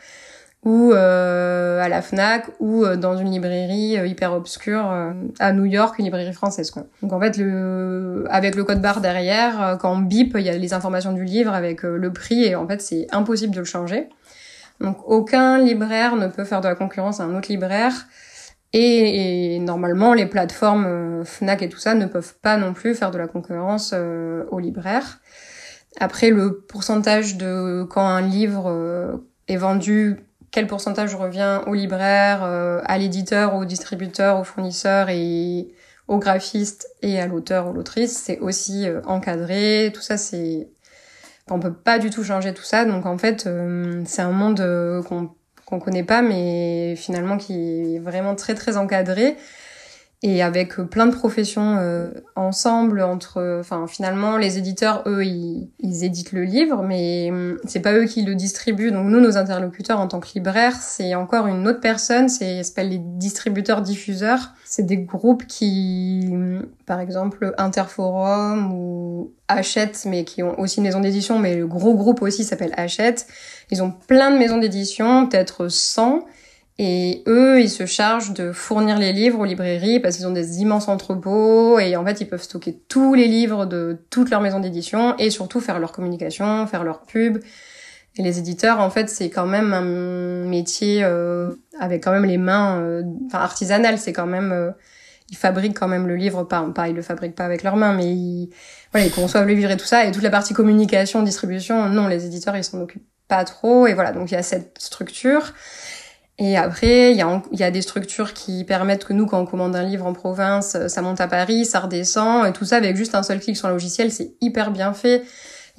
ou 0.63 0.91
euh, 0.91 1.79
à 1.81 1.88
la 1.88 2.01
Fnac, 2.01 2.47
ou 2.60 2.83
euh, 2.83 2.97
dans 2.97 3.15
une 3.15 3.31
librairie 3.31 3.97
euh, 3.97 4.07
hyper 4.07 4.33
obscure 4.33 4.89
euh, 4.91 5.13
à 5.39 5.53
New 5.53 5.65
York, 5.65 5.97
une 5.99 6.05
librairie 6.05 6.33
française. 6.33 6.71
Quoi. 6.71 6.83
Donc 7.01 7.13
en 7.13 7.19
fait, 7.21 7.38
le, 7.38 8.25
avec 8.29 8.55
le 8.55 8.63
code 8.63 8.81
barre 8.81 8.99
derrière, 8.99 9.77
quand 9.79 9.93
on 9.93 9.99
bip, 9.99 10.36
il 10.38 10.45
y 10.45 10.49
a 10.49 10.57
les 10.57 10.73
informations 10.73 11.13
du 11.13 11.23
livre 11.23 11.53
avec 11.53 11.83
le 11.83 12.12
prix, 12.12 12.43
et 12.43 12.55
en 12.55 12.67
fait, 12.67 12.81
c'est 12.81 13.07
impossible 13.12 13.53
de 13.53 13.60
le 13.60 13.65
changer. 13.65 14.10
Donc 14.81 14.97
aucun 15.05 15.57
libraire 15.57 16.15
ne 16.15 16.27
peut 16.27 16.43
faire 16.43 16.62
de 16.62 16.67
la 16.67 16.75
concurrence 16.75 17.19
à 17.19 17.23
un 17.23 17.36
autre 17.36 17.49
libraire. 17.49 17.93
Et, 18.73 19.55
et 19.55 19.60
normalement, 19.60 20.13
les 20.13 20.25
plateformes 20.25 21.23
Fnac 21.23 21.62
et 21.62 21.69
tout 21.69 21.79
ça 21.79 21.93
ne 21.95 22.05
peuvent 22.05 22.36
pas 22.41 22.57
non 22.57 22.73
plus 22.73 22.93
faire 22.93 23.12
de 23.12 23.17
la 23.17 23.27
concurrence 23.27 23.93
aux 24.51 24.60
libraires. 24.60 25.19
Après, 25.99 26.29
le 26.29 26.60
pourcentage 26.60 27.38
de 27.38 27.86
quand 27.89 28.05
un 28.05 28.21
livre 28.21 28.67
euh, 28.67 29.17
est 29.47 29.57
vendu, 29.57 30.27
quel 30.51 30.67
pourcentage 30.67 31.15
revient 31.15 31.62
au 31.65 31.73
libraire, 31.73 32.43
euh, 32.43 32.81
à 32.86 32.97
l'éditeur, 32.99 33.55
au 33.55 33.65
distributeur, 33.65 34.39
au 34.39 34.43
fournisseur 34.43 35.10
et 35.10 35.73
au 36.07 36.19
graphiste 36.19 36.88
et 37.01 37.19
à 37.19 37.27
l'auteur 37.27 37.67
ou 37.67 37.73
l'autrice, 37.73 38.15
c'est 38.15 38.39
aussi 38.39 38.88
euh, 38.88 39.01
encadré. 39.05 39.91
Tout 39.93 40.01
ça, 40.01 40.17
c'est 40.17 40.69
on 41.49 41.60
peut 41.60 41.73
pas 41.73 41.97
du 41.97 42.10
tout 42.12 42.23
changer 42.23 42.53
tout 42.53 42.63
ça. 42.63 42.86
Donc 42.86 43.05
en 43.05 43.17
fait, 43.17 43.49
c'est 44.05 44.21
un 44.21 44.31
monde 44.31 45.03
qu'on 45.07 45.31
qu'on 45.65 45.79
connaît 45.79 46.03
pas, 46.03 46.21
mais 46.21 46.95
finalement 46.95 47.38
qui 47.38 47.95
est 47.95 47.99
vraiment 47.99 48.36
très 48.36 48.53
très 48.55 48.77
encadré 48.77 49.36
et 50.23 50.41
avec 50.41 50.80
euh, 50.80 50.84
plein 50.84 51.06
de 51.06 51.13
professions 51.13 51.77
euh, 51.77 52.10
ensemble 52.36 53.01
entre 53.03 53.60
enfin 53.60 53.86
finalement 53.86 54.38
les 54.38 54.58
éditeurs 54.58 55.03
eux 55.06 55.23
ils, 55.23 55.69
ils 55.80 56.03
éditent 56.03 56.32
le 56.32 56.43
livre 56.43 56.82
mais 56.82 57.30
hum, 57.30 57.60
c'est 57.65 57.82
pas 57.82 57.93
eux 57.93 58.06
qui 58.06 58.23
le 58.23 58.34
distribuent. 58.34 58.91
Donc 58.91 59.06
nous 59.06 59.19
nos 59.19 59.38
interlocuteurs 59.38 59.99
en 59.99 60.08
tant 60.08 60.19
que 60.19 60.30
libraires 60.34 60.75
c'est 60.75 61.13
encore 61.13 61.45
une 61.45 61.67
autre 61.67 61.82
personne. 61.82 62.30
C'est 62.30 62.63
s'appelle 62.63 62.89
les 62.89 62.97
distributeurs 62.97 63.82
diffuseurs. 63.82 64.53
C'est 64.65 64.88
des 64.88 64.97
groupes 64.97 65.45
qui 65.45 66.27
hum, 66.32 66.65
par 66.88 66.99
exemple 66.99 67.53
Interforum 67.60 68.73
ou 68.73 69.34
Hachette 69.47 70.03
mais 70.08 70.23
qui 70.23 70.41
ont 70.41 70.60
aussi 70.60 70.77
une 70.77 70.86
maison 70.86 70.99
d'édition. 70.99 71.38
Mais 71.38 71.56
le 71.56 71.67
gros 71.67 71.93
groupe 71.93 72.23
aussi 72.23 72.43
s'appelle 72.43 72.73
Hachette. 72.75 73.27
Ils 73.69 73.84
ont 73.84 73.91
plein 73.91 74.32
de 74.32 74.39
maisons 74.39 74.58
d'édition 74.58 75.27
peut-être 75.27 75.67
100 75.67 76.25
et 76.80 77.24
eux, 77.26 77.60
ils 77.60 77.70
se 77.70 77.88
chargent 77.88 78.34
de 78.34 78.52
fournir 78.52 79.00
les 79.00 79.12
livres 79.12 79.40
aux 79.40 79.46
librairies 79.46 80.00
parce 80.00 80.18
qu'ils 80.18 80.28
ont 80.28 80.32
des 80.32 80.62
immenses 80.62 80.88
entrepôts 80.88 81.80
et 81.80 81.96
en 81.96 82.06
fait, 82.06 82.22
ils 82.22 82.28
peuvent 82.28 82.42
stocker 82.42 82.80
tous 82.88 83.16
les 83.16 83.28
livres 83.28 83.66
de 83.66 83.98
toute 84.12 84.30
leur 84.30 84.42
maison 84.42 84.60
d'édition 84.60 85.18
et 85.18 85.32
surtout 85.32 85.60
faire 85.60 85.80
leur 85.80 85.92
communication, 85.92 86.68
faire 86.68 86.84
leur 86.84 87.02
pub. 87.02 87.40
Et 88.18 88.22
les 88.22 88.38
éditeurs, 88.38 88.80
en 88.80 88.90
fait, 88.92 89.10
c'est 89.10 89.30
quand 89.30 89.48
même 89.48 89.74
un 89.74 89.82
métier 90.48 91.04
euh, 91.04 91.52
avec 91.80 92.04
quand 92.04 92.12
même 92.12 92.26
les 92.26 92.38
mains, 92.38 92.80
euh, 92.80 93.04
enfin 93.26 93.40
artisanal. 93.40 93.98
C'est 93.98 94.13
quand 94.13 94.26
même, 94.28 94.52
euh, 94.52 94.72
ils 95.30 95.38
fabriquent 95.38 95.78
quand 95.78 95.88
même 95.88 96.08
le 96.08 96.16
livre, 96.16 96.44
pas, 96.44 96.68
pas 96.74 96.90
ils 96.90 96.96
le 96.96 97.02
fabriquent 97.02 97.36
pas 97.36 97.46
avec 97.46 97.63
leurs 97.63 97.76
mains, 97.76 97.94
mais 97.94 98.06
ils, 98.06 98.50
voilà, 98.92 99.06
ils 99.08 99.12
conçoivent 99.12 99.48
le 99.48 99.54
livre 99.54 99.72
et 99.72 99.78
tout 99.78 99.86
ça. 99.86 100.06
Et 100.06 100.12
toute 100.12 100.24
la 100.24 100.32
partie 100.32 100.54
communication, 100.54 101.24
distribution, 101.24 101.90
non, 101.90 102.08
les 102.08 102.26
éditeurs, 102.26 102.56
ils 102.56 102.63
s'en 102.63 102.82
occupent 102.82 103.08
pas 103.28 103.44
trop. 103.46 103.88
Et 103.88 103.94
voilà, 103.94 104.12
donc 104.12 104.32
il 104.32 104.36
y 104.36 104.38
a 104.38 104.44
cette 104.44 104.80
structure. 104.80 105.54
Et 106.39 106.56
après, 106.56 107.13
il 107.13 107.17
y, 107.17 107.63
a, 107.63 107.71
des 107.71 107.82
structures 107.82 108.34
qui 108.34 108.63
permettent 108.63 109.06
que 109.06 109.13
nous, 109.13 109.26
quand 109.26 109.39
on 109.39 109.47
commande 109.47 109.76
un 109.76 109.82
livre 109.82 110.06
en 110.06 110.13
province, 110.13 110.76
euh, 110.76 110.88
ça 110.88 111.02
monte 111.02 111.19
à 111.19 111.28
Paris, 111.28 111.65
ça 111.65 111.80
redescend, 111.80 112.45
et 112.45 112.54
tout 112.54 112.63
ça 112.63 112.78
avec 112.78 112.95
juste 112.95 113.15
un 113.15 113.23
seul 113.23 113.39
clic 113.39 113.58
sur 113.58 113.67
le 113.67 113.73
logiciel, 113.73 114.12
c'est 114.12 114.36
hyper 114.39 114.69
bien 114.69 114.93
fait. 114.93 115.23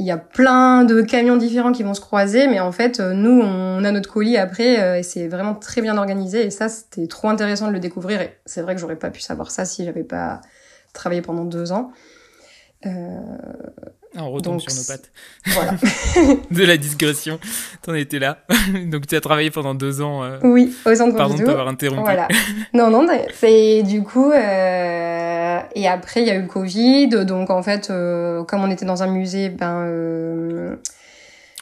il 0.01 0.07
y 0.07 0.11
a 0.11 0.17
plein 0.17 0.85
de 0.85 1.01
camions 1.03 1.37
différents 1.37 1.73
qui 1.73 1.83
vont 1.85 1.95
se 1.95 2.01
croiser, 2.01 2.49
mais 2.49 2.61
en 2.61 2.73
fait, 2.73 2.99
euh, 3.01 3.15
nous, 3.15 3.41
on 3.41 3.85
a 3.85 3.93
notre 3.93 4.11
colis 4.11 4.37
après, 4.37 4.81
euh, 4.81 4.99
et 4.99 5.03
c'est 5.05 5.29
vraiment 5.29 5.55
très 5.55 5.81
bien 5.81 5.97
organisé, 5.97 6.47
et 6.47 6.51
ça, 6.51 6.69
c'était 6.69 7.07
trop 7.07 7.29
intéressant 7.29 7.69
de 7.69 7.73
le 7.73 7.81
découvrir, 7.81 8.21
et 8.21 8.37
c'est 8.45 8.63
vrai 8.63 8.75
que 8.75 8.81
j'aurais 8.81 8.97
pas 8.97 9.11
pu 9.11 9.21
savoir 9.21 9.53
ça 9.53 9.65
si 9.65 9.85
j'avais 9.85 10.05
pas 10.05 10.41
travaillé 10.93 11.23
pendant 11.23 11.45
deux 11.45 11.71
ans. 11.73 11.93
Euh, 12.87 13.21
on 14.17 14.31
retombe 14.31 14.61
sur 14.61 14.73
nos 14.73 14.85
pattes. 14.87 15.11
Voilà. 15.47 15.73
de 16.51 16.65
la 16.65 16.77
digression. 16.77 17.39
T'en 17.83 17.95
étais 17.95 18.19
là. 18.19 18.39
Donc 18.87 19.07
tu 19.07 19.17
as 19.17 19.21
travaillé 19.21 19.51
pendant 19.51 19.75
deux 19.75 20.01
ans. 20.01 20.23
Euh... 20.23 20.39
Oui, 20.43 20.75
au 20.87 20.95
centre 20.95 21.17
Pardon 21.17 21.35
de 21.35 21.45
t'avoir 21.45 21.69
interrompu. 21.69 22.03
Voilà. 22.03 22.29
non, 22.75 22.91
non, 22.91 23.07
c'est 23.35 23.83
du 23.83 24.03
coup. 24.03 24.31
Euh... 24.31 25.61
Et 25.75 25.89
après, 25.89 26.23
il 26.23 26.27
y 26.27 26.31
a 26.31 26.35
eu 26.37 26.43
le 26.43 26.49
Covid. 26.49 27.09
Donc 27.27 27.51
en 27.51 27.63
fait, 27.63 27.91
euh, 27.91 28.45
comme 28.45 28.63
on 28.63 28.71
était 28.71 28.87
dans 28.87 29.03
un 29.03 29.09
musée, 29.09 29.49
ben 29.49 29.85
euh, 29.87 30.77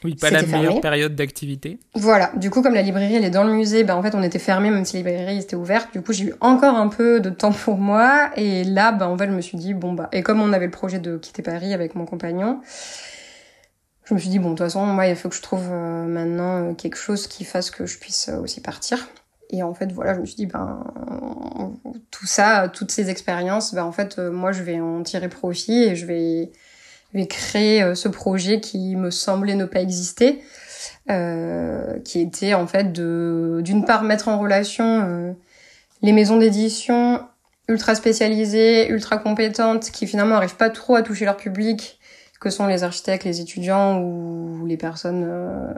oui, 0.06 0.14
pas 0.14 0.30
la 0.30 0.42
meilleure 0.42 0.80
période 0.80 1.14
d'activité. 1.14 1.80
Voilà. 1.94 2.30
Du 2.36 2.50
coup, 2.50 2.62
comme 2.62 2.74
la 2.74 2.82
librairie 2.82 3.16
elle 3.16 3.24
est 3.24 3.30
dans 3.30 3.44
le 3.44 3.52
musée, 3.52 3.82
ben 3.82 3.96
en 3.96 4.02
fait 4.02 4.14
on 4.14 4.22
était 4.22 4.38
fermé 4.38 4.70
même 4.70 4.84
si 4.84 5.02
la 5.02 5.10
librairie 5.10 5.38
était 5.38 5.56
ouverte. 5.56 5.92
Du 5.92 6.00
coup, 6.00 6.12
j'ai 6.12 6.26
eu 6.26 6.34
encore 6.40 6.76
un 6.76 6.88
peu 6.88 7.20
de 7.20 7.30
temps 7.30 7.52
pour 7.52 7.76
moi. 7.76 8.30
Et 8.36 8.62
là, 8.62 8.92
ben 8.92 9.06
en 9.06 9.18
fait, 9.18 9.26
je 9.26 9.32
me 9.32 9.40
suis 9.40 9.58
dit 9.58 9.74
bon 9.74 9.92
bah 9.92 10.08
et 10.12 10.22
comme 10.22 10.40
on 10.40 10.52
avait 10.52 10.66
le 10.66 10.70
projet 10.70 11.00
de 11.00 11.16
quitter 11.16 11.42
Paris 11.42 11.74
avec 11.74 11.96
mon 11.96 12.06
compagnon, 12.06 12.60
je 14.04 14.14
me 14.14 14.18
suis 14.18 14.28
dit 14.28 14.38
bon 14.38 14.50
de 14.50 14.54
toute 14.54 14.66
façon 14.66 14.86
moi 14.86 15.06
il 15.08 15.16
faut 15.16 15.28
que 15.28 15.34
je 15.34 15.42
trouve 15.42 15.68
euh, 15.68 16.06
maintenant 16.06 16.70
euh, 16.70 16.74
quelque 16.74 16.96
chose 16.96 17.26
qui 17.26 17.44
fasse 17.44 17.70
que 17.70 17.86
je 17.86 17.98
puisse 17.98 18.28
euh, 18.28 18.38
aussi 18.38 18.60
partir. 18.60 19.08
Et 19.50 19.62
en 19.62 19.74
fait 19.74 19.92
voilà, 19.92 20.14
je 20.14 20.20
me 20.20 20.26
suis 20.26 20.36
dit 20.36 20.46
ben 20.46 20.84
tout 22.10 22.26
ça, 22.26 22.68
toutes 22.72 22.90
ces 22.90 23.10
expériences, 23.10 23.74
ben 23.74 23.84
en 23.84 23.92
fait 23.92 24.18
moi 24.18 24.52
je 24.52 24.62
vais 24.62 24.80
en 24.80 25.02
tirer 25.02 25.28
profit 25.28 25.84
et 25.84 25.96
je 25.96 26.06
vais 26.06 26.52
vais 27.16 27.26
créer 27.26 27.82
euh, 27.82 27.94
ce 27.94 28.08
projet 28.08 28.60
qui 28.60 28.94
me 28.96 29.10
semblait 29.10 29.54
ne 29.54 29.64
pas 29.64 29.80
exister, 29.80 30.42
euh, 31.10 31.98
qui 32.00 32.20
était 32.20 32.54
en 32.54 32.66
fait 32.66 32.92
de 32.92 33.60
d'une 33.64 33.84
part 33.84 34.02
mettre 34.02 34.28
en 34.28 34.38
relation 34.38 35.02
euh, 35.04 35.32
les 36.02 36.12
maisons 36.12 36.36
d'édition 36.36 37.20
ultra 37.68 37.94
spécialisées, 37.94 38.88
ultra 38.88 39.18
compétentes, 39.18 39.90
qui 39.90 40.06
finalement 40.06 40.34
n'arrivent 40.34 40.56
pas 40.56 40.70
trop 40.70 40.94
à 40.94 41.02
toucher 41.02 41.24
leur 41.24 41.36
public, 41.36 41.98
que 42.40 42.50
sont 42.50 42.66
les 42.66 42.84
architectes, 42.84 43.24
les 43.24 43.40
étudiants 43.40 44.00
ou 44.00 44.66
les 44.66 44.76
personnes 44.76 45.74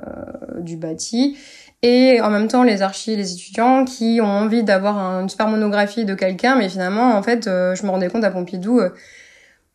du 0.59 0.77
bâti, 0.77 1.38
et 1.81 2.20
en 2.20 2.29
même 2.29 2.48
temps 2.48 2.62
les 2.62 2.83
archis, 2.83 3.16
les 3.16 3.33
étudiants 3.33 3.87
qui 3.87 4.18
ont 4.20 4.27
envie 4.27 4.64
d'avoir 4.64 4.98
une 5.20 5.31
super 5.31 5.48
monographie 5.48 6.05
de 6.05 6.14
quelqu'un, 6.14 6.57
mais 6.57 6.68
finalement 6.68 7.14
en 7.14 7.22
fait 7.22 7.44
je 7.46 7.83
me 7.85 7.88
rendais 7.88 8.09
compte 8.09 8.24
à 8.24 8.31
Pompidou 8.31 8.83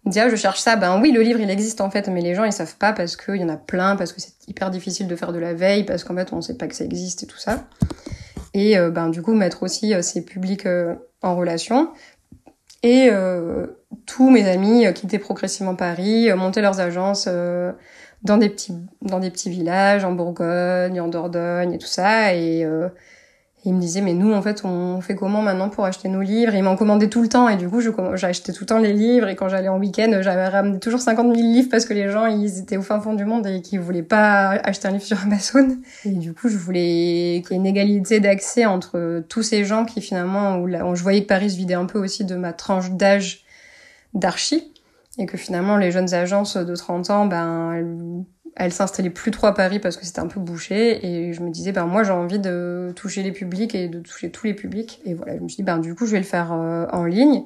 Déjà, 0.06 0.28
je 0.30 0.36
cherche 0.36 0.60
ça. 0.60 0.76
Ben 0.76 1.00
oui, 1.02 1.12
le 1.12 1.22
livre, 1.22 1.40
il 1.40 1.50
existe 1.50 1.80
en 1.80 1.90
fait, 1.90 2.10
mais 2.10 2.22
les 2.22 2.36
gens, 2.36 2.44
ils 2.44 2.52
savent 2.52 2.76
pas 2.76 2.92
parce 2.92 3.16
qu'il 3.16 3.38
y 3.38 3.44
en 3.44 3.50
a 3.50 3.56
plein, 3.58 3.96
parce 3.96 4.12
que 4.12 4.20
c'est 4.20 4.34
hyper 4.48 4.70
difficile 4.70 5.08
de 5.08 5.16
faire 5.16 5.32
de 5.32 5.40
la 5.40 5.54
veille, 5.54 5.86
parce 5.86 6.04
qu'en 6.04 6.16
fait, 6.16 6.34
on 6.34 6.42
sait 6.42 6.58
pas 6.58 6.68
que 6.68 6.76
ça 6.76 6.84
existe 6.84 7.24
et 7.24 7.28
tout 7.28 7.38
ça. 7.38 7.64
Et 8.54 8.78
euh, 8.78 8.92
ben 8.92 9.10
du 9.10 9.22
coup, 9.22 9.34
mettre 9.34 9.64
aussi 9.64 9.94
euh, 9.94 10.02
ces 10.02 10.24
publics 10.24 10.66
euh, 10.66 10.96
en 11.22 11.36
relation. 11.36 11.90
Et 12.86 13.12
tous 14.06 14.30
mes 14.30 14.46
amis 14.50 14.86
quittaient 14.94 15.18
progressivement 15.18 15.74
Paris, 15.74 16.30
montaient 16.34 16.62
leurs 16.62 16.82
agences 16.82 17.30
dans 18.24 18.38
des 18.38 18.50
petits 18.50 18.74
dans 19.02 19.20
des 19.20 19.32
petits 19.32 19.50
villages 19.50 20.04
en 20.04 20.12
Bourgogne, 20.12 21.00
en 21.00 21.08
Dordogne 21.08 21.72
et 21.72 21.78
tout 21.78 21.88
ça. 21.88 22.34
Et 22.34 22.68
il 23.66 23.74
me 23.74 23.80
disait 23.80 24.02
mais 24.02 24.14
nous 24.14 24.34
en 24.34 24.42
fait 24.42 24.66
on 24.66 25.00
fait 25.02 25.16
comment 25.16 25.42
maintenant 25.42 25.70
pour 25.70 25.86
acheter 25.86 26.10
nos 26.10 26.22
livres? 26.22 26.54
Il 26.54 26.64
m'en 26.64 26.76
commandait 26.76 27.08
tout 27.08 27.22
le 27.22 27.30
temps. 27.30 27.48
Et 27.48 27.56
du 27.56 27.70
coup 27.70 27.80
acheté 28.22 28.52
tout 28.54 28.64
le 28.64 28.66
temps 28.66 28.80
les 28.80 28.94
livres. 28.94 29.28
Et 29.28 29.36
quand 29.36 29.50
j'allais 29.50 29.70
en 29.70 29.80
week-end 29.80 30.20
j'avais 30.22 30.48
ramené 30.48 30.80
toujours 30.80 31.00
50 31.00 31.36
000 31.36 31.48
livres 31.48 31.70
parce 31.72 31.86
que 31.86 31.94
les 31.94 32.10
gens 32.10 32.26
ils 32.26 32.60
étaient 32.60 32.78
au 32.78 32.82
fin 32.82 33.00
fond 33.00 33.14
du 33.14 33.26
monde 33.26 33.48
et 33.48 33.62
qu'ils 33.62 33.80
voulaient 33.80 34.04
pas 34.04 34.50
acheter 34.64 34.88
un 34.88 34.92
livre 34.92 35.04
sur 35.04 35.22
Amazon. 35.24 35.78
Et 36.06 36.10
du 36.12 36.34
coup 36.34 36.50
je 36.50 36.58
voulais 36.58 37.42
qu'il 37.46 37.52
y 37.52 37.54
ait 37.54 37.58
une 37.58 37.66
égalité 37.66 38.20
d'accès 38.20 38.66
entre 38.66 39.24
tous 39.30 39.44
ces 39.44 39.66
gens 39.66 39.86
qui 39.86 40.02
finalement 40.02 40.58
où, 40.58 40.68
là, 40.68 40.84
je 40.94 41.04
voyais 41.04 41.24
que 41.24 41.28
Paris 41.28 41.52
se 41.52 41.58
vidait 41.58 41.74
un 41.74 41.86
peu 41.86 42.00
aussi 42.00 42.26
de 42.26 42.36
ma 42.36 42.54
tranche 42.54 42.92
d'âge 42.92 43.46
d'archi. 44.14 44.70
Et 45.20 45.28
que 45.28 45.38
finalement 45.38 45.78
les 45.78 45.92
jeunes 45.92 46.12
agences 46.16 46.58
de 46.58 46.76
30 46.76 47.12
ans 47.12 47.26
ben 47.28 48.26
elle 48.56 48.72
s'installait 48.72 49.10
plus 49.10 49.32
trop 49.32 49.48
à 49.48 49.54
Paris 49.54 49.80
parce 49.80 49.98
que 49.98 50.06
c'était 50.06 50.20
un 50.20 50.28
peu 50.28 50.40
bouché 50.40 51.06
et 51.06 51.34
je 51.34 51.42
me 51.42 51.50
disais 51.50 51.72
ben 51.72 51.86
moi 51.86 52.04
j'ai 52.04 52.12
envie 52.12 52.40
de 52.40 52.92
toucher 52.96 53.24
les 53.24 53.32
publics 53.32 53.74
et 53.74 53.88
de 53.88 54.00
toucher 54.00 54.30
tous 54.30 54.46
les 54.46 54.54
publics. 54.54 55.02
Et 55.06 55.14
voilà 55.14 55.38
je 55.38 55.42
me 55.42 55.48
suis 55.48 55.58
dit 55.58 55.64
ben 55.64 55.80
du 55.80 55.96
coup 55.96 56.06
je 56.06 56.12
vais 56.12 56.20
le 56.20 56.24
faire 56.24 56.52
euh, 56.54 56.86
en 56.92 57.06
ligne. 57.06 57.44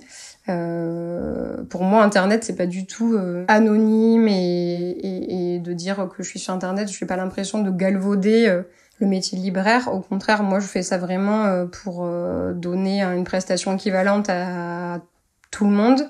Euh, 0.50 1.64
pour 1.70 1.84
moi 1.84 2.04
internet 2.04 2.44
c'est 2.44 2.56
pas 2.56 2.68
du 2.68 2.86
tout 2.86 3.16
euh, 3.16 3.44
anonyme 3.50 4.30
et, 4.30 4.92
et, 4.92 5.56
et, 5.56 5.60
de 5.60 5.74
dire 5.74 6.08
que 6.16 6.24
je 6.24 6.30
suis 6.30 6.40
sur 6.40 6.54
internet 6.54 6.90
je 6.90 7.04
n'ai 7.04 7.08
pas 7.08 7.18
l'impression 7.18 7.62
de 7.62 7.70
galvauder 7.70 8.48
euh, 8.48 8.64
le 9.00 9.08
métier 9.08 9.38
de 9.38 9.44
libraire. 9.44 9.94
Au 9.94 10.02
contraire 10.02 10.44
moi 10.44 10.60
je 10.60 10.68
fais 10.68 10.84
ça 10.84 10.98
vraiment 10.98 11.68
pour 11.68 12.10
donner 12.56 13.04
une 13.04 13.26
prestation 13.26 13.76
équivalente 13.76 14.28
à 14.30 15.02
tout 15.52 15.66
le 15.66 15.72
monde 15.72 16.02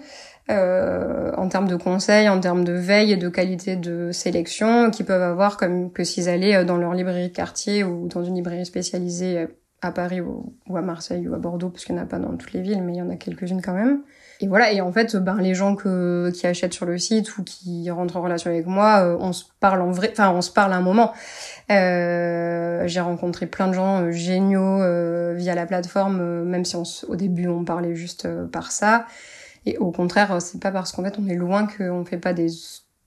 euh, 0.49 1.31
en 1.36 1.49
termes 1.49 1.67
de 1.67 1.75
conseils, 1.75 2.29
en 2.29 2.39
termes 2.39 2.63
de 2.63 2.71
veille 2.71 3.12
et 3.12 3.17
de 3.17 3.27
qualité 3.27 3.75
de 3.75 4.13
sélection 4.13 4.91
qu'ils 4.91 5.05
peuvent 5.05 5.21
avoir 5.21 5.57
comme 5.57 5.91
que 5.91 6.05
s'ils 6.05 6.29
allaient 6.29 6.55
euh, 6.55 6.63
dans 6.63 6.77
leur 6.77 6.93
librairie 6.93 7.27
de 7.27 7.33
quartier 7.33 7.83
ou 7.83 8.07
dans 8.07 8.23
une 8.23 8.36
librairie 8.36 8.65
spécialisée 8.65 9.39
euh, 9.39 9.47
à 9.81 9.91
Paris 9.91 10.21
ou, 10.21 10.53
à 10.73 10.81
Marseille 10.81 11.27
ou 11.27 11.36
à 11.36 11.38
Bordeaux 11.38 11.69
parce 11.69 11.83
qu'il 11.83 11.95
n'y 11.95 12.01
en 12.01 12.05
a 12.05 12.07
pas 12.07 12.17
dans 12.17 12.36
toutes 12.38 12.53
les 12.53 12.62
villes 12.62 12.81
mais 12.81 12.93
il 12.93 12.97
y 12.97 13.01
en 13.01 13.10
a 13.10 13.17
quelques-unes 13.17 13.62
quand 13.62 13.73
même. 13.73 14.03
Et 14.39 14.47
voilà 14.47 14.71
et 14.71 14.79
en 14.79 14.91
fait 14.93 15.17
ben 15.17 15.36
les 15.36 15.53
gens 15.53 15.75
que 15.75 16.31
qui 16.33 16.47
achètent 16.47 16.73
sur 16.73 16.86
le 16.86 16.97
site 16.97 17.38
ou 17.38 17.43
qui 17.43 17.91
rentrent 17.91 18.15
en 18.15 18.21
relation 18.21 18.49
avec 18.49 18.67
moi, 18.67 19.17
on 19.19 19.33
se 19.33 19.43
parle 19.60 19.81
en 19.81 19.91
vrai 19.91 20.10
enfin 20.12 20.31
on 20.31 20.41
se 20.41 20.51
parle 20.51 20.71
un 20.73 20.81
moment. 20.81 21.12
Euh, 21.71 22.83
j'ai 22.88 23.01
rencontré 23.01 23.47
plein 23.47 23.67
de 23.67 23.73
gens 23.73 24.12
géniaux 24.12 24.77
via 25.33 25.55
la 25.55 25.65
plateforme 25.65 26.43
même 26.43 26.65
si 26.65 26.77
au 27.07 27.15
début 27.15 27.47
on 27.47 27.65
parlait 27.65 27.95
juste 27.95 28.27
par 28.51 28.71
ça. 28.71 29.05
Et 29.67 29.77
au 29.80 29.91
contraire, 29.91 30.41
c'est 30.41 30.62
pas 30.62 30.71
parce 30.71 30.93
qu'en 30.93 31.03
fait 31.03 31.19
on 31.19 31.27
est 31.27 31.36
loin 31.36 31.67
qu'on 31.67 32.06
fait 32.06 32.17
pas 32.17 32.32
des 32.32 32.47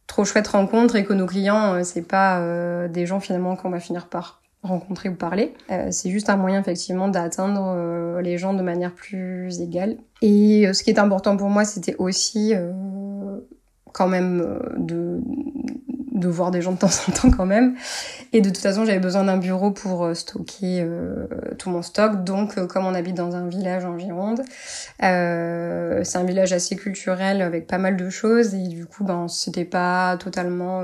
trop 0.06 0.26
chouettes 0.26 0.48
rencontres 0.48 0.96
et 0.96 1.04
que 1.04 1.14
nos 1.14 1.24
clients, 1.24 1.74
euh, 1.74 1.80
c'est 1.84 2.02
pas 2.02 2.40
euh, 2.40 2.88
des 2.88 3.06
gens 3.06 3.18
finalement 3.20 3.56
qu'on 3.56 3.70
va 3.70 3.80
finir 3.80 4.08
par 4.08 4.42
rencontrer 4.62 5.08
ou 5.08 5.14
parler. 5.14 5.54
Euh, 5.70 5.86
c'est 5.90 6.10
juste 6.10 6.28
un 6.28 6.36
moyen 6.36 6.60
effectivement 6.60 7.08
d'atteindre 7.08 8.20
les 8.20 8.36
gens 8.36 8.52
de 8.52 8.62
manière 8.62 8.92
plus 8.92 9.58
égale. 9.62 9.96
Et 10.20 10.70
ce 10.74 10.82
qui 10.82 10.90
est 10.90 10.98
important 10.98 11.38
pour 11.38 11.48
moi, 11.48 11.64
c'était 11.64 11.96
aussi 11.96 12.52
quand 13.92 14.08
même 14.08 14.60
de 14.76 15.18
de 16.20 16.28
voir 16.28 16.50
des 16.50 16.62
gens 16.62 16.72
de 16.72 16.78
temps 16.78 16.90
en 17.08 17.12
temps 17.12 17.30
quand 17.30 17.46
même. 17.46 17.76
Et 18.32 18.40
de 18.40 18.48
toute 18.48 18.58
façon, 18.58 18.84
j'avais 18.84 19.00
besoin 19.00 19.24
d'un 19.24 19.38
bureau 19.38 19.72
pour 19.72 20.04
euh, 20.04 20.14
stocker 20.14 20.80
euh, 20.82 21.26
tout 21.58 21.70
mon 21.70 21.82
stock. 21.82 22.22
Donc, 22.22 22.58
euh, 22.58 22.66
comme 22.66 22.86
on 22.86 22.94
habite 22.94 23.16
dans 23.16 23.34
un 23.34 23.48
village 23.48 23.84
en 23.84 23.98
Gironde, 23.98 24.42
euh, 25.02 26.00
c'est 26.04 26.18
un 26.18 26.24
village 26.24 26.52
assez 26.52 26.76
culturel 26.76 27.42
avec 27.42 27.66
pas 27.66 27.78
mal 27.78 27.96
de 27.96 28.08
choses. 28.08 28.54
Et 28.54 28.68
du 28.68 28.86
coup, 28.86 29.04
ben, 29.04 29.26
c'était 29.28 29.64
pas 29.64 30.16
totalement 30.18 30.82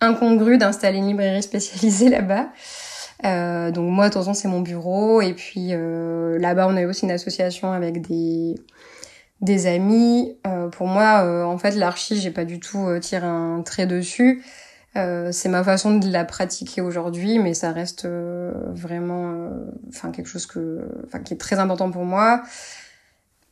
incongru 0.00 0.56
d'installer 0.56 0.98
une 0.98 1.08
librairie 1.08 1.42
spécialisée 1.42 2.08
là-bas. 2.10 2.48
Donc 3.72 3.90
moi, 3.90 4.08
de 4.08 4.12
toute 4.12 4.22
façon, 4.22 4.34
c'est 4.34 4.48
mon 4.48 4.60
bureau. 4.60 5.20
Et 5.20 5.34
puis 5.34 5.72
là-bas, 5.72 6.66
on 6.68 6.76
a 6.76 6.86
aussi 6.86 7.04
une 7.04 7.10
association 7.10 7.72
avec 7.72 8.06
des 8.06 8.54
des 9.40 9.66
amis. 9.66 10.36
Euh, 10.46 10.68
pour 10.68 10.86
moi, 10.86 11.24
euh, 11.24 11.44
en 11.44 11.58
fait, 11.58 11.72
l'archi, 11.72 12.20
j'ai 12.20 12.30
pas 12.30 12.44
du 12.44 12.60
tout 12.60 12.86
euh, 12.86 13.00
tiré 13.00 13.26
un 13.26 13.62
trait 13.62 13.86
dessus. 13.86 14.42
c'est 14.94 15.48
ma 15.48 15.62
façon 15.64 15.96
de 15.98 16.10
la 16.10 16.24
pratiquer 16.24 16.80
aujourd'hui, 16.80 17.38
mais 17.38 17.54
ça 17.54 17.72
reste 17.72 18.06
vraiment, 18.06 19.48
enfin 19.88 20.10
quelque 20.10 20.26
chose 20.26 20.46
que, 20.46 20.80
enfin 21.06 21.20
qui 21.20 21.34
est 21.34 21.36
très 21.36 21.58
important 21.60 21.90
pour 21.92 22.04
moi. 22.04 22.42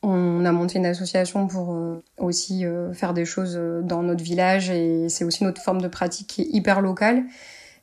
On 0.02 0.44
a 0.44 0.52
monté 0.52 0.78
une 0.78 0.86
association 0.86 1.46
pour 1.46 1.76
aussi 2.18 2.64
faire 2.92 3.14
des 3.14 3.24
choses 3.24 3.54
dans 3.84 4.02
notre 4.02 4.24
village 4.24 4.70
et 4.70 5.08
c'est 5.08 5.24
aussi 5.24 5.44
notre 5.44 5.62
forme 5.62 5.80
de 5.80 5.88
pratique 5.88 6.26
qui 6.26 6.42
est 6.42 6.48
hyper 6.50 6.80
locale 6.80 7.22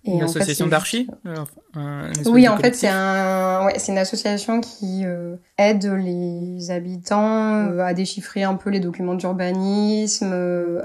une 0.06 0.22
association 0.24 0.68
d'archi 0.68 1.08
euh, 1.26 2.12
Oui, 2.26 2.48
en 2.48 2.58
fait, 2.58 2.76
c'est 2.76 2.88
un, 2.88 3.66
ouais, 3.66 3.76
une 3.88 3.98
association 3.98 4.62
qui 4.62 5.04
euh, 5.06 5.36
aide 5.58 5.86
les 5.86 6.72
habitants 6.72 7.68
euh, 7.68 7.80
à 7.80 7.94
déchiffrer 7.94 8.44
un 8.44 8.56
peu 8.56 8.70
les 8.70 8.80
documents 8.80 9.16
d'urbanisme, 9.16 10.34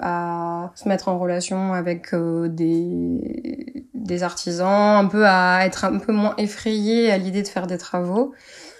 à 0.00 0.72
se 0.74 0.88
mettre 0.88 1.09
en 1.09 1.18
relation 1.18 1.72
avec 1.72 2.14
des 2.14 3.87
des 3.94 4.22
artisans, 4.22 5.04
un 5.04 5.06
peu 5.06 5.26
à 5.26 5.66
être 5.66 5.85
un 5.85 5.98
peu 5.98 6.12
moins 6.12 6.35
effrayés 6.38 7.11
à 7.11 7.18
l'idée 7.18 7.42
de 7.42 7.48
faire 7.48 7.66
des 7.66 7.78
travaux. 7.78 8.33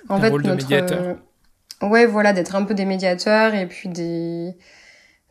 En 0.09 0.17
un 0.17 0.21
fait, 0.21 0.31
rôle 0.31 0.43
notre, 0.43 0.67
de 0.67 0.75
médiateur. 0.75 1.17
ouais, 1.83 2.07
voilà, 2.07 2.33
d'être 2.33 2.57
un 2.57 2.65
peu 2.65 2.75
des 2.75 2.87
médiateurs 2.87 3.55
et 3.55 3.67
puis 3.67 3.89
des 3.89 4.57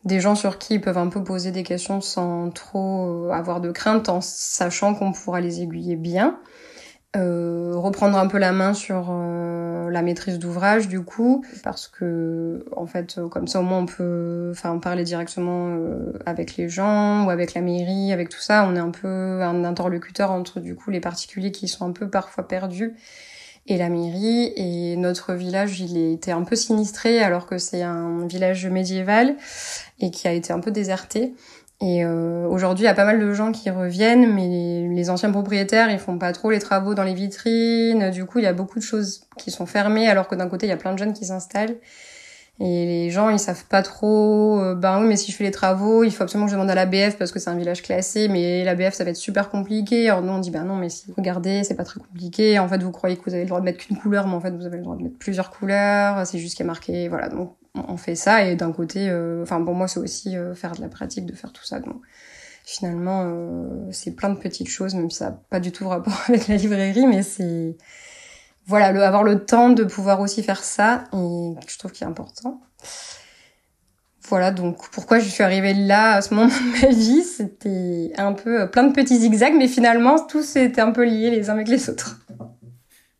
des 0.04 0.20
gens 0.20 0.34
sur 0.34 0.58
qui 0.58 0.74
ils 0.74 0.80
peuvent 0.80 0.98
un 0.98 1.08
peu 1.08 1.22
poser 1.22 1.50
des 1.52 1.62
questions 1.62 2.00
sans 2.00 2.50
trop 2.50 3.26
euh, 3.28 3.30
avoir 3.30 3.60
de 3.60 3.70
crainte 3.70 4.08
en 4.08 4.20
sachant 4.20 4.94
qu'on 4.94 5.12
pourra 5.12 5.40
les 5.40 5.60
aiguiller 5.62 5.96
bien. 5.96 6.38
euh, 7.16 7.72
reprendre 7.74 8.16
un 8.18 8.28
peu 8.28 8.38
la 8.38 8.52
main 8.52 8.72
sur 8.72 9.08
euh, 9.10 9.90
la 9.90 10.00
maîtrise 10.02 10.38
d'ouvrage 10.38 10.86
du 10.86 11.02
coup 11.02 11.44
parce 11.64 11.88
que 11.88 12.64
en 12.76 12.86
fait 12.86 13.18
euh, 13.18 13.28
comme 13.28 13.48
ça 13.48 13.58
au 13.60 13.64
moins 13.64 13.78
on 13.78 13.86
peut 13.86 14.50
enfin 14.52 14.78
parler 14.78 15.02
directement 15.02 15.76
avec 16.24 16.56
les 16.56 16.68
gens 16.68 17.26
ou 17.26 17.30
avec 17.30 17.54
la 17.54 17.62
mairie 17.62 18.12
avec 18.12 18.28
tout 18.28 18.38
ça 18.38 18.64
on 18.70 18.76
est 18.76 18.80
un 18.80 18.92
peu 18.92 19.42
un 19.42 19.64
interlocuteur 19.64 20.30
entre 20.30 20.60
du 20.60 20.76
coup 20.76 20.90
les 20.90 21.00
particuliers 21.00 21.50
qui 21.50 21.66
sont 21.66 21.84
un 21.84 21.92
peu 21.92 22.08
parfois 22.08 22.46
perdus 22.46 22.94
et 23.66 23.76
la 23.76 23.88
mairie 23.88 24.52
et 24.56 24.96
notre 24.96 25.34
village 25.34 25.80
il 25.80 25.96
était 26.12 26.32
un 26.32 26.42
peu 26.42 26.56
sinistré 26.56 27.20
alors 27.20 27.46
que 27.46 27.58
c'est 27.58 27.82
un 27.82 28.26
village 28.26 28.66
médiéval 28.66 29.36
et 30.00 30.10
qui 30.10 30.26
a 30.28 30.32
été 30.32 30.52
un 30.52 30.60
peu 30.60 30.70
déserté 30.70 31.34
et 31.82 32.04
euh, 32.04 32.46
aujourd'hui, 32.46 32.84
il 32.84 32.88
y 32.88 32.90
a 32.90 32.94
pas 32.94 33.06
mal 33.06 33.18
de 33.18 33.32
gens 33.32 33.52
qui 33.52 33.70
reviennent, 33.70 34.34
mais 34.34 34.86
les, 34.94 35.08
anciens 35.08 35.30
propriétaires, 35.30 35.90
ils 35.90 35.98
font 35.98 36.18
pas 36.18 36.32
trop 36.32 36.50
les 36.50 36.58
travaux 36.58 36.94
dans 36.94 37.04
les 37.04 37.14
vitrines. 37.14 38.10
Du 38.10 38.26
coup, 38.26 38.38
il 38.38 38.44
y 38.44 38.48
a 38.48 38.52
beaucoup 38.52 38.78
de 38.78 38.84
choses 38.84 39.22
qui 39.38 39.50
sont 39.50 39.64
fermées, 39.64 40.06
alors 40.06 40.28
que 40.28 40.34
d'un 40.34 40.48
côté, 40.48 40.66
il 40.66 40.68
y 40.68 40.72
a 40.72 40.76
plein 40.76 40.92
de 40.92 40.98
jeunes 40.98 41.14
qui 41.14 41.24
s'installent. 41.24 41.76
Et 42.60 42.84
les 42.84 43.10
gens, 43.10 43.30
ils 43.30 43.38
savent 43.38 43.64
pas 43.64 43.82
trop, 43.82 44.60
euh, 44.60 44.74
ben 44.74 45.00
oui, 45.00 45.08
mais 45.08 45.16
si 45.16 45.32
je 45.32 45.36
fais 45.36 45.44
les 45.44 45.50
travaux, 45.50 46.04
il 46.04 46.10
faut 46.10 46.22
absolument 46.22 46.46
que 46.46 46.52
je 46.52 46.56
demande 46.56 46.70
à 46.70 46.74
la 46.74 46.84
BF 46.84 47.16
parce 47.16 47.32
que 47.32 47.38
c'est 47.38 47.48
un 47.48 47.56
village 47.56 47.82
classé, 47.82 48.28
mais 48.28 48.64
la 48.64 48.74
BF, 48.74 48.92
ça 48.92 49.02
va 49.04 49.10
être 49.10 49.16
super 49.16 49.48
compliqué. 49.48 50.10
Alors 50.10 50.22
nous, 50.22 50.32
on 50.32 50.38
dit, 50.38 50.50
ben 50.50 50.64
non, 50.64 50.76
mais 50.76 50.90
si, 50.90 51.10
regardez, 51.16 51.64
c'est 51.64 51.74
pas 51.74 51.84
très 51.84 52.00
compliqué. 52.00 52.58
En 52.58 52.68
fait, 52.68 52.82
vous 52.82 52.92
croyez 52.92 53.16
que 53.16 53.24
vous 53.24 53.32
avez 53.32 53.44
le 53.44 53.48
droit 53.48 53.60
de 53.60 53.64
mettre 53.64 53.78
qu'une 53.78 53.96
couleur, 53.96 54.26
mais 54.26 54.34
en 54.34 54.40
fait, 54.40 54.50
vous 54.50 54.66
avez 54.66 54.76
le 54.76 54.82
droit 54.82 54.96
de 54.96 55.02
mettre 55.02 55.18
plusieurs 55.18 55.50
couleurs. 55.50 56.26
C'est 56.26 56.38
juste 56.38 56.56
qu'il 56.56 56.64
y 56.64 56.68
a 56.68 56.70
marqué, 56.70 57.08
voilà. 57.08 57.30
Donc, 57.30 57.56
on 57.74 57.96
fait 57.96 58.14
ça 58.14 58.44
et 58.44 58.56
d'un 58.56 58.72
côté, 58.72 59.08
euh, 59.08 59.42
enfin 59.42 59.62
pour 59.62 59.74
moi 59.74 59.88
c'est 59.88 60.00
aussi 60.00 60.36
euh, 60.36 60.54
faire 60.54 60.72
de 60.72 60.80
la 60.80 60.88
pratique, 60.88 61.26
de 61.26 61.34
faire 61.34 61.52
tout 61.52 61.64
ça. 61.64 61.80
Donc 61.80 62.02
finalement 62.64 63.22
euh, 63.24 63.88
c'est 63.92 64.12
plein 64.12 64.30
de 64.30 64.38
petites 64.38 64.68
choses, 64.68 64.94
même 64.94 65.10
si 65.10 65.18
ça 65.18 65.30
n'a 65.30 65.40
pas 65.50 65.60
du 65.60 65.72
tout 65.72 65.88
rapport 65.88 66.20
avec 66.28 66.48
la 66.48 66.56
librairie, 66.56 67.06
mais 67.06 67.22
c'est 67.22 67.76
voilà 68.70 68.92
le, 68.92 69.02
avoir 69.02 69.24
le 69.24 69.44
temps 69.44 69.70
de 69.70 69.82
pouvoir 69.82 70.20
aussi 70.20 70.44
faire 70.44 70.62
ça 70.62 71.04
et 71.12 71.16
je 71.68 71.78
trouve 71.78 71.90
qu'il 71.90 72.06
est 72.06 72.10
important. 72.10 72.60
Voilà, 74.28 74.52
donc 74.52 74.88
pourquoi 74.92 75.18
je 75.18 75.28
suis 75.28 75.42
arrivée 75.42 75.74
là 75.74 76.12
à 76.12 76.22
ce 76.22 76.32
moment 76.32 76.46
de 76.46 76.80
ma 76.82 76.88
vie, 76.94 77.22
c'était 77.24 78.12
un 78.16 78.32
peu 78.32 78.70
plein 78.70 78.84
de 78.84 78.92
petits 78.92 79.18
zigzags, 79.18 79.54
mais 79.58 79.66
finalement 79.66 80.24
tous 80.24 80.54
étaient 80.54 80.80
un 80.80 80.92
peu 80.92 81.04
liés 81.04 81.30
les 81.30 81.50
uns 81.50 81.54
avec 81.54 81.66
les 81.66 81.90
autres. 81.90 82.20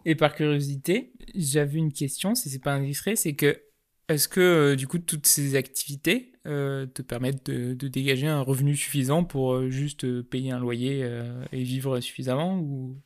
Et 0.05 0.15
par 0.15 0.37
curiosité, 0.37 1.13
j'avais 1.35 1.79
une 1.79 1.93
question, 1.93 2.37
si 2.37 2.49
c'est 2.49 2.63
pas 2.63 2.73
indiscret, 2.73 3.17
c'est 3.17 3.35
que 3.35 3.61
est-ce 4.09 4.29
que 4.29 4.41
euh, 4.41 4.77
du 4.77 4.87
coup 4.87 4.99
toutes 4.99 5.27
ces 5.27 5.57
activités 5.57 6.33
euh, 6.47 6.87
te 6.87 7.03
permettent 7.03 7.47
de, 7.47 7.89
dégager 7.89 8.29
un 8.29 8.41
revenu 8.41 8.77
suffisant 8.77 9.25
pour 9.25 9.55
euh, 9.55 9.71
juste 9.71 10.23
payer 10.23 10.53
un 10.53 10.61
loyer 10.61 11.09
et 11.53 11.63
vivre 11.63 11.99
suffisamment 12.01 12.59
ou 12.59 12.97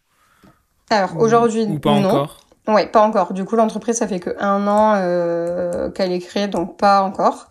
Alors 0.91 1.17
aujourd'hui 1.19 1.65
ou 1.65 1.79
pas 1.79 1.91
encore 1.91 2.41
Oui, 2.69 2.87
pas 2.87 3.03
encore. 3.03 3.33
Du 3.33 3.45
coup 3.45 3.57
l'entreprise 3.57 3.97
ça 3.97 4.07
fait 4.07 4.21
que 4.21 4.31
un 4.39 4.67
an 4.67 5.91
qu'elle 5.93 6.13
est 6.13 6.21
créée 6.21 6.49
donc 6.49 6.77
pas 6.77 7.03
encore. 7.03 7.49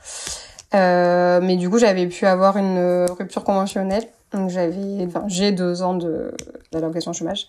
mais 0.73 1.55
du 1.57 1.69
coup 1.69 1.77
j'avais 1.77 2.07
pu 2.07 2.25
avoir 2.25 2.57
une 2.57 3.05
rupture 3.17 3.43
conventionnelle 3.43 4.07
donc 4.33 4.49
j'avais 4.49 5.05
enfin, 5.05 5.23
j'ai 5.27 5.51
deux 5.51 5.81
ans 5.81 5.93
de 5.93 6.31
d'allocation 6.71 7.13
chômage. 7.13 7.47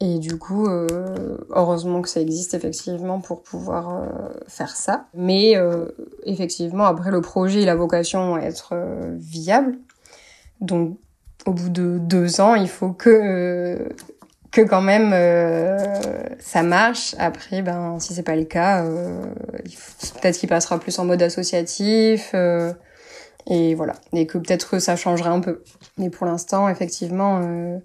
Et 0.00 0.18
du 0.18 0.38
coup, 0.38 0.68
euh, 0.68 1.38
heureusement 1.50 2.02
que 2.02 2.08
ça 2.08 2.20
existe 2.20 2.54
effectivement 2.54 3.20
pour 3.20 3.42
pouvoir 3.42 3.90
euh, 3.90 4.06
faire 4.46 4.76
ça. 4.76 5.06
Mais 5.12 5.56
euh, 5.56 5.86
effectivement, 6.22 6.84
après 6.84 7.10
le 7.10 7.20
projet, 7.20 7.62
il 7.62 7.68
a 7.68 7.74
vocation 7.74 8.36
à 8.36 8.42
être 8.42 8.74
viable. 9.16 9.76
Donc, 10.60 10.98
au 11.46 11.52
bout 11.52 11.68
de 11.68 11.98
deux 11.98 12.40
ans, 12.40 12.54
il 12.54 12.68
faut 12.68 12.92
que 12.92 13.88
quand 14.62 14.82
même 14.82 15.10
ça 16.38 16.62
marche. 16.62 17.14
Après, 17.18 17.62
ben 17.62 17.98
si 18.00 18.14
c'est 18.14 18.22
pas 18.22 18.36
le 18.36 18.44
cas, 18.44 18.84
peut-être 18.84 20.38
qu'il 20.38 20.48
passera 20.48 20.78
plus 20.78 20.98
en 20.98 21.04
mode 21.04 21.22
associatif. 21.22 22.34
et 23.46 23.74
voilà. 23.74 23.94
Et 24.12 24.26
que 24.26 24.38
peut-être 24.38 24.70
que 24.70 24.78
ça 24.78 24.96
changerait 24.96 25.30
un 25.30 25.40
peu. 25.40 25.62
Mais 25.96 26.10
pour 26.10 26.26
l'instant, 26.26 26.68
effectivement 26.68 27.80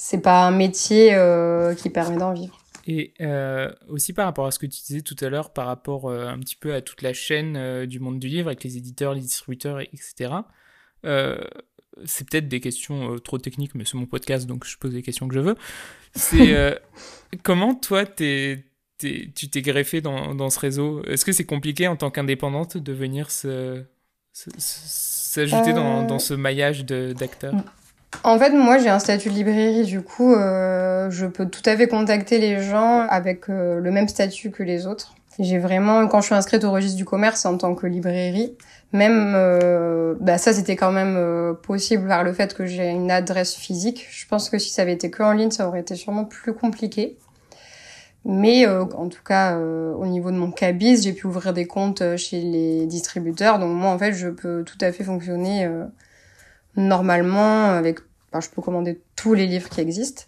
c'est 0.00 0.20
pas 0.20 0.46
un 0.46 0.52
métier 0.52 1.14
euh, 1.14 1.74
qui 1.74 1.90
permet 1.90 2.16
d'en 2.16 2.32
vivre. 2.32 2.56
Et 2.86 3.12
euh, 3.20 3.70
aussi 3.88 4.12
par 4.12 4.26
rapport 4.26 4.46
à 4.46 4.50
ce 4.50 4.58
que 4.58 4.66
tu 4.66 4.80
disais 4.80 5.02
tout 5.02 5.16
à 5.20 5.28
l'heure, 5.28 5.52
par 5.52 5.66
rapport 5.66 6.08
euh, 6.08 6.28
un 6.28 6.38
petit 6.38 6.56
peu 6.56 6.72
à 6.72 6.80
toute 6.80 7.02
la 7.02 7.12
chaîne 7.12 7.84
du 7.86 7.98
monde 7.98 8.18
du 8.18 8.28
livre 8.28 8.48
avec 8.48 8.64
les 8.64 8.76
éditeurs, 8.76 9.12
les 9.12 9.20
distributeurs, 9.20 9.80
etc. 9.80 10.32
c'est 12.04 12.28
peut-être 12.28 12.48
des 12.48 12.60
questions 12.60 13.18
trop 13.18 13.38
techniques, 13.38 13.74
mais 13.74 13.84
c'est 13.84 13.96
mon 13.96 14.06
podcast, 14.06 14.46
donc 14.46 14.64
je 14.64 14.76
pose 14.78 14.94
les 14.94 15.02
questions 15.02 15.28
que 15.28 15.34
je 15.34 15.40
veux. 15.40 15.56
C'est 16.14 16.56
comment 17.42 17.74
toi, 17.74 18.04
tu 18.06 18.64
t'es 18.98 19.62
greffé 19.62 20.00
dans, 20.00 20.34
dans, 20.34 20.50
ce 20.50 20.58
réseau? 20.58 21.02
Est-ce 21.04 21.24
que 21.24 21.32
c'est 21.32 21.44
compliqué 21.44 21.88
en 21.88 21.96
tant 21.96 22.10
qu'indépendante 22.10 22.76
de 22.76 22.92
venir 22.92 23.30
s'ajouter 23.30 23.82
dans, 25.72 26.04
dans, 26.04 26.18
ce 26.18 26.34
maillage 26.34 26.84
d'acteurs? 26.84 27.54
en 28.24 28.38
fait, 28.38 28.50
moi, 28.50 28.78
j'ai 28.78 28.88
un 28.88 28.98
statut 28.98 29.28
de 29.28 29.34
librairie, 29.34 29.84
du 29.84 30.02
coup, 30.02 30.34
euh, 30.34 31.10
je 31.10 31.26
peux 31.26 31.46
tout 31.46 31.62
à 31.64 31.76
fait 31.76 31.88
contacter 31.88 32.38
les 32.38 32.62
gens 32.62 33.00
avec 33.08 33.48
euh, 33.48 33.80
le 33.80 33.90
même 33.90 34.08
statut 34.08 34.50
que 34.50 34.62
les 34.62 34.86
autres. 34.86 35.14
J'ai 35.38 35.58
vraiment, 35.58 36.08
quand 36.08 36.20
je 36.20 36.26
suis 36.26 36.34
inscrite 36.34 36.64
au 36.64 36.72
registre 36.72 36.96
du 36.96 37.04
commerce 37.04 37.46
en 37.46 37.56
tant 37.56 37.74
que 37.74 37.86
librairie, 37.86 38.56
même, 38.92 39.34
euh, 39.36 40.14
bah 40.20 40.38
ça, 40.38 40.52
c'était 40.52 40.76
quand 40.76 40.92
même 40.92 41.16
euh, 41.16 41.52
possible 41.54 42.08
par 42.08 42.24
le 42.24 42.32
fait 42.32 42.54
que 42.54 42.66
j'ai 42.66 42.88
une 42.88 43.10
adresse 43.10 43.54
physique. 43.54 44.06
Je 44.10 44.26
pense 44.26 44.50
que 44.50 44.58
si 44.58 44.70
ça 44.70 44.82
avait 44.82 44.94
été 44.94 45.10
que 45.10 45.22
en 45.22 45.32
ligne, 45.32 45.50
ça 45.50 45.68
aurait 45.68 45.80
été 45.80 45.94
sûrement 45.96 46.24
plus 46.24 46.54
compliqué. 46.54 47.16
Mais 48.24 48.66
en 48.66 49.08
tout 49.08 49.22
cas, 49.24 49.56
au 49.56 50.04
niveau 50.04 50.30
de 50.30 50.36
mon 50.36 50.50
cabis, 50.50 51.00
j'ai 51.02 51.12
pu 51.14 51.26
ouvrir 51.28 51.54
des 51.54 51.66
comptes 51.66 52.02
chez 52.16 52.40
les 52.40 52.84
distributeurs. 52.84 53.58
Donc 53.58 53.74
moi, 53.74 53.90
en 53.90 53.98
fait, 53.98 54.12
je 54.12 54.28
peux 54.28 54.64
tout 54.64 54.76
à 54.82 54.92
fait 54.92 55.04
fonctionner 55.04 55.66
normalement, 56.76 57.70
avec, 57.70 58.00
je 58.38 58.48
peux 58.50 58.60
commander 58.60 59.00
tous 59.16 59.34
les 59.34 59.46
livres 59.46 59.70
qui 59.70 59.80
existent. 59.80 60.24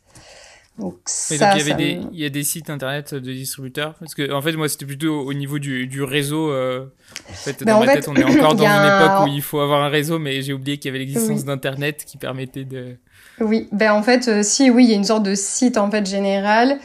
Donc, 0.79 0.97
ça, 1.05 1.55
il, 1.55 1.59
y 1.59 1.61
avait 1.61 1.75
des, 1.75 2.01
il 2.13 2.19
y 2.19 2.25
a 2.25 2.31
des 2.31 2.43
sites 2.43 2.71
internet 2.71 3.15
de 3.15 3.33
distributeurs 3.33 3.95
Parce 4.01 4.15
que, 4.15 4.33
en 4.33 4.41
fait, 4.41 4.53
moi, 4.53 4.69
c'était 4.69 4.87
plutôt 4.87 5.21
au 5.21 5.35
niveau 5.35 5.59
du, 5.59 5.87
du 5.87 6.03
réseau. 6.03 6.51
Euh, 6.51 6.87
en 7.29 7.33
fait, 7.33 7.63
dans 7.65 7.81
ma 7.81 7.93
tête, 7.93 8.09
on 8.09 8.15
est 8.15 8.25
encore 8.39 8.55
dans 8.55 8.65
une 8.65 8.87
époque 8.87 9.27
où 9.27 9.29
il 9.29 9.43
faut 9.43 9.61
avoir 9.61 9.83
un 9.83 9.89
réseau, 9.89 10.19
mais 10.19 10.41
j'ai 10.43 10.53
oublié 10.53 10.79
qu'il 10.79 10.87
y 10.87 10.91
avait 10.91 11.05
l'existence 11.05 11.45
d'internet 11.45 12.05
qui 12.07 12.17
permettait 12.17 12.65
de. 12.65 12.97
Oui, 13.41 13.69
ben 13.73 13.93
en 13.93 14.03
fait, 14.03 14.29
euh, 14.29 14.43
si, 14.43 14.71
oui, 14.71 14.85
il 14.85 14.91
y 14.91 14.93
a 14.93 14.97
une 14.97 15.05
sorte 15.05 15.23
de 15.23 15.35
site 15.35 15.79
en 15.79 15.91
fait 15.91 16.07
général 16.07 16.79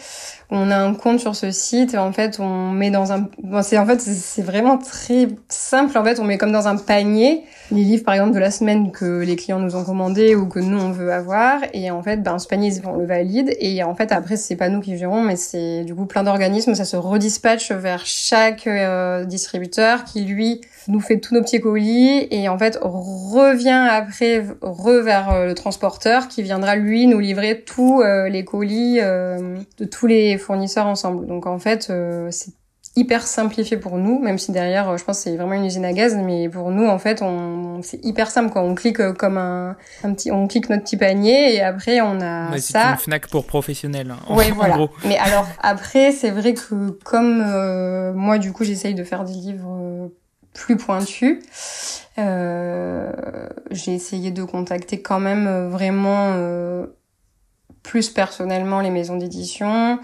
on 0.49 0.69
a 0.69 0.77
un 0.77 0.93
compte 0.93 1.19
sur 1.19 1.35
ce 1.35 1.51
site 1.51 1.95
en 1.95 2.11
fait 2.11 2.39
on 2.39 2.69
met 2.71 2.91
dans 2.91 3.11
un 3.11 3.29
c'est 3.61 3.77
en 3.77 3.85
fait 3.85 3.99
c'est 3.99 4.41
vraiment 4.41 4.77
très 4.77 5.27
simple. 5.49 5.97
En 5.97 6.03
fait 6.03 6.19
on 6.19 6.23
met 6.23 6.37
comme 6.37 6.51
dans 6.51 6.67
un 6.67 6.77
panier 6.77 7.43
les 7.71 7.83
livres 7.83 8.03
par 8.03 8.13
exemple 8.13 8.33
de 8.33 8.39
la 8.39 8.51
semaine 8.51 8.91
que 8.91 9.21
les 9.21 9.35
clients 9.35 9.59
nous 9.59 9.75
ont 9.75 9.83
commandés 9.83 10.35
ou 10.35 10.47
que 10.47 10.59
nous 10.59 10.79
on 10.79 10.91
veut 10.91 11.11
avoir. 11.11 11.61
Et 11.73 11.89
en 11.91 12.03
fait 12.03 12.21
ben 12.21 12.37
ce 12.37 12.47
panier 12.47 12.71
on 12.85 12.97
le 12.97 13.05
valide. 13.05 13.55
Et 13.59 13.83
en 13.83 13.95
fait 13.95 14.11
après 14.11 14.37
c'est 14.37 14.55
pas 14.55 14.69
nous 14.69 14.81
qui 14.81 14.97
gérons 14.97 15.21
mais 15.21 15.35
c'est 15.35 15.83
du 15.83 15.95
coup 15.95 16.05
plein 16.05 16.23
d'organismes. 16.23 16.75
Ça 16.75 16.85
se 16.85 16.95
redispatche 16.95 17.71
vers 17.71 18.05
chaque 18.05 18.67
euh, 18.67 19.25
distributeur 19.25 20.03
qui 20.03 20.25
lui 20.25 20.61
nous 20.87 20.99
fait 20.99 21.19
tous 21.19 21.33
nos 21.33 21.41
petits 21.41 21.59
colis 21.59 22.27
et 22.29 22.47
en 22.47 22.59
fait 22.59 22.77
revient 22.79 23.87
après 23.89 24.45
re 24.61 25.01
vers 25.03 25.31
euh, 25.31 25.45
le 25.47 25.55
transporteur 25.55 26.27
qui 26.27 26.43
viendra 26.43 26.75
lui 26.75 27.07
nous 27.07 27.19
livrer 27.19 27.61
tous 27.61 28.01
euh, 28.01 28.29
les 28.29 28.45
colis 28.45 28.99
de 28.99 29.85
tous 29.85 30.07
les 30.07 30.37
fournisseurs 30.45 30.87
ensemble. 30.87 31.25
Donc 31.27 31.45
en 31.45 31.59
fait, 31.59 31.87
euh, 31.89 32.29
c'est 32.31 32.53
hyper 32.95 33.27
simplifié 33.27 33.75
pour 33.77 33.97
nous, 33.97 34.19
même 34.19 34.37
si 34.37 34.51
derrière, 34.51 34.89
euh, 34.89 34.97
je 34.97 35.03
pense 35.03 35.19
c'est 35.19 35.35
vraiment 35.35 35.53
une 35.53 35.65
usine 35.65 35.83
à 35.83 35.91
gaz, 35.91 36.15
mais 36.15 36.47
pour 36.47 36.71
nous, 36.71 36.87
en 36.87 36.97
fait, 36.97 37.21
on, 37.21 37.81
c'est 37.81 38.03
hyper 38.05 38.31
simple 38.31 38.51
quand 38.53 38.63
on 38.63 38.75
clique 38.75 39.01
euh, 39.01 39.11
comme 39.11 39.37
un, 39.37 39.75
un, 40.03 40.13
petit, 40.13 40.31
on 40.31 40.47
clique 40.47 40.69
notre 40.69 40.83
petit 40.83 40.95
panier 40.95 41.53
et 41.53 41.61
après 41.61 41.99
on 42.01 42.21
a 42.21 42.57
ça. 42.59 42.81
C'est 42.81 42.91
une 42.91 42.97
Fnac 42.97 43.27
pour 43.27 43.45
professionnels. 43.45 44.11
Hein, 44.11 44.19
oui, 44.29 44.45
voilà. 44.55 44.77
Mais 45.05 45.17
alors 45.17 45.47
après, 45.61 46.11
c'est 46.11 46.31
vrai 46.31 46.53
que 46.53 46.91
comme 47.03 47.43
moi, 48.13 48.37
du 48.37 48.53
coup, 48.53 48.63
j'essaye 48.63 48.93
de 48.93 49.03
faire 49.03 49.25
des 49.25 49.33
livres 49.33 50.09
plus 50.53 50.77
pointus. 50.77 51.39
Euh, 52.17 53.11
j'ai 53.71 53.93
essayé 53.93 54.31
de 54.31 54.43
contacter 54.43 55.01
quand 55.01 55.19
même 55.19 55.67
vraiment 55.67 56.33
plus 57.85 58.09
personnellement 58.09 58.81
les 58.81 58.89
maisons 58.89 59.15
d'édition, 59.15 59.99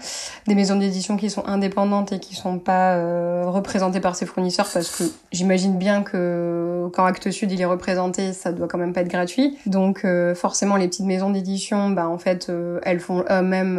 des 0.46 0.54
maisons 0.54 0.76
d'édition 0.76 1.16
qui 1.16 1.30
sont 1.30 1.46
indépendantes 1.46 2.12
et 2.12 2.20
qui 2.20 2.36
sont 2.36 2.58
pas 2.58 2.94
euh, 2.94 3.42
représentées 3.46 4.00
par 4.00 4.14
ses 4.14 4.24
fournisseurs 4.24 4.68
parce 4.72 4.96
que 4.96 5.04
j'imagine 5.32 5.76
bien 5.78 6.02
que 6.02 6.88
quand 6.94 7.04
Actes 7.04 7.30
Sud 7.32 7.50
il 7.50 7.60
est 7.60 7.66
représenté, 7.66 8.32
ça 8.32 8.52
doit 8.52 8.68
quand 8.68 8.78
même 8.78 8.92
pas 8.92 9.00
être 9.00 9.08
gratuit. 9.10 9.58
Donc 9.66 10.04
euh, 10.04 10.34
forcément 10.34 10.76
les 10.76 10.86
petites 10.86 11.06
maisons 11.06 11.30
d'édition, 11.30 11.90
bah 11.90 12.08
en 12.08 12.18
fait 12.18 12.48
euh, 12.48 12.78
elles 12.84 13.00
font 13.00 13.24
eux-mêmes 13.28 13.76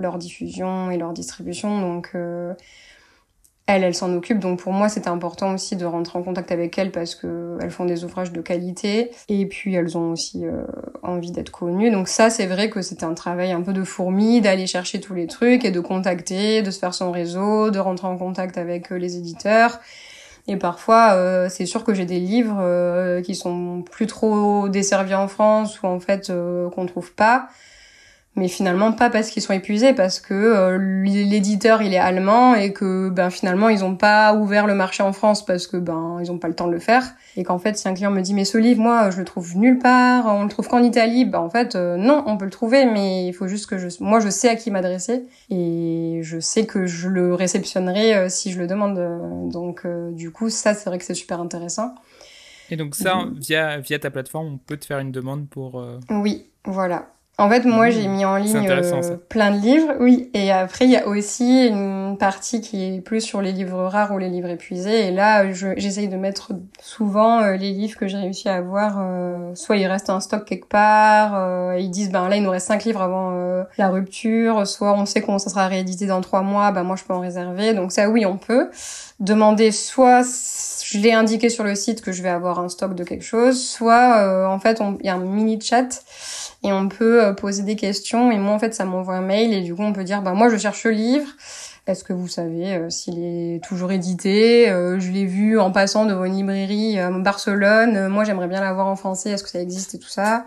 leur 0.00 0.16
diffusion 0.16 0.90
et 0.90 0.96
leur 0.96 1.12
distribution. 1.12 1.80
Donc 1.80 2.12
elles, 3.66 3.82
elles 3.82 3.94
s'en 3.94 4.12
occupent. 4.12 4.40
Donc 4.40 4.60
pour 4.60 4.72
moi, 4.72 4.88
c'était 4.88 5.08
important 5.08 5.54
aussi 5.54 5.76
de 5.76 5.86
rentrer 5.86 6.18
en 6.18 6.22
contact 6.22 6.52
avec 6.52 6.76
elles 6.78 6.92
parce 6.92 7.14
que 7.14 7.56
elles 7.62 7.70
font 7.70 7.86
des 7.86 8.04
ouvrages 8.04 8.32
de 8.32 8.40
qualité 8.42 9.10
et 9.28 9.46
puis 9.46 9.74
elles 9.74 9.96
ont 9.96 10.12
aussi 10.12 10.44
euh, 10.44 10.64
envie 11.02 11.30
d'être 11.30 11.50
connues. 11.50 11.90
Donc 11.90 12.08
ça, 12.08 12.28
c'est 12.28 12.46
vrai 12.46 12.68
que 12.68 12.82
c'était 12.82 13.04
un 13.04 13.14
travail 13.14 13.52
un 13.52 13.62
peu 13.62 13.72
de 13.72 13.82
fourmi 13.82 14.40
d'aller 14.40 14.66
chercher 14.66 15.00
tous 15.00 15.14
les 15.14 15.26
trucs 15.26 15.64
et 15.64 15.70
de 15.70 15.80
contacter, 15.80 16.62
de 16.62 16.70
se 16.70 16.78
faire 16.78 16.92
son 16.92 17.10
réseau, 17.10 17.70
de 17.70 17.78
rentrer 17.78 18.06
en 18.06 18.18
contact 18.18 18.58
avec 18.58 18.92
euh, 18.92 18.96
les 18.96 19.16
éditeurs. 19.16 19.80
Et 20.46 20.58
parfois, 20.58 21.14
euh, 21.14 21.48
c'est 21.48 21.64
sûr 21.64 21.84
que 21.84 21.94
j'ai 21.94 22.04
des 22.04 22.20
livres 22.20 23.22
qui 23.22 23.34
sont 23.34 23.82
plus 23.90 24.06
trop 24.06 24.68
desservis 24.68 25.14
en 25.14 25.26
France 25.26 25.82
ou 25.82 25.86
en 25.86 26.00
fait 26.00 26.30
qu'on 26.74 26.84
trouve 26.84 27.14
pas 27.14 27.48
mais 28.36 28.48
finalement 28.48 28.92
pas 28.92 29.10
parce 29.10 29.30
qu'ils 29.30 29.42
sont 29.42 29.52
épuisés 29.52 29.92
parce 29.92 30.18
que 30.18 30.34
euh, 30.34 30.78
l'éditeur 31.04 31.82
il 31.82 31.94
est 31.94 31.98
allemand 31.98 32.54
et 32.54 32.72
que 32.72 33.08
ben 33.08 33.30
finalement 33.30 33.68
ils 33.68 33.84
ont 33.84 33.94
pas 33.94 34.34
ouvert 34.34 34.66
le 34.66 34.74
marché 34.74 35.02
en 35.02 35.12
France 35.12 35.44
parce 35.44 35.66
que 35.66 35.76
ben 35.76 36.18
ils 36.20 36.32
ont 36.32 36.38
pas 36.38 36.48
le 36.48 36.54
temps 36.54 36.66
de 36.66 36.72
le 36.72 36.80
faire. 36.80 37.04
Et 37.36 37.44
qu'en 37.44 37.58
fait 37.58 37.76
si 37.78 37.88
un 37.88 37.94
client 37.94 38.10
me 38.10 38.20
dit 38.20 38.34
mais 38.34 38.44
ce 38.44 38.58
livre 38.58 38.80
moi 38.80 39.10
je 39.10 39.18
le 39.18 39.24
trouve 39.24 39.56
nulle 39.56 39.78
part 39.78 40.26
on 40.26 40.42
le 40.42 40.48
trouve 40.48 40.68
qu'en 40.68 40.82
Italie 40.82 41.24
ben 41.24 41.38
en 41.38 41.50
fait 41.50 41.76
euh, 41.76 41.96
non 41.96 42.24
on 42.26 42.36
peut 42.36 42.44
le 42.44 42.50
trouver 42.50 42.86
mais 42.86 43.26
il 43.26 43.32
faut 43.32 43.46
juste 43.46 43.66
que 43.66 43.78
je 43.78 43.88
moi 44.00 44.18
je 44.18 44.28
sais 44.28 44.48
à 44.48 44.56
qui 44.56 44.70
m'adresser 44.72 45.26
et 45.50 46.20
je 46.22 46.40
sais 46.40 46.66
que 46.66 46.86
je 46.86 47.08
le 47.08 47.34
réceptionnerai 47.34 48.16
euh, 48.16 48.28
si 48.28 48.50
je 48.50 48.58
le 48.58 48.66
demande. 48.66 48.94
Donc 49.50 49.86
du 50.12 50.32
coup 50.32 50.50
ça 50.50 50.74
c'est 50.74 50.90
vrai 50.90 50.98
que 50.98 51.04
c'est 51.04 51.14
super 51.14 51.40
intéressant. 51.40 51.94
Et 52.70 52.76
donc 52.76 52.94
ça 52.94 53.26
via 53.36 53.78
via 53.78 53.98
ta 53.98 54.10
plateforme 54.10 54.54
on 54.54 54.58
peut 54.58 54.76
te 54.76 54.86
faire 54.86 54.98
une 54.98 55.12
demande 55.12 55.48
pour 55.48 55.84
oui 56.10 56.46
voilà 56.64 57.13
en 57.36 57.50
fait, 57.50 57.64
moi, 57.64 57.90
j'ai 57.90 58.06
mmh. 58.06 58.12
mis 58.12 58.24
en 58.24 58.36
ligne 58.36 58.68
euh, 58.70 59.16
plein 59.28 59.50
de 59.50 59.58
livres, 59.58 59.94
oui. 59.98 60.30
Et 60.34 60.52
après, 60.52 60.84
il 60.84 60.92
y 60.92 60.96
a 60.96 61.08
aussi 61.08 61.66
une 61.66 62.16
partie 62.16 62.60
qui 62.60 62.84
est 62.84 63.00
plus 63.00 63.20
sur 63.20 63.42
les 63.42 63.50
livres 63.50 63.82
rares 63.86 64.12
ou 64.12 64.18
les 64.18 64.28
livres 64.28 64.50
épuisés. 64.50 65.08
Et 65.08 65.10
là, 65.10 65.50
j'essaye 65.52 66.06
de 66.06 66.16
mettre 66.16 66.52
souvent 66.80 67.40
euh, 67.40 67.56
les 67.56 67.72
livres 67.72 67.98
que 67.98 68.06
j'ai 68.06 68.18
réussi 68.18 68.48
à 68.48 68.54
avoir. 68.54 68.98
Euh, 69.00 69.52
soit 69.56 69.76
il 69.78 69.86
reste 69.88 70.10
un 70.10 70.20
stock 70.20 70.44
quelque 70.44 70.68
part, 70.68 71.76
ils 71.76 71.90
disent, 71.90 72.12
ben 72.12 72.28
là, 72.28 72.36
il 72.36 72.42
nous 72.44 72.50
reste 72.50 72.68
cinq 72.68 72.84
livres 72.84 73.02
avant 73.02 73.64
la 73.78 73.88
rupture. 73.88 74.64
Soit 74.64 74.92
on 74.92 75.04
sait 75.04 75.20
qu'on 75.20 75.40
ça 75.40 75.50
sera 75.50 75.66
réédité 75.66 76.06
dans 76.06 76.20
trois 76.20 76.42
mois, 76.42 76.70
ben 76.70 76.84
moi, 76.84 76.94
je 76.94 77.02
peux 77.02 77.14
en 77.14 77.20
réserver. 77.20 77.74
Donc 77.74 77.90
ça, 77.90 78.08
oui, 78.08 78.24
on 78.26 78.36
peut 78.36 78.70
demander 79.18 79.72
soit 79.72 80.22
je 80.84 80.98
l'ai 80.98 81.12
indiqué 81.12 81.48
sur 81.48 81.64
le 81.64 81.74
site 81.74 82.00
que 82.00 82.12
je 82.12 82.22
vais 82.22 82.28
avoir 82.28 82.60
un 82.60 82.68
stock 82.68 82.94
de 82.94 83.02
quelque 83.02 83.24
chose, 83.24 83.60
soit 83.60 84.48
en 84.48 84.60
fait, 84.60 84.80
il 85.00 85.06
y 85.06 85.08
a 85.08 85.14
un 85.14 85.18
mini 85.18 85.60
chat 85.60 86.02
et 86.64 86.72
on 86.72 86.88
peut 86.88 87.22
euh, 87.22 87.32
poser 87.32 87.62
des 87.62 87.76
questions 87.76 88.32
et 88.32 88.38
moi 88.38 88.54
en 88.54 88.58
fait 88.58 88.74
ça 88.74 88.84
m'envoie 88.84 89.16
un 89.16 89.20
mail 89.20 89.52
et 89.52 89.60
du 89.60 89.74
coup 89.74 89.82
on 89.82 89.92
peut 89.92 90.02
dire 90.02 90.22
bah 90.22 90.32
moi 90.32 90.48
je 90.48 90.56
cherche 90.56 90.84
le 90.84 90.92
livre 90.92 91.28
est-ce 91.86 92.02
que 92.02 92.14
vous 92.14 92.28
savez 92.28 92.72
euh, 92.72 92.88
s'il 92.88 93.18
est 93.18 93.62
toujours 93.62 93.92
édité? 93.92 94.70
Euh, 94.70 94.98
Je 94.98 95.10
l'ai 95.10 95.26
vu 95.26 95.60
en 95.60 95.70
passant 95.70 96.06
devant 96.06 96.24
une 96.24 96.36
librairie 96.36 96.98
à 96.98 97.10
Barcelone. 97.10 98.08
moi, 98.08 98.24
j'aimerais 98.24 98.48
bien 98.48 98.62
l'avoir 98.62 98.86
en 98.86 98.96
français. 98.96 99.32
Est-ce 99.32 99.44
que 99.44 99.50
ça 99.50 99.60
existe 99.60 99.94
et 99.94 99.98
tout 99.98 100.08
ça? 100.08 100.46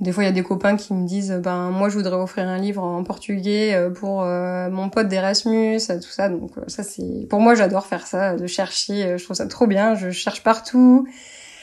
Des 0.00 0.12
fois, 0.12 0.22
il 0.22 0.26
y 0.26 0.28
a 0.28 0.32
des 0.32 0.42
copains 0.42 0.76
qui 0.76 0.92
me 0.92 1.06
disent 1.06 1.40
ben 1.42 1.70
moi, 1.70 1.88
je 1.88 1.96
voudrais 1.96 2.16
offrir 2.16 2.46
un 2.46 2.58
livre 2.58 2.82
en 2.82 3.02
portugais 3.04 3.88
pour 3.94 4.22
mon 4.22 4.90
pote 4.90 5.08
d'Erasmus, 5.08 5.78
tout 5.78 6.10
ça. 6.10 6.28
Donc 6.28 6.50
ça, 6.66 6.82
c'est 6.82 7.26
pour 7.30 7.40
moi, 7.40 7.54
j'adore 7.54 7.86
faire 7.86 8.06
ça, 8.06 8.36
de 8.36 8.46
chercher. 8.46 9.16
je 9.16 9.24
trouve 9.24 9.36
ça 9.36 9.46
trop 9.46 9.66
bien. 9.66 9.94
Je 9.94 10.10
cherche 10.10 10.42
partout. 10.42 11.08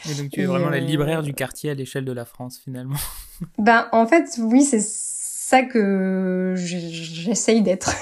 Et 0.10 0.14
donc 0.16 0.32
tu 0.32 0.42
es 0.42 0.46
vraiment 0.46 0.70
la 0.70 0.80
libraire 0.80 1.22
du 1.22 1.34
quartier 1.34 1.72
à 1.72 1.74
l'échelle 1.74 2.06
de 2.06 2.12
la 2.12 2.26
France 2.26 2.60
finalement. 2.64 2.98
Ben 3.58 3.88
en 3.92 4.06
fait 4.06 4.38
oui 4.40 4.64
c'est 4.64 4.84
ça 4.84 5.64
que 5.64 6.54
j'essaye 6.58 7.64
d'être. 7.64 7.96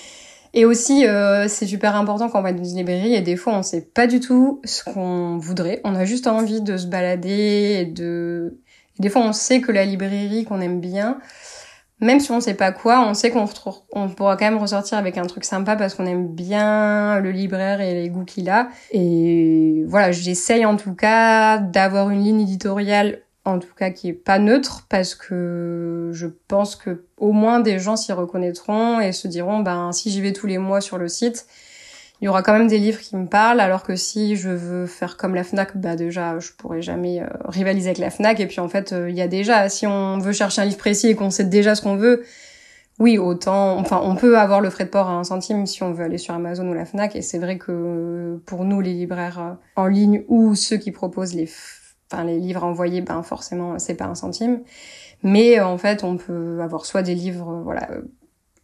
et 0.54 0.66
aussi 0.66 1.06
euh, 1.06 1.48
c'est 1.48 1.66
super 1.66 1.96
important 1.96 2.28
quand 2.28 2.40
on 2.40 2.42
va 2.42 2.52
dans 2.52 2.62
une 2.62 2.76
librairie 2.76 3.14
et 3.14 3.22
des 3.22 3.36
fois 3.36 3.56
on 3.56 3.62
sait 3.62 3.80
pas 3.80 4.06
du 4.06 4.20
tout 4.20 4.60
ce 4.64 4.84
qu'on 4.84 5.38
voudrait. 5.38 5.80
On 5.84 5.94
a 5.94 6.04
juste 6.04 6.26
envie 6.26 6.60
de 6.60 6.76
se 6.76 6.86
balader 6.86 7.78
et 7.80 7.84
de. 7.86 8.58
Et 8.98 9.02
des 9.02 9.08
fois 9.08 9.22
on 9.22 9.32
sait 9.32 9.62
que 9.62 9.72
la 9.72 9.86
librairie 9.86 10.44
qu'on 10.44 10.60
aime 10.60 10.80
bien 10.80 11.18
même 12.02 12.20
si 12.20 12.32
on 12.32 12.40
sait 12.40 12.54
pas 12.54 12.72
quoi, 12.72 13.00
on 13.08 13.14
sait 13.14 13.30
qu'on 13.30 13.46
on 13.92 14.08
pourra 14.08 14.36
quand 14.36 14.44
même 14.44 14.58
ressortir 14.58 14.98
avec 14.98 15.16
un 15.16 15.24
truc 15.24 15.44
sympa 15.44 15.76
parce 15.76 15.94
qu'on 15.94 16.04
aime 16.04 16.26
bien 16.26 17.20
le 17.20 17.30
libraire 17.30 17.80
et 17.80 17.94
les 17.94 18.08
goûts 18.10 18.24
qu'il 18.24 18.50
a. 18.50 18.68
Et 18.90 19.84
voilà, 19.86 20.10
j'essaye 20.10 20.66
en 20.66 20.76
tout 20.76 20.94
cas 20.94 21.58
d'avoir 21.58 22.10
une 22.10 22.22
ligne 22.22 22.40
éditoriale 22.40 23.22
en 23.44 23.58
tout 23.58 23.74
cas 23.76 23.90
qui 23.90 24.08
est 24.08 24.12
pas 24.12 24.38
neutre 24.38 24.86
parce 24.88 25.14
que 25.14 26.10
je 26.12 26.26
pense 26.48 26.76
que 26.76 27.06
au 27.16 27.32
moins 27.32 27.60
des 27.60 27.78
gens 27.78 27.96
s'y 27.96 28.12
reconnaîtront 28.12 29.00
et 29.00 29.12
se 29.12 29.28
diront 29.28 29.60
ben 29.60 29.92
si 29.92 30.10
j'y 30.10 30.20
vais 30.20 30.32
tous 30.32 30.46
les 30.46 30.58
mois 30.58 30.80
sur 30.80 30.98
le 30.98 31.08
site 31.08 31.46
il 32.22 32.26
y 32.26 32.28
aura 32.28 32.44
quand 32.44 32.52
même 32.52 32.68
des 32.68 32.78
livres 32.78 33.00
qui 33.00 33.16
me 33.16 33.26
parlent, 33.26 33.58
alors 33.58 33.82
que 33.82 33.96
si 33.96 34.36
je 34.36 34.48
veux 34.48 34.86
faire 34.86 35.16
comme 35.16 35.34
la 35.34 35.42
Fnac, 35.42 35.76
bah 35.76 35.96
déjà, 35.96 36.38
je 36.38 36.52
pourrais 36.52 36.80
jamais 36.80 37.20
euh, 37.20 37.26
rivaliser 37.46 37.88
avec 37.88 37.98
la 37.98 38.10
Fnac. 38.10 38.38
Et 38.38 38.46
puis 38.46 38.60
en 38.60 38.68
fait, 38.68 38.92
euh, 38.92 39.10
il 39.10 39.16
y 39.16 39.20
a 39.20 39.26
déjà, 39.26 39.68
si 39.68 39.88
on 39.88 40.18
veut 40.18 40.32
chercher 40.32 40.62
un 40.62 40.66
livre 40.66 40.78
précis 40.78 41.08
et 41.08 41.16
qu'on 41.16 41.30
sait 41.30 41.42
déjà 41.42 41.74
ce 41.74 41.82
qu'on 41.82 41.96
veut, 41.96 42.22
oui, 43.00 43.18
autant, 43.18 43.76
enfin, 43.76 44.00
on 44.04 44.14
peut 44.14 44.38
avoir 44.38 44.60
le 44.60 44.70
frais 44.70 44.84
de 44.84 44.90
port 44.90 45.08
à 45.08 45.14
un 45.14 45.24
centime 45.24 45.66
si 45.66 45.82
on 45.82 45.92
veut 45.92 46.04
aller 46.04 46.16
sur 46.16 46.32
Amazon 46.32 46.68
ou 46.68 46.74
la 46.74 46.84
Fnac. 46.84 47.16
Et 47.16 47.22
c'est 47.22 47.40
vrai 47.40 47.58
que 47.58 48.40
pour 48.46 48.64
nous, 48.64 48.80
les 48.80 48.92
libraires 48.94 49.40
euh, 49.40 49.54
en 49.74 49.88
ligne 49.88 50.22
ou 50.28 50.54
ceux 50.54 50.76
qui 50.76 50.92
proposent 50.92 51.34
les, 51.34 51.50
enfin, 52.12 52.22
les 52.22 52.38
livres 52.38 52.62
envoyés, 52.62 53.00
ben 53.00 53.24
forcément, 53.24 53.80
c'est 53.80 53.94
pas 53.94 54.06
un 54.06 54.14
centime. 54.14 54.60
Mais 55.24 55.58
en 55.58 55.76
fait, 55.76 56.04
on 56.04 56.18
peut 56.18 56.60
avoir 56.62 56.86
soit 56.86 57.02
des 57.02 57.16
livres, 57.16 57.62
voilà 57.64 57.88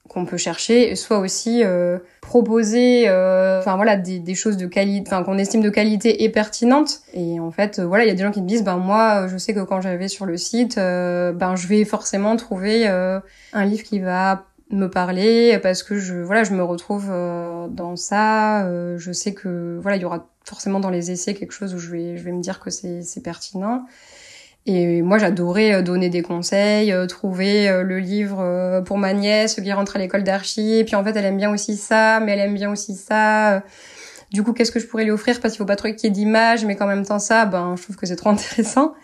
qu'on 0.08 0.24
peut 0.24 0.38
chercher, 0.38 0.96
soit 0.96 1.18
aussi 1.18 1.62
euh, 1.62 1.98
proposer, 2.20 3.08
euh, 3.08 3.60
enfin 3.60 3.76
voilà, 3.76 3.96
des, 3.96 4.18
des, 4.18 4.34
choses 4.34 4.56
de 4.56 4.66
qualité, 4.66 5.04
enfin 5.06 5.22
qu'on 5.22 5.38
estime 5.38 5.60
de 5.60 5.70
qualité 5.70 6.24
et 6.24 6.30
pertinentes. 6.30 7.02
Et 7.12 7.38
en 7.38 7.50
fait, 7.50 7.78
euh, 7.78 7.86
voilà, 7.86 8.04
il 8.04 8.08
y 8.08 8.10
a 8.10 8.14
des 8.14 8.22
gens 8.22 8.30
qui 8.30 8.40
me 8.40 8.48
disent, 8.48 8.64
ben 8.64 8.78
moi, 8.78 9.28
je 9.28 9.36
sais 9.36 9.52
que 9.52 9.60
quand 9.60 9.80
j'arrive 9.80 10.08
sur 10.08 10.24
le 10.26 10.36
site, 10.36 10.76
ben 10.76 11.56
je 11.56 11.66
vais 11.66 11.84
forcément 11.84 12.36
trouver 12.36 12.86
un 12.86 13.64
livre 13.64 13.82
qui 13.82 13.98
va 13.98 14.44
me 14.70 14.88
parler 14.88 15.58
parce 15.62 15.82
que 15.82 15.98
je 15.98 16.16
voilà 16.16 16.44
je 16.44 16.52
me 16.52 16.62
retrouve 16.62 17.08
dans 17.08 17.96
ça 17.96 18.68
je 18.98 19.12
sais 19.12 19.32
que 19.32 19.78
voilà 19.80 19.96
il 19.96 20.02
y 20.02 20.04
aura 20.04 20.28
forcément 20.44 20.78
dans 20.78 20.90
les 20.90 21.10
essais 21.10 21.32
quelque 21.32 21.52
chose 21.52 21.74
où 21.74 21.78
je 21.78 21.90
vais 21.90 22.18
je 22.18 22.22
vais 22.22 22.32
me 22.32 22.42
dire 22.42 22.60
que 22.60 22.68
c'est 22.68 23.00
c'est 23.00 23.22
pertinent 23.22 23.86
et 24.68 25.00
moi, 25.00 25.16
j'adorais 25.16 25.74
euh, 25.74 25.82
donner 25.82 26.10
des 26.10 26.20
conseils, 26.20 26.92
euh, 26.92 27.06
trouver 27.06 27.68
euh, 27.68 27.82
le 27.82 27.98
livre 27.98 28.82
pour 28.84 28.98
ma 28.98 29.14
nièce 29.14 29.54
qui 29.54 29.72
rentre 29.72 29.96
à 29.96 29.98
l'école 29.98 30.24
d'archi. 30.24 30.78
Et 30.78 30.84
puis 30.84 30.94
en 30.94 31.02
fait, 31.02 31.16
elle 31.16 31.24
aime 31.24 31.38
bien 31.38 31.50
aussi 31.50 31.76
ça, 31.76 32.20
mais 32.20 32.32
elle 32.32 32.40
aime 32.40 32.54
bien 32.54 32.70
aussi 32.70 32.94
ça. 32.94 33.62
Du 34.30 34.42
coup, 34.42 34.52
qu'est-ce 34.52 34.70
que 34.70 34.78
je 34.78 34.86
pourrais 34.86 35.04
lui 35.04 35.10
offrir? 35.10 35.40
Parce 35.40 35.54
qu'il 35.54 35.58
faut 35.58 35.64
pas 35.64 35.76
trop 35.76 35.88
qu'il 35.88 36.04
y 36.04 36.06
ait 36.06 36.10
d'image, 36.10 36.66
mais 36.66 36.76
qu'en 36.76 36.86
même 36.86 37.06
temps 37.06 37.18
ça, 37.18 37.46
ben, 37.46 37.74
je 37.76 37.82
trouve 37.82 37.96
que 37.96 38.06
c'est 38.06 38.16
trop 38.16 38.28
intéressant. 38.30 38.94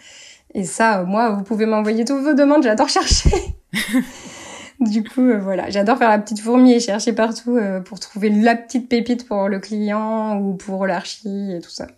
Et 0.55 0.65
ça, 0.65 1.03
moi, 1.03 1.31
vous 1.31 1.43
pouvez 1.43 1.67
m'envoyer 1.67 2.05
toutes 2.05 2.23
vos 2.23 2.35
demandes, 2.35 2.63
j'adore 2.63 2.89
chercher. 2.89 3.31
du 4.89 5.03
coup, 5.03 5.29
euh, 5.29 5.39
voilà, 5.39 5.71
j'adore 5.71 5.99
faire 5.99 6.09
la 6.09 6.19
petite 6.19 6.41
fourmi 6.41 6.73
et 6.73 6.81
chercher 6.81 7.13
partout 7.13 7.57
euh, 7.57 7.81
pour 7.81 8.01
trouver 8.01 8.31
la 8.31 8.57
petite 8.57 8.89
pépite 8.89 9.27
pour 9.27 9.49
le 9.49 9.59
client 9.61 10.39
ou 10.39 10.55
pour 10.55 10.87
l'archi 10.87 11.53
et 11.53 11.61
tout 11.61 11.71
ça. 11.71 11.87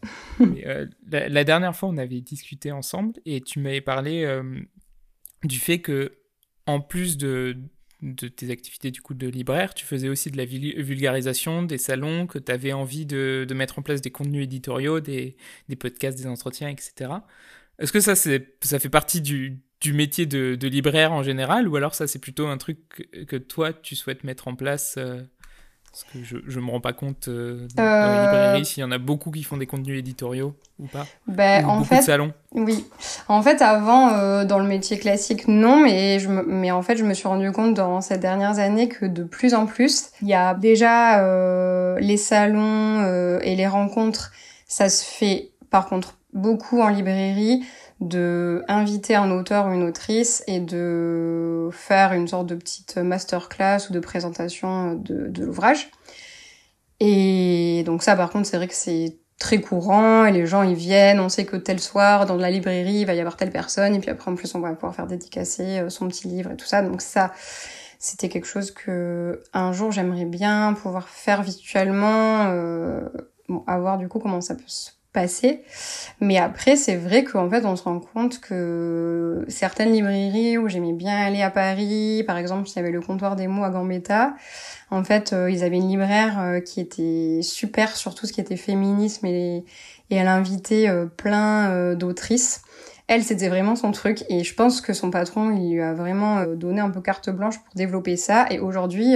Euh, 0.67 0.87
la, 1.11 1.45
dernière 1.45 1.75
fois, 1.75 1.89
on 1.89 1.97
avait 1.97 2.21
discuté 2.21 2.73
ensemble 2.73 3.15
et 3.25 3.41
tu 3.41 3.59
m'avais 3.61 3.81
parlé 3.81 4.27
du 5.45 5.59
fait 5.59 5.79
que, 5.79 6.19
en 6.67 6.81
plus 6.81 7.17
de, 7.17 7.57
tes 8.37 8.51
activités 8.51 8.91
du 8.91 9.01
coup 9.01 9.15
de 9.15 9.29
libraire, 9.29 9.73
tu 9.75 9.87
faisais 9.87 10.09
aussi 10.09 10.31
de 10.31 10.37
la 10.37 10.45
vulgarisation, 10.45 11.63
des 11.63 11.79
salons, 11.79 12.27
que 12.27 12.39
tu 12.39 12.51
avais 12.53 12.73
envie 12.73 13.07
de, 13.07 13.47
de, 13.49 13.55
mettre 13.55 13.79
en 13.79 13.83
place 13.83 14.01
des 14.01 14.11
contenus 14.11 14.45
éditoriaux, 14.45 15.01
des, 15.01 15.37
des 15.69 15.77
podcasts, 15.77 16.19
des 16.19 16.27
entretiens, 16.27 16.69
etc. 16.69 17.13
Est-ce 17.79 17.93
que 17.93 18.01
ça, 18.01 18.15
ça 18.15 18.79
fait 18.79 18.91
partie 18.91 19.21
du, 19.21 19.63
du 19.81 19.93
métier 19.93 20.27
de, 20.27 20.67
libraire 20.67 21.13
en 21.13 21.23
général 21.23 21.69
ou 21.69 21.77
alors 21.77 21.95
ça 21.95 22.07
c'est 22.07 22.19
plutôt 22.19 22.47
un 22.47 22.57
truc 22.57 23.09
que, 23.29 23.37
toi 23.37 23.73
tu 23.73 23.95
souhaites 23.95 24.25
mettre 24.25 24.49
en 24.49 24.55
place 24.55 24.95
euh, 24.99 25.21
parce 25.91 26.05
que 26.05 26.25
je, 26.25 26.59
ne 26.59 26.65
me 26.65 26.71
rends 26.71 26.81
pas 26.81 26.93
compte 26.93 27.29
euh, 27.29 27.67
dans 27.75 27.83
les 27.83 28.21
librairies 28.23 28.65
s'il 28.65 28.81
y 28.81 28.85
en 28.85 28.91
a 28.91 28.99
beaucoup 28.99 29.31
qui 29.31 29.43
font 29.43 29.57
des 29.57 29.67
contenus 29.67 29.99
éditoriaux 29.99 30.55
ou 30.79 30.87
pas 30.87 31.07
ben, 31.27 31.65
en 31.67 31.85
fait 31.85 32.03
salons. 32.03 32.33
oui. 32.53 32.87
En 33.29 33.43
fait 33.43 33.63
avant 33.63 34.13
euh, 34.13 34.45
dans 34.45 34.59
le 34.59 34.67
métier 34.67 34.99
classique 34.99 35.47
non 35.47 35.83
mais 35.83 36.19
je 36.19 36.29
mais 36.29 36.71
en 36.71 36.83
fait 36.83 36.97
je 36.97 37.05
me 37.05 37.15
suis 37.15 37.29
rendu 37.29 37.53
compte 37.53 37.75
dans 37.75 38.01
ces 38.01 38.19
dernières 38.19 38.59
années 38.59 38.89
que 38.89 39.05
de 39.05 39.25
plus 39.25 39.55
en 39.55 39.67
plus 39.67 40.11
il 40.23 40.29
y 40.29 40.35
a 40.35 40.55
déjà 40.55 41.21
les 41.99 42.17
salons 42.17 43.39
et 43.41 43.57
les 43.57 43.67
rencontres 43.67 44.33
ça 44.67 44.89
se 44.89 45.05
fait 45.05 45.51
par 45.71 45.87
contre 45.87 46.17
beaucoup 46.33 46.81
en 46.81 46.89
librairie 46.89 47.63
de 48.01 48.63
inviter 48.69 49.15
un 49.15 49.31
auteur 49.31 49.67
ou 49.67 49.73
une 49.73 49.83
autrice 49.83 50.45
et 50.47 50.61
de 50.61 51.71
faire 51.73 52.13
une 52.13 52.29
sorte 52.29 52.47
de 52.47 52.55
petite 52.55 52.99
masterclass 52.99 53.89
ou 53.89 53.93
de 53.93 54.01
présentation 54.01 54.95
de, 54.95 55.29
de 55.29 55.45
l'ouvrage. 55.45 55.91
Et 57.01 57.83
donc 57.87 58.03
ça, 58.03 58.17
par 58.17 58.31
contre, 58.31 58.47
c'est 58.47 58.57
vrai 58.57 58.69
que 58.69 58.75
c'est 58.75 59.17
très 59.39 59.61
courant 59.61 60.25
et 60.25 60.33
les 60.33 60.47
gens 60.47 60.63
ils 60.63 60.75
viennent, 60.75 61.21
on 61.21 61.29
sait 61.29 61.45
que 61.45 61.57
tel 61.57 61.79
soir 61.79 62.25
dans 62.27 62.37
la 62.37 62.51
librairie 62.51 63.01
il 63.01 63.07
va 63.07 63.15
y 63.15 63.21
avoir 63.21 63.37
telle 63.37 63.51
personne 63.51 63.95
et 63.95 64.01
puis 64.01 64.09
après 64.09 64.31
en 64.31 64.35
plus 64.35 64.55
on 64.55 64.61
va 64.61 64.73
pouvoir 64.73 64.95
faire 64.95 65.07
dédicacer 65.07 65.81
euh, 65.81 65.91
son 65.91 66.09
petit 66.09 66.27
livre 66.29 66.51
et 66.53 66.57
tout 66.57 66.67
ça. 66.67 66.83
Donc 66.83 67.03
ça, 67.03 67.33
c'était 67.99 68.29
quelque 68.29 68.47
chose 68.47 68.71
que 68.71 69.43
un 69.53 69.73
jour 69.73 69.93
j'aimerais 69.93 70.25
bien 70.25 70.73
pouvoir 70.75 71.09
faire 71.09 71.43
virtuellement, 71.43 72.47
euh, 72.49 73.09
à 73.67 73.79
voir 73.79 73.99
du 73.99 74.09
coup 74.09 74.19
comment 74.19 74.41
ça 74.41 74.55
peut 74.55 74.63
se 74.67 74.91
passer. 75.17 75.63
Mais 76.21 76.37
après, 76.37 76.77
c'est 76.77 76.97
vrai 76.97 77.25
qu'en 77.25 77.49
fait, 77.49 77.65
on 77.65 77.75
se 77.75 77.83
rend 77.83 78.01
compte 78.01 78.39
que 78.39 79.47
certaines 79.49 79.93
librairies 79.93 80.59
où 80.59 80.69
j'aimais 80.69 80.93
bien 80.93 81.17
aller 81.17 81.41
à 81.41 81.51
Paris, 81.51 82.23
par 82.27 82.37
exemple, 82.37 82.69
il 82.69 82.77
y 82.77 82.79
avait 82.79 82.91
le 82.91 83.01
comptoir 83.01 83.35
des 83.35 83.47
mots 83.47 83.65
à 83.65 83.71
Gambetta, 83.71 84.35
en 84.91 85.03
fait, 85.03 85.33
euh, 85.33 85.51
ils 85.51 85.65
avaient 85.65 85.79
une 85.79 85.89
libraire 85.89 86.39
euh, 86.39 86.61
qui 86.61 86.81
était 86.81 87.41
super 87.43 87.97
sur 87.97 88.15
tout 88.15 88.27
ce 88.27 88.33
qui 88.35 88.43
était 88.43 88.57
féminisme 88.57 89.27
et, 89.27 89.65
elle 90.11 90.29
invitait 90.29 90.89
euh, 90.89 91.07
plein 91.07 91.95
d'autrices 91.95 92.63
elle, 93.09 93.23
c'était 93.23 93.49
vraiment 93.49 93.77
son 93.77 93.93
truc. 93.93 94.25
Et 94.29 94.43
je 94.43 94.53
pense 94.53 94.81
que 94.81 94.93
son 94.93 95.13
patron, 95.13 95.53
il 95.53 95.75
lui 95.75 95.81
a 95.81 95.95
vraiment 95.95 96.45
donné 96.45 96.81
un 96.81 96.91
peu 96.91 97.01
carte 97.01 97.31
blanche 97.31 97.57
pour 97.61 97.73
développer 97.77 98.17
ça. 98.17 98.47
Et 98.51 98.59
aujourd'hui, 98.59 99.15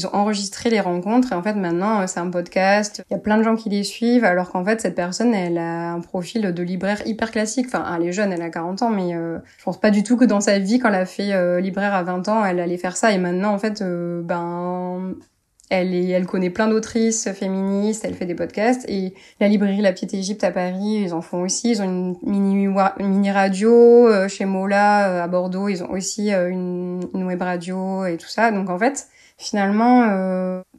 ils 0.00 0.06
ont 0.06 0.14
enregistré 0.14 0.70
les 0.70 0.80
rencontres. 0.80 1.32
Et 1.32 1.34
en 1.34 1.42
fait, 1.42 1.54
maintenant, 1.54 2.00
euh, 2.00 2.06
c'est 2.06 2.20
un 2.20 2.30
podcast. 2.30 3.02
Il 3.10 3.14
y 3.14 3.16
a 3.16 3.18
plein 3.18 3.38
de 3.38 3.42
gens 3.42 3.56
qui 3.56 3.68
les 3.68 3.84
suivent. 3.84 4.24
Alors 4.24 4.50
qu'en 4.50 4.64
fait, 4.64 4.80
cette 4.80 4.94
personne, 4.94 5.34
elle 5.34 5.58
a 5.58 5.92
un 5.92 6.00
profil 6.00 6.52
de 6.52 6.62
libraire 6.62 7.06
hyper 7.06 7.30
classique. 7.30 7.66
Enfin, 7.68 7.84
elle 7.96 8.06
est 8.06 8.12
jeune, 8.12 8.32
elle 8.32 8.42
a 8.42 8.50
40 8.50 8.82
ans. 8.82 8.90
Mais 8.90 9.12
je 9.12 9.64
pense 9.64 9.78
pas 9.80 9.90
du 9.90 10.02
tout 10.02 10.16
que 10.16 10.24
dans 10.24 10.40
sa 10.40 10.58
vie, 10.58 10.78
quand 10.78 10.88
elle 10.88 10.94
a 10.94 11.06
fait 11.06 11.60
libraire 11.60 11.94
à 11.94 12.02
20 12.02 12.28
ans, 12.28 12.44
elle 12.44 12.60
allait 12.60 12.78
faire 12.78 12.96
ça. 12.96 13.12
Et 13.12 13.18
maintenant, 13.18 13.52
en 13.52 13.58
fait, 13.58 13.82
ben 13.82 15.14
elle, 15.70 15.94
elle 15.94 16.26
connaît 16.26 16.50
plein 16.50 16.66
d'autrices 16.66 17.30
féministes, 17.32 18.04
elle 18.04 18.14
fait 18.14 18.26
des 18.26 18.34
podcasts. 18.34 18.84
Et 18.88 19.14
la 19.38 19.46
librairie 19.46 19.80
La 19.80 19.92
Piète 19.92 20.12
Égypte 20.12 20.42
à 20.42 20.50
Paris, 20.50 21.02
ils 21.04 21.14
en 21.14 21.22
font 21.22 21.42
aussi. 21.42 21.70
Ils 21.70 21.80
ont 21.80 21.84
une 21.84 22.16
mini, 22.24 22.68
mini 22.98 23.30
radio. 23.30 24.08
Euh, 24.08 24.26
chez 24.26 24.46
Mola, 24.46 25.08
euh, 25.08 25.22
à 25.22 25.28
Bordeaux, 25.28 25.68
ils 25.68 25.84
ont 25.84 25.90
aussi 25.92 26.34
euh, 26.34 26.48
une, 26.48 27.08
une, 27.14 27.22
web 27.22 27.40
radio 27.40 28.04
et 28.04 28.16
tout 28.16 28.26
ça. 28.26 28.50
Donc 28.50 28.68
en 28.68 28.78
fait, 28.78 29.06
finalement, 29.40 30.06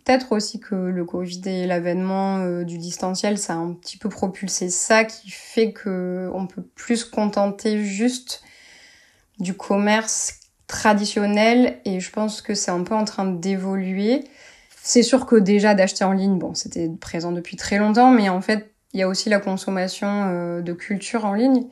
peut-être 0.05 0.32
aussi 0.32 0.59
que 0.59 0.76
le 0.76 1.03
Covid 1.03 1.41
et 1.45 1.68
l'avènement 1.68 2.62
du 2.64 2.78
distanciel, 2.78 3.38
ça 3.38 3.53
a 3.53 3.57
un 3.57 3.74
petit 3.74 3.97
peu 3.97 4.07
propulsé 4.07 4.70
ça 4.70 5.03
qui 5.03 5.32
fait 5.32 5.74
que 5.74 6.30
on 6.34 6.47
peut 6.47 6.64
plus 6.76 6.97
se 6.97 7.05
contenter 7.05 7.84
juste 7.84 8.43
du 9.39 9.55
commerce 9.55 10.39
traditionnel 10.68 11.80
et 11.84 11.99
je 11.99 12.12
pense 12.12 12.41
que 12.41 12.53
c'est 12.53 12.72
un 12.72 12.84
peu 12.84 12.95
en 12.95 13.03
train 13.03 13.26
d'évoluer. 13.26 14.24
C'est 14.82 15.03
sûr 15.03 15.26
que 15.26 15.36
déjà 15.36 15.76
d'acheter 15.76 16.03
en 16.03 16.14
ligne, 16.14 16.39
bon, 16.39 16.55
c'était 16.55 16.89
présent 16.89 17.32
depuis 17.32 17.57
très 17.57 17.78
longtemps, 17.78 18.12
mais 18.12 18.30
en 18.30 18.41
fait, 18.41 18.72
il 18.93 18.99
y 18.99 19.03
a 19.03 19.07
aussi 19.07 19.30
la 19.30 19.39
consommation 19.39 20.07
euh, 20.07 20.62
de 20.62 20.74
culture 20.74 21.26
en 21.26 21.34
ligne. 21.34 21.68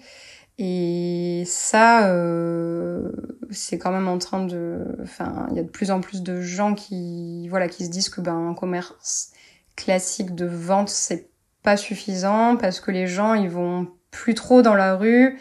Et 0.62 1.44
ça, 1.46 2.08
euh, 2.08 3.10
c'est 3.50 3.78
quand 3.78 3.92
même 3.92 4.10
en 4.10 4.18
train 4.18 4.46
de... 4.46 4.98
Enfin, 5.02 5.48
il 5.52 5.56
y 5.56 5.60
a 5.60 5.64
de 5.64 5.70
plus 5.70 5.90
en 5.90 6.02
plus 6.02 6.22
de 6.22 6.42
gens 6.42 6.76
qui, 6.76 7.48
voilà, 7.48 7.70
qui 7.70 7.86
se 7.86 7.90
disent 7.90 8.10
que 8.10 8.20
ben, 8.20 8.50
un 8.50 8.54
commerce 8.54 9.32
classique 9.78 10.36
de 10.36 10.46
vente, 10.46 10.90
c'est 10.90 11.30
pas 11.64 11.78
suffisant 11.78 12.58
parce 12.58 12.82
que 12.82 12.92
les 12.92 13.08
gens, 13.08 13.36
ils 13.36 13.50
vont 13.50 13.88
plus 14.12 14.34
trop 14.34 14.62
dans 14.62 14.76
la 14.76 14.96
rue 14.98 15.40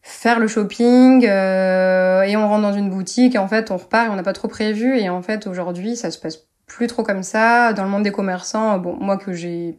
faire 0.00 0.38
le 0.38 0.46
shopping 0.46 1.26
euh, 1.26 2.22
et 2.22 2.36
on 2.36 2.48
rentre 2.48 2.62
dans 2.62 2.74
une 2.74 2.90
boutique 2.90 3.34
et 3.34 3.38
en 3.38 3.48
fait 3.48 3.70
on 3.70 3.78
repart 3.78 4.06
et 4.06 4.10
on 4.10 4.16
n'a 4.16 4.22
pas 4.22 4.34
trop 4.34 4.48
prévu 4.48 4.98
et 4.98 5.08
en 5.08 5.22
fait 5.22 5.46
aujourd'hui 5.46 5.96
ça 5.96 6.10
se 6.10 6.18
passe 6.18 6.46
plus 6.66 6.86
trop 6.86 7.02
comme 7.02 7.22
ça. 7.22 7.72
Dans 7.72 7.84
le 7.84 7.90
monde 7.90 8.02
des 8.02 8.12
commerçants, 8.12 8.78
bon, 8.78 8.96
moi 9.00 9.16
que 9.16 9.32
j'ai 9.32 9.78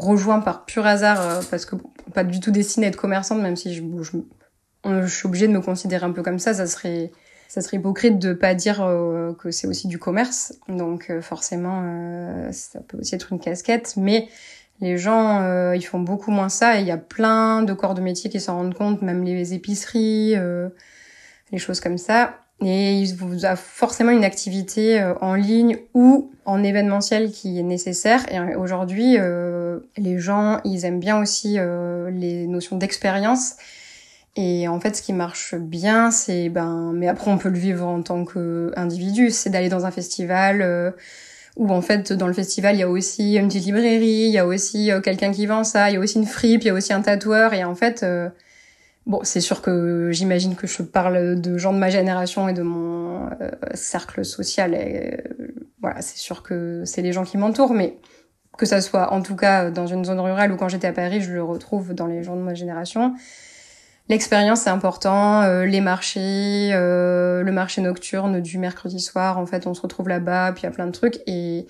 rejoint 0.00 0.40
par 0.40 0.64
pur 0.64 0.86
hasard, 0.86 1.20
euh, 1.20 1.40
parce 1.50 1.66
que 1.66 1.76
pas 2.14 2.24
du 2.24 2.40
tout 2.40 2.50
destiné 2.50 2.86
à 2.86 2.88
être 2.88 2.96
commerçante, 2.96 3.40
même 3.40 3.56
si 3.56 3.74
je, 3.74 3.82
je, 4.02 5.06
suis 5.06 5.26
obligée 5.26 5.46
de 5.46 5.52
me 5.52 5.60
considérer 5.60 6.04
un 6.04 6.12
peu 6.12 6.22
comme 6.22 6.38
ça, 6.38 6.54
ça 6.54 6.66
serait 6.66 7.12
ça 7.48 7.60
serait 7.60 7.78
hypocrite 7.78 8.18
de 8.18 8.32
pas 8.32 8.54
dire 8.54 8.80
euh, 8.80 9.34
que 9.34 9.50
c'est 9.50 9.66
aussi 9.66 9.88
du 9.88 9.98
commerce. 9.98 10.54
Donc 10.68 11.10
euh, 11.10 11.20
forcément, 11.20 11.82
ça 12.52 12.80
peut 12.80 12.98
aussi 12.98 13.14
être 13.14 13.32
une 13.32 13.40
casquette, 13.40 13.94
mais 13.96 14.28
les 14.80 14.96
gens, 14.96 15.72
ils 15.74 15.82
font 15.82 16.00
beaucoup 16.00 16.30
moins 16.30 16.48
ça 16.48 16.78
et 16.78 16.80
il 16.80 16.86
y 16.86 16.90
a 16.90 16.96
plein 16.96 17.62
de 17.62 17.74
corps 17.74 17.92
de 17.92 18.00
métier 18.00 18.30
qui 18.30 18.40
s'en 18.40 18.56
rendent 18.56 18.74
compte, 18.74 19.02
même 19.02 19.24
les 19.24 19.52
épiceries, 19.52 20.36
les 21.52 21.58
choses 21.58 21.80
comme 21.80 21.98
ça. 21.98 22.38
Et 22.62 22.98
il 22.98 23.14
vous 23.14 23.46
a 23.46 23.56
forcément 23.56 24.10
une 24.10 24.24
activité 24.24 25.00
euh, 25.00 25.14
en 25.22 25.34
ligne 25.34 25.78
ou 25.94 26.30
en 26.44 26.62
événementiel 26.62 27.30
qui 27.30 27.58
est 27.58 27.62
nécessaire. 27.62 28.20
Et 28.32 28.54
aujourd'hui, 28.54 29.16
euh, 29.18 29.78
les 29.96 30.18
gens, 30.18 30.60
ils 30.64 30.84
aiment 30.84 31.00
bien 31.00 31.20
aussi 31.20 31.56
euh, 31.58 32.10
les 32.10 32.46
notions 32.46 32.76
d'expérience. 32.76 33.54
Et 34.36 34.68
en 34.68 34.78
fait, 34.80 34.96
ce 34.96 35.02
qui 35.02 35.12
marche 35.12 35.54
bien, 35.54 36.10
c'est 36.10 36.48
ben, 36.48 36.92
mais 36.94 37.08
après 37.08 37.30
on 37.30 37.38
peut 37.38 37.48
le 37.48 37.58
vivre 37.58 37.86
en 37.86 38.02
tant 38.02 38.24
qu'individu, 38.24 39.30
c'est 39.30 39.50
d'aller 39.50 39.68
dans 39.68 39.86
un 39.86 39.90
festival 39.90 40.62
euh, 40.62 40.90
où 41.56 41.70
en 41.70 41.82
fait 41.82 42.12
dans 42.12 42.28
le 42.28 42.32
festival 42.32 42.76
il 42.76 42.78
y 42.78 42.82
a 42.84 42.88
aussi 42.88 43.34
une 43.34 43.48
petite 43.48 43.64
librairie, 43.64 44.26
il 44.26 44.30
y 44.30 44.38
a 44.38 44.46
aussi 44.46 44.90
quelqu'un 45.02 45.32
qui 45.32 45.46
vend 45.46 45.64
ça, 45.64 45.90
il 45.90 45.94
y 45.94 45.96
a 45.96 46.00
aussi 46.00 46.18
une 46.18 46.26
fripe, 46.26 46.62
il 46.62 46.68
y 46.68 46.70
a 46.70 46.74
aussi 46.74 46.92
un 46.92 47.02
tatoueur. 47.02 47.54
Et 47.54 47.64
en 47.64 47.74
fait 47.74 48.04
Bon, 49.06 49.20
c'est 49.22 49.40
sûr 49.40 49.62
que 49.62 50.10
j'imagine 50.12 50.54
que 50.54 50.66
je 50.66 50.82
parle 50.82 51.40
de 51.40 51.58
gens 51.58 51.72
de 51.72 51.78
ma 51.78 51.88
génération 51.88 52.48
et 52.48 52.52
de 52.52 52.62
mon 52.62 53.30
euh, 53.40 53.50
cercle 53.74 54.24
social. 54.24 54.74
Euh, 54.76 55.16
voilà, 55.80 56.02
c'est 56.02 56.18
sûr 56.18 56.42
que 56.42 56.82
c'est 56.84 57.02
les 57.02 57.12
gens 57.12 57.24
qui 57.24 57.38
m'entourent, 57.38 57.72
mais 57.72 57.96
que 58.58 58.66
ça 58.66 58.80
soit 58.82 59.12
en 59.12 59.22
tout 59.22 59.36
cas 59.36 59.70
dans 59.70 59.86
une 59.86 60.04
zone 60.04 60.20
rurale 60.20 60.52
ou 60.52 60.56
quand 60.56 60.68
j'étais 60.68 60.88
à 60.88 60.92
Paris, 60.92 61.22
je 61.22 61.32
le 61.32 61.42
retrouve 61.42 61.94
dans 61.94 62.06
les 62.06 62.22
gens 62.22 62.36
de 62.36 62.42
ma 62.42 62.52
génération. 62.52 63.14
L'expérience 64.10 64.62
c'est 64.62 64.70
important, 64.70 65.42
euh, 65.42 65.64
les 65.64 65.80
marchés, 65.80 66.70
le 66.72 67.50
marché 67.52 67.80
nocturne 67.80 68.40
du 68.40 68.58
mercredi 68.58 69.00
soir, 69.00 69.38
en 69.38 69.46
fait, 69.46 69.66
on 69.66 69.72
se 69.72 69.80
retrouve 69.80 70.08
là-bas, 70.08 70.52
puis 70.52 70.62
il 70.62 70.66
y 70.66 70.68
a 70.68 70.72
plein 70.72 70.86
de 70.86 70.92
trucs 70.92 71.20
et 71.26 71.66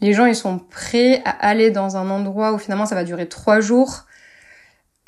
les 0.00 0.12
gens 0.14 0.24
ils 0.24 0.36
sont 0.36 0.58
prêts 0.58 1.20
à 1.26 1.30
aller 1.46 1.70
dans 1.70 1.96
un 1.96 2.08
endroit 2.08 2.52
où 2.52 2.58
finalement 2.58 2.86
ça 2.86 2.94
va 2.94 3.04
durer 3.04 3.28
trois 3.28 3.60
jours 3.60 4.06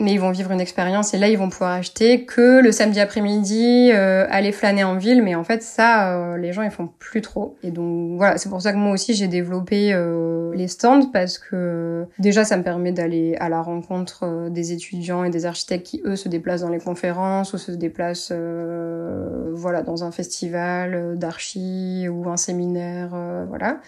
mais 0.01 0.13
ils 0.13 0.21
vont 0.21 0.31
vivre 0.31 0.51
une 0.51 0.61
expérience 0.61 1.13
et 1.15 1.19
là 1.19 1.29
ils 1.29 1.39
vont 1.39 1.51
pouvoir 1.51 1.73
acheter 1.73 2.25
que 2.25 2.61
le 2.61 2.73
samedi 2.73 2.99
après-midi 2.99 3.91
euh, 3.93 4.27
aller 4.31 4.51
flâner 4.51 4.85
en 4.85 4.97
ville. 4.97 5.23
Mais 5.23 5.35
en 5.35 5.45
fait 5.45 5.63
ça 5.63 6.17
euh, 6.17 6.37
les 6.37 6.53
gens 6.53 6.63
ils 6.63 6.71
font 6.71 6.89
plus 6.99 7.21
trop. 7.21 7.57
Et 7.63 7.71
donc 7.71 8.17
voilà 8.17 8.39
c'est 8.39 8.49
pour 8.49 8.61
ça 8.61 8.73
que 8.73 8.79
moi 8.79 8.93
aussi 8.93 9.15
j'ai 9.15 9.29
développé 9.29 9.93
euh, 9.93 10.53
les 10.55 10.69
stands 10.69 11.07
parce 11.13 11.39
que 11.39 12.07
déjà 12.19 12.45
ça 12.45 12.57
me 12.57 12.63
permet 12.63 12.93
d'aller 12.93 13.37
à 13.39 13.49
la 13.49 13.61
rencontre 13.61 14.49
des 14.51 14.73
étudiants 14.73 15.25
et 15.25 15.31
des 15.31 15.47
architectes 15.47 15.87
qui 15.87 16.03
eux 16.05 16.17
se 16.17 16.29
déplacent 16.29 16.63
dans 16.63 16.71
les 16.71 16.81
conférences 16.81 17.53
ou 17.53 17.59
se 17.59 17.73
déplacent 17.73 18.33
voilà 19.53 19.83
dans 19.83 20.05
un 20.05 20.11
festival 20.11 21.19
d'archi 21.19 22.09
ou 22.09 22.29
un 22.29 22.37
séminaire 22.37 23.11
voilà 23.49 23.81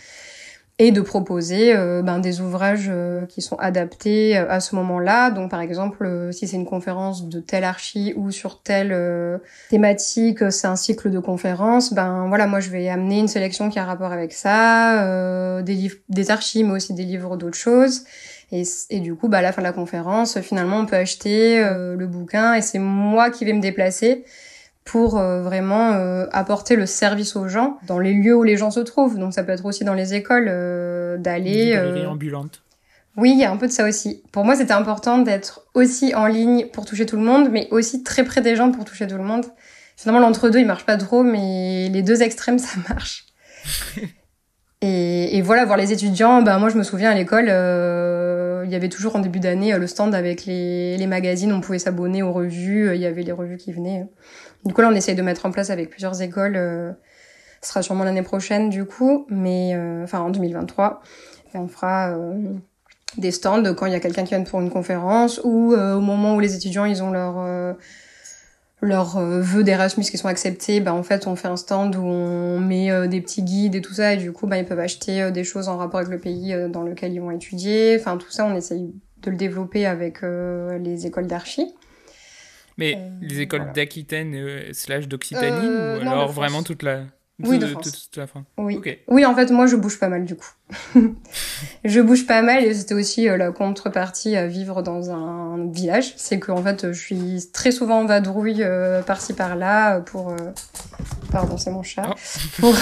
et 0.80 0.90
de 0.90 1.00
proposer 1.00 1.74
euh, 1.74 2.02
ben, 2.02 2.18
des 2.18 2.40
ouvrages 2.40 2.88
euh, 2.90 3.26
qui 3.26 3.42
sont 3.42 3.54
adaptés 3.56 4.36
euh, 4.36 4.50
à 4.50 4.58
ce 4.58 4.74
moment-là. 4.74 5.30
Donc 5.30 5.50
par 5.50 5.60
exemple, 5.60 6.30
si 6.32 6.48
c'est 6.48 6.56
une 6.56 6.66
conférence 6.66 7.28
de 7.28 7.38
telle 7.38 7.62
archi 7.62 8.12
ou 8.16 8.32
sur 8.32 8.60
telle 8.60 9.40
thématique, 9.70 10.50
c'est 10.50 10.66
un 10.66 10.76
cycle 10.76 11.10
de 11.10 11.18
conférences, 11.20 11.92
ben 11.92 12.26
voilà, 12.28 12.46
moi 12.46 12.58
je 12.60 12.70
vais 12.70 12.88
amener 12.88 13.20
une 13.20 13.28
sélection 13.28 13.70
qui 13.70 13.78
a 13.78 13.84
rapport 13.84 14.12
avec 14.12 14.32
ça, 14.32 15.62
des 15.62 15.74
livres, 15.74 15.96
des 16.08 16.30
archis, 16.30 16.64
mais 16.64 16.72
aussi 16.72 16.94
des 16.94 17.04
livres 17.04 17.36
d'autres 17.36 17.56
choses. 17.56 18.02
Et, 18.52 18.62
et, 18.90 19.00
du 19.00 19.14
coup, 19.14 19.28
bah, 19.28 19.38
à 19.38 19.42
la 19.42 19.52
fin 19.52 19.62
de 19.62 19.66
la 19.66 19.72
conférence, 19.72 20.38
finalement, 20.40 20.78
on 20.78 20.86
peut 20.86 20.96
acheter 20.96 21.60
le 21.60 22.06
bouquin 22.06 22.54
et 22.54 22.62
c'est 22.62 22.78
moi 22.78 23.30
qui 23.30 23.44
vais 23.44 23.52
me 23.52 23.60
déplacer 23.60 24.24
pour 24.84 25.18
euh, 25.18 25.42
vraiment 25.42 25.92
euh, 25.92 26.26
apporter 26.32 26.76
le 26.76 26.86
service 26.86 27.36
aux 27.36 27.48
gens 27.48 27.78
dans 27.86 27.98
les 27.98 28.12
lieux 28.12 28.36
où 28.36 28.42
les 28.42 28.56
gens 28.56 28.70
se 28.70 28.80
trouvent. 28.80 29.18
Donc 29.18 29.32
ça 29.32 29.42
peut 29.42 29.52
être 29.52 29.64
aussi 29.64 29.84
dans 29.84 29.94
les 29.94 30.14
écoles 30.14 30.46
euh, 30.48 31.16
d'aller. 31.16 31.74
Euh... 31.74 32.06
ambulante. 32.06 32.62
Oui, 33.16 33.30
il 33.32 33.38
y 33.38 33.44
a 33.44 33.50
un 33.50 33.56
peu 33.56 33.68
de 33.68 33.72
ça 33.72 33.88
aussi. 33.88 34.22
Pour 34.32 34.44
moi, 34.44 34.56
c'était 34.56 34.72
important 34.72 35.18
d'être 35.18 35.62
aussi 35.74 36.14
en 36.14 36.26
ligne 36.26 36.66
pour 36.72 36.84
toucher 36.84 37.06
tout 37.06 37.16
le 37.16 37.22
monde, 37.22 37.48
mais 37.50 37.68
aussi 37.70 38.02
très 38.02 38.24
près 38.24 38.40
des 38.40 38.56
gens 38.56 38.72
pour 38.72 38.84
toucher 38.84 39.06
tout 39.06 39.16
le 39.16 39.22
monde. 39.22 39.46
Finalement, 39.96 40.20
l'entre-deux, 40.20 40.58
il 40.58 40.66
marche 40.66 40.84
pas 40.84 40.96
trop, 40.96 41.22
mais 41.22 41.88
les 41.90 42.02
deux 42.02 42.22
extrêmes, 42.22 42.58
ça 42.58 42.76
marche. 42.88 43.26
et, 44.82 45.38
et, 45.38 45.42
voilà, 45.42 45.64
voir 45.64 45.78
les 45.78 45.92
étudiants, 45.92 46.42
ben 46.42 46.58
moi, 46.58 46.70
je 46.70 46.76
me 46.76 46.82
souviens 46.82 47.12
à 47.12 47.14
l'école, 47.14 47.44
il 48.64 48.72
y 48.72 48.74
avait 48.74 48.88
toujours 48.88 49.14
en 49.14 49.20
début 49.20 49.38
d'année 49.38 49.78
le 49.78 49.86
stand 49.86 50.12
avec 50.12 50.44
les, 50.44 50.96
les 50.96 51.06
magazines, 51.06 51.52
on 51.52 51.60
pouvait 51.60 51.78
s'abonner 51.78 52.24
aux 52.24 52.32
revues, 52.32 52.96
il 52.96 53.00
y 53.00 53.06
avait 53.06 53.22
les 53.22 53.32
revues 53.32 53.58
qui 53.58 53.72
venaient. 53.72 54.08
Du 54.64 54.72
coup, 54.72 54.80
là, 54.80 54.88
on 54.90 54.94
essaye 54.94 55.14
de 55.14 55.22
mettre 55.22 55.44
en 55.46 55.50
place 55.50 55.70
avec 55.70 55.90
plusieurs 55.90 56.22
écoles. 56.22 56.56
Euh, 56.56 56.92
ce 57.60 57.68
sera 57.68 57.82
sûrement 57.82 58.04
l'année 58.04 58.22
prochaine, 58.22 58.70
du 58.70 58.84
coup, 58.84 59.26
mais 59.28 59.72
euh, 59.74 60.04
enfin 60.04 60.20
en 60.20 60.30
2023. 60.30 61.02
Et 61.54 61.58
on 61.58 61.68
fera 61.68 62.10
euh, 62.10 62.34
des 63.18 63.30
stands 63.30 63.74
quand 63.74 63.86
il 63.86 63.92
y 63.92 63.96
a 63.96 64.00
quelqu'un 64.00 64.24
qui 64.24 64.34
vient 64.34 64.42
pour 64.42 64.60
une 64.60 64.70
conférence 64.70 65.40
ou 65.44 65.74
au 65.74 66.00
moment 66.00 66.34
où 66.34 66.40
les 66.40 66.56
étudiants 66.56 66.84
ils 66.84 67.02
ont 67.02 67.10
leur 67.12 67.76
leurs 68.82 69.20
vœux 69.20 69.62
d'Erasmus 69.62 70.04
qui 70.04 70.18
sont 70.18 70.26
acceptés, 70.26 70.80
bah 70.80 70.92
en 70.92 71.04
fait 71.04 71.28
on 71.28 71.36
fait 71.36 71.46
un 71.48 71.56
stand 71.56 71.94
où 71.94 72.04
on 72.04 72.58
met 72.58 73.06
des 73.08 73.20
petits 73.20 73.42
guides 73.42 73.76
et 73.76 73.80
tout 73.80 73.94
ça 73.94 74.14
et 74.14 74.16
du 74.16 74.32
coup 74.32 74.48
bah 74.48 74.58
ils 74.58 74.66
peuvent 74.66 74.80
acheter 74.80 75.30
des 75.30 75.44
choses 75.44 75.68
en 75.68 75.76
rapport 75.76 76.00
avec 76.00 76.10
le 76.10 76.18
pays 76.18 76.54
dans 76.68 76.82
lequel 76.82 77.12
ils 77.12 77.20
vont 77.20 77.30
étudier. 77.30 77.96
Enfin 77.98 78.16
tout 78.16 78.30
ça 78.30 78.44
on 78.44 78.56
essaye 78.56 78.92
de 79.22 79.30
le 79.30 79.36
développer 79.36 79.86
avec 79.86 80.22
les 80.22 81.06
écoles 81.06 81.28
d'archi. 81.28 81.72
Mais 82.76 82.96
euh, 82.96 83.08
les 83.22 83.40
écoles 83.40 83.72
d'Aquitaine 83.74 84.34
euh, 84.34 84.72
slash 84.72 85.08
d'Occitanie 85.08 85.66
euh, 85.66 85.98
ou 85.98 86.08
alors 86.08 86.32
vraiment 86.32 86.62
toute 86.62 86.82
la... 86.82 87.02
oui, 87.38 87.58
de 87.58 87.66
France. 87.66 88.10
la 88.16 88.26
fin. 88.26 88.44
Oui. 88.58 88.80
oui, 89.08 89.24
en 89.24 89.34
fait, 89.34 89.50
moi, 89.50 89.66
je 89.66 89.76
bouge 89.76 89.98
pas 89.98 90.08
mal 90.08 90.24
du 90.24 90.34
coup. 90.34 90.50
je 91.84 92.00
bouge 92.00 92.26
pas 92.26 92.42
mal 92.42 92.64
et 92.64 92.74
c'était 92.74 92.94
aussi 92.94 93.28
euh, 93.28 93.36
la 93.36 93.52
contrepartie 93.52 94.34
à 94.34 94.46
vivre 94.46 94.82
dans 94.82 95.10
un 95.10 95.70
village. 95.70 96.14
C'est 96.16 96.40
que 96.40 96.50
en 96.50 96.62
fait, 96.62 96.92
je 96.92 96.98
suis 96.98 97.50
très 97.52 97.70
souvent 97.70 98.00
en 98.00 98.06
vadrouille 98.06 98.62
euh, 98.62 99.02
par-ci 99.02 99.34
par-là 99.34 100.00
pour. 100.00 100.30
Euh, 100.30 100.36
pardon, 101.30 101.56
c'est 101.56 101.70
mon 101.70 101.82
chat. 101.82 102.08
Oh. 102.08 102.14
Pour, 102.58 102.76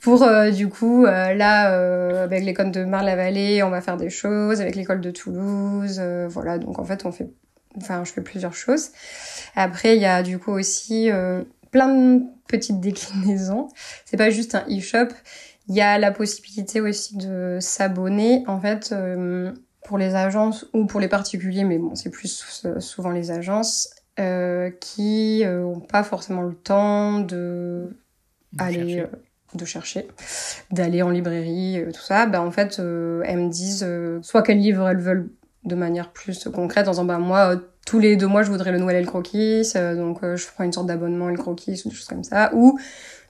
pour 0.00 0.30
du 0.52 0.68
coup, 0.68 1.04
là, 1.04 2.22
avec 2.22 2.44
l'école 2.44 2.72
de 2.72 2.84
Marne-la-Vallée, 2.84 3.62
on 3.62 3.70
va 3.70 3.80
faire 3.80 3.96
des 3.96 4.10
choses. 4.10 4.60
Avec 4.60 4.74
l'école 4.74 5.00
de 5.00 5.10
Toulouse, 5.10 6.00
voilà. 6.28 6.58
Donc 6.58 6.78
en 6.78 6.84
fait, 6.84 7.04
on 7.04 7.12
fait. 7.12 7.28
Enfin, 7.76 8.04
je 8.04 8.12
fais 8.12 8.22
plusieurs 8.22 8.54
choses. 8.54 8.90
Après, 9.54 9.96
il 9.96 10.02
y 10.02 10.06
a 10.06 10.22
du 10.22 10.38
coup 10.38 10.52
aussi 10.52 11.10
plein 11.70 11.88
de 11.88 12.22
petites 12.48 12.80
déclinaisons. 12.80 13.68
C'est 14.04 14.16
pas 14.16 14.30
juste 14.30 14.54
un 14.54 14.64
e-shop. 14.68 15.08
Il 15.68 15.74
y 15.74 15.80
a 15.80 15.98
la 15.98 16.12
possibilité 16.12 16.80
aussi 16.80 17.16
de 17.16 17.58
s'abonner, 17.60 18.44
en 18.46 18.60
fait, 18.60 18.90
euh, 18.92 19.52
pour 19.84 19.98
les 19.98 20.14
agences 20.14 20.66
ou 20.72 20.86
pour 20.86 21.00
les 21.00 21.08
particuliers, 21.08 21.64
mais 21.64 21.78
bon, 21.78 21.94
c'est 21.94 22.10
plus 22.10 22.62
souvent 22.78 23.10
les 23.10 23.30
agences 23.30 23.90
euh, 24.18 24.70
qui 24.80 25.44
euh, 25.44 25.64
ont 25.64 25.80
pas 25.80 26.02
forcément 26.02 26.42
le 26.42 26.54
temps 26.54 27.20
de, 27.20 27.96
aller 28.58 29.04
de 29.54 29.64
chercher, 29.64 30.08
d'aller 30.70 31.02
en 31.02 31.10
librairie, 31.10 31.82
tout 31.92 32.00
ça. 32.00 32.26
Ben 32.26 32.40
en 32.40 32.50
fait, 32.50 32.78
elles 32.78 33.38
me 33.38 33.48
disent 33.48 33.86
soit 34.22 34.42
quels 34.42 34.58
livres 34.58 34.88
elles 34.88 35.00
veulent 35.00 35.30
de 35.66 35.74
manière 35.74 36.10
plus 36.10 36.48
concrète, 36.48 36.88
en 36.88 36.92
disant 36.92 37.04
bah 37.04 37.18
moi 37.18 37.56
tous 37.86 38.00
les 38.00 38.16
deux 38.16 38.26
mois, 38.26 38.42
je 38.42 38.50
voudrais 38.50 38.72
le 38.72 38.78
Noël 38.78 38.96
El 38.96 39.06
Croquis, 39.06 39.72
euh, 39.76 39.94
donc 39.94 40.24
euh, 40.24 40.36
je 40.36 40.46
prends 40.52 40.64
une 40.64 40.72
sorte 40.72 40.86
d'abonnement 40.86 41.28
El 41.28 41.38
Croquis 41.38 41.82
ou 41.84 41.88
des 41.88 41.94
choses 41.94 42.08
comme 42.08 42.24
ça. 42.24 42.50
Ou 42.52 42.78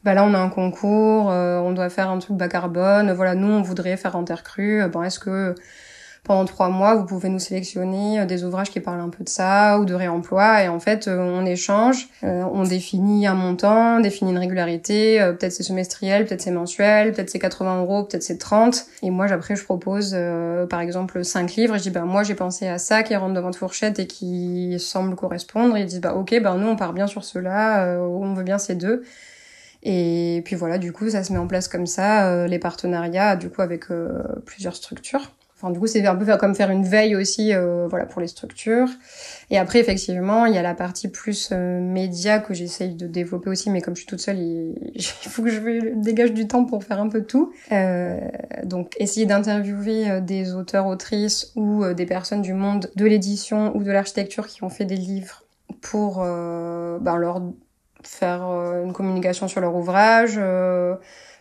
bah 0.03 0.15
là, 0.15 0.25
on 0.25 0.33
a 0.35 0.39
un 0.39 0.49
concours, 0.49 1.31
euh, 1.31 1.59
on 1.59 1.73
doit 1.73 1.91
faire 1.91 2.11
un 2.11 2.19
truc 2.19 2.37
bas 2.37 2.49
carbone. 2.49 3.13
Voilà, 3.13 3.35
nous, 3.35 3.49
on 3.49 3.61
voudrait 3.61 3.97
faire 3.97 4.17
en 4.17 4.25
terre 4.25 4.43
crue. 4.43 4.83
Bon, 4.89 5.03
est-ce 5.03 5.19
que 5.19 5.55
pendant 6.27 6.45
trois 6.45 6.69
mois, 6.69 6.97
vous 6.97 7.05
pouvez 7.05 7.29
nous 7.29 7.39
sélectionner 7.39 8.21
euh, 8.21 8.27
des 8.27 8.45
ouvrages 8.45 8.71
qui 8.71 8.81
parlent 8.81 9.01
un 9.01 9.09
peu 9.09 9.23
de 9.23 9.29
ça 9.29 9.79
ou 9.79 9.85
de 9.85 9.95
réemploi. 9.95 10.65
Et 10.65 10.69
en 10.69 10.81
fait, 10.81 11.07
euh, 11.07 11.19
on 11.19 11.47
échange, 11.47 12.09
euh, 12.25 12.43
on 12.53 12.65
définit 12.65 13.27
un 13.27 13.35
montant, 13.35 13.99
on 13.99 14.01
définit 14.01 14.33
une 14.33 14.39
régularité. 14.39 15.19
peut-être 15.39 15.53
c'est 15.53 15.63
semestriel, 15.63 16.27
peut-être 16.27 16.43
c'est 16.43 16.51
mensuel, 16.51 17.13
peut-être 17.13 17.31
c'est 17.31 17.39
80 17.39 17.81
euros, 17.83 18.05
peut-être 18.05 18.25
c'est 18.25 18.39
30. 18.39 18.87
Et 19.03 19.11
moi, 19.11 19.27
après, 19.33 19.55
je 19.55 19.65
propose, 19.65 20.17
par 20.69 20.81
exemple, 20.81 21.25
cinq 21.25 21.55
livres. 21.55 21.77
Et 21.77 21.79
je 21.79 21.85
dis, 21.85 21.91
bah 21.91 22.03
moi, 22.03 22.23
j'ai 22.23 22.35
pensé 22.35 22.67
à 22.67 22.79
ça 22.79 23.03
qui 23.03 23.15
rentre 23.15 23.35
dans 23.35 23.43
votre 23.43 23.59
fourchette 23.59 23.99
et 23.99 24.07
qui 24.07 24.77
semble 24.81 25.15
correspondre. 25.15 25.79
Ils 25.79 25.87
disent, 25.87 26.01
bah 26.01 26.15
ok, 26.15 26.41
bah 26.43 26.55
nous, 26.59 26.69
on 26.69 26.77
part 26.77 26.93
bien 26.93 27.07
sur 27.07 27.25
cela, 27.25 27.99
on 28.01 28.35
veut 28.35 28.45
bien 28.45 28.59
ces 28.59 28.75
deux. 28.75 29.05
Et 29.83 30.43
puis 30.45 30.57
voilà, 30.57 30.79
du 30.79 30.93
coup, 30.93 31.09
ça 31.11 31.23
se 31.23 31.33
met 31.33 31.39
en 31.39 31.47
place 31.47 31.69
comme 31.69 31.87
ça, 31.87 32.47
les 32.47 32.59
partenariats, 32.59 33.37
du 33.37 33.51
coup, 33.51 33.63
avec 33.63 33.85
plusieurs 34.45 34.75
structures. 34.75 35.31
Enfin, 35.59 35.71
du 35.71 35.79
coup, 35.79 35.87
c'est 35.87 36.05
un 36.07 36.15
peu 36.15 36.37
comme 36.37 36.55
faire 36.55 36.71
une 36.71 36.85
veille 36.85 37.17
aussi, 37.17 37.55
euh, 37.55 37.87
voilà, 37.89 38.05
pour 38.05 38.21
les 38.21 38.27
structures. 38.27 38.89
Et 39.51 39.57
après, 39.57 39.79
effectivement, 39.79 40.45
il 40.45 40.55
y 40.55 40.59
a 40.59 40.63
la 40.63 40.75
partie 40.75 41.09
plus 41.09 41.49
euh, 41.51 41.81
média 41.81 42.41
que 42.41 42.53
j'essaye 42.53 42.95
de 42.95 43.07
développer 43.07 43.49
aussi, 43.49 43.71
mais 43.71 43.81
comme 43.81 43.95
je 43.95 44.01
suis 44.01 44.07
toute 44.07 44.21
seule, 44.21 44.39
il, 44.39 45.03
faut 45.03 45.43
que 45.43 45.49
je 45.49 45.95
dégage 45.95 46.35
du 46.35 46.47
temps 46.47 46.67
pour 46.67 46.85
faire 46.85 47.01
un 47.01 47.09
peu 47.09 47.23
tout. 47.23 47.55
Euh, 47.73 48.21
donc, 48.65 48.93
essayer 48.99 49.25
d'interviewer 49.25 50.11
euh, 50.11 50.21
des 50.21 50.53
auteurs, 50.53 50.87
autrices 50.87 51.53
ou 51.57 51.87
des 51.95 52.05
personnes 52.05 52.43
du 52.43 52.53
monde 52.53 52.91
de 52.95 53.07
l'édition 53.07 53.75
ou 53.75 53.83
de 53.83 53.91
l'architecture 53.91 54.49
qui 54.49 54.63
ont 54.63 54.69
fait 54.69 54.85
des 54.85 54.97
livres 54.97 55.45
pour 55.81 56.19
ben, 56.19 57.17
leur 57.17 57.43
faire 58.03 58.43
une 58.43 58.93
communication 58.93 59.49
sur 59.49 59.61
leur 59.61 59.75
ouvrage, 59.75 60.39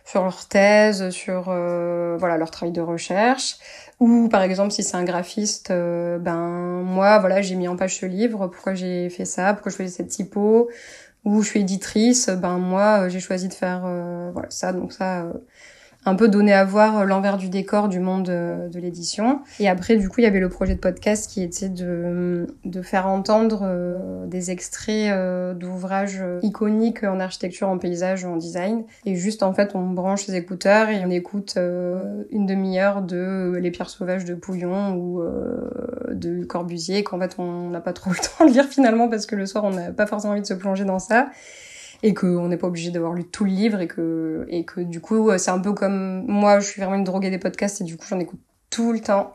sur 0.06 0.22
leur 0.22 0.46
thèse, 0.46 1.10
sur 1.10 1.44
voilà 1.44 2.38
leur 2.38 2.50
travail 2.50 2.72
de 2.72 2.80
recherche. 2.80 3.58
Ou 4.00 4.28
par 4.28 4.42
exemple, 4.42 4.72
si 4.72 4.82
c'est 4.82 4.96
un 4.96 5.04
graphiste, 5.04 5.70
euh, 5.70 6.18
ben 6.18 6.82
moi, 6.82 7.18
voilà, 7.18 7.40
j'ai 7.40 7.54
mis 7.54 7.66
en 7.68 7.76
page 7.76 7.98
ce 7.98 8.06
livre. 8.06 8.46
Pourquoi 8.48 8.74
j'ai 8.74 9.08
fait 9.08 9.24
ça? 9.24 9.54
Pourquoi 9.54 9.72
je 9.72 9.76
faisais 9.76 9.88
cette 9.88 10.08
typo? 10.08 10.68
Ou 11.24 11.42
je 11.42 11.48
suis 11.48 11.60
éditrice, 11.60 12.28
ben 12.28 12.58
moi, 12.58 13.06
euh, 13.06 13.08
j'ai 13.08 13.20
choisi 13.20 13.48
de 13.48 13.54
faire 13.54 13.82
euh, 13.86 14.30
voilà 14.32 14.50
ça. 14.50 14.72
Donc 14.72 14.92
ça, 14.92 15.26
un 16.06 16.14
peu 16.14 16.28
donner 16.28 16.52
à 16.52 16.64
voir 16.64 17.04
l'envers 17.04 17.36
du 17.36 17.48
décor 17.48 17.88
du 17.88 17.98
monde 17.98 18.24
de, 18.24 18.78
l'édition. 18.78 19.40
Et 19.58 19.68
après, 19.68 19.96
du 19.96 20.08
coup, 20.08 20.20
il 20.20 20.24
y 20.24 20.26
avait 20.26 20.40
le 20.40 20.48
projet 20.48 20.74
de 20.74 20.80
podcast 20.80 21.28
qui 21.28 21.42
était 21.42 21.68
de, 21.68 22.46
de 22.64 22.82
faire 22.82 23.08
entendre 23.08 23.60
euh, 23.64 24.26
des 24.26 24.50
extraits 24.52 25.10
euh, 25.10 25.52
d'ouvrages 25.54 26.22
iconiques 26.42 27.02
en 27.02 27.18
architecture, 27.18 27.68
en 27.68 27.78
paysage 27.78 28.24
en 28.24 28.36
design. 28.36 28.84
Et 29.04 29.16
juste, 29.16 29.42
en 29.42 29.52
fait, 29.52 29.74
on 29.74 29.90
branche 29.90 30.24
ses 30.24 30.36
écouteurs 30.36 30.90
et 30.90 31.04
on 31.04 31.10
écoute 31.10 31.54
euh, 31.56 32.22
une 32.30 32.46
demi-heure 32.46 33.02
de 33.02 33.58
Les 33.60 33.70
pierres 33.72 33.90
sauvages 33.90 34.24
de 34.24 34.34
Pouillon 34.34 34.94
ou 34.94 35.22
de 36.10 36.44
Corbusier, 36.44 37.02
qu'en 37.02 37.18
fait, 37.18 37.34
on 37.38 37.70
n'a 37.70 37.80
pas 37.80 37.92
trop 37.92 38.10
le 38.10 38.16
temps 38.16 38.46
de 38.46 38.52
lire 38.52 38.66
finalement 38.66 39.08
parce 39.08 39.26
que 39.26 39.34
le 39.34 39.46
soir, 39.46 39.64
on 39.64 39.70
n'a 39.70 39.90
pas 39.90 40.06
forcément 40.06 40.34
envie 40.34 40.42
de 40.42 40.46
se 40.46 40.54
plonger 40.54 40.84
dans 40.84 41.00
ça 41.00 41.30
et 42.02 42.14
qu'on 42.14 42.48
n'est 42.48 42.56
pas 42.56 42.66
obligé 42.66 42.90
d'avoir 42.90 43.12
lu 43.12 43.24
tout 43.24 43.44
le 43.44 43.50
livre 43.50 43.80
et 43.80 43.88
que 43.88 44.46
et 44.48 44.64
que 44.64 44.80
du 44.80 45.00
coup 45.00 45.30
c'est 45.38 45.50
un 45.50 45.58
peu 45.58 45.72
comme 45.72 46.24
moi 46.26 46.60
je 46.60 46.66
suis 46.66 46.80
vraiment 46.80 46.96
une 46.96 47.04
droguée 47.04 47.30
des 47.30 47.38
podcasts 47.38 47.80
et 47.80 47.84
du 47.84 47.96
coup 47.96 48.06
j'en 48.08 48.18
écoute 48.18 48.40
tout 48.70 48.92
le 48.92 49.00
temps. 49.00 49.32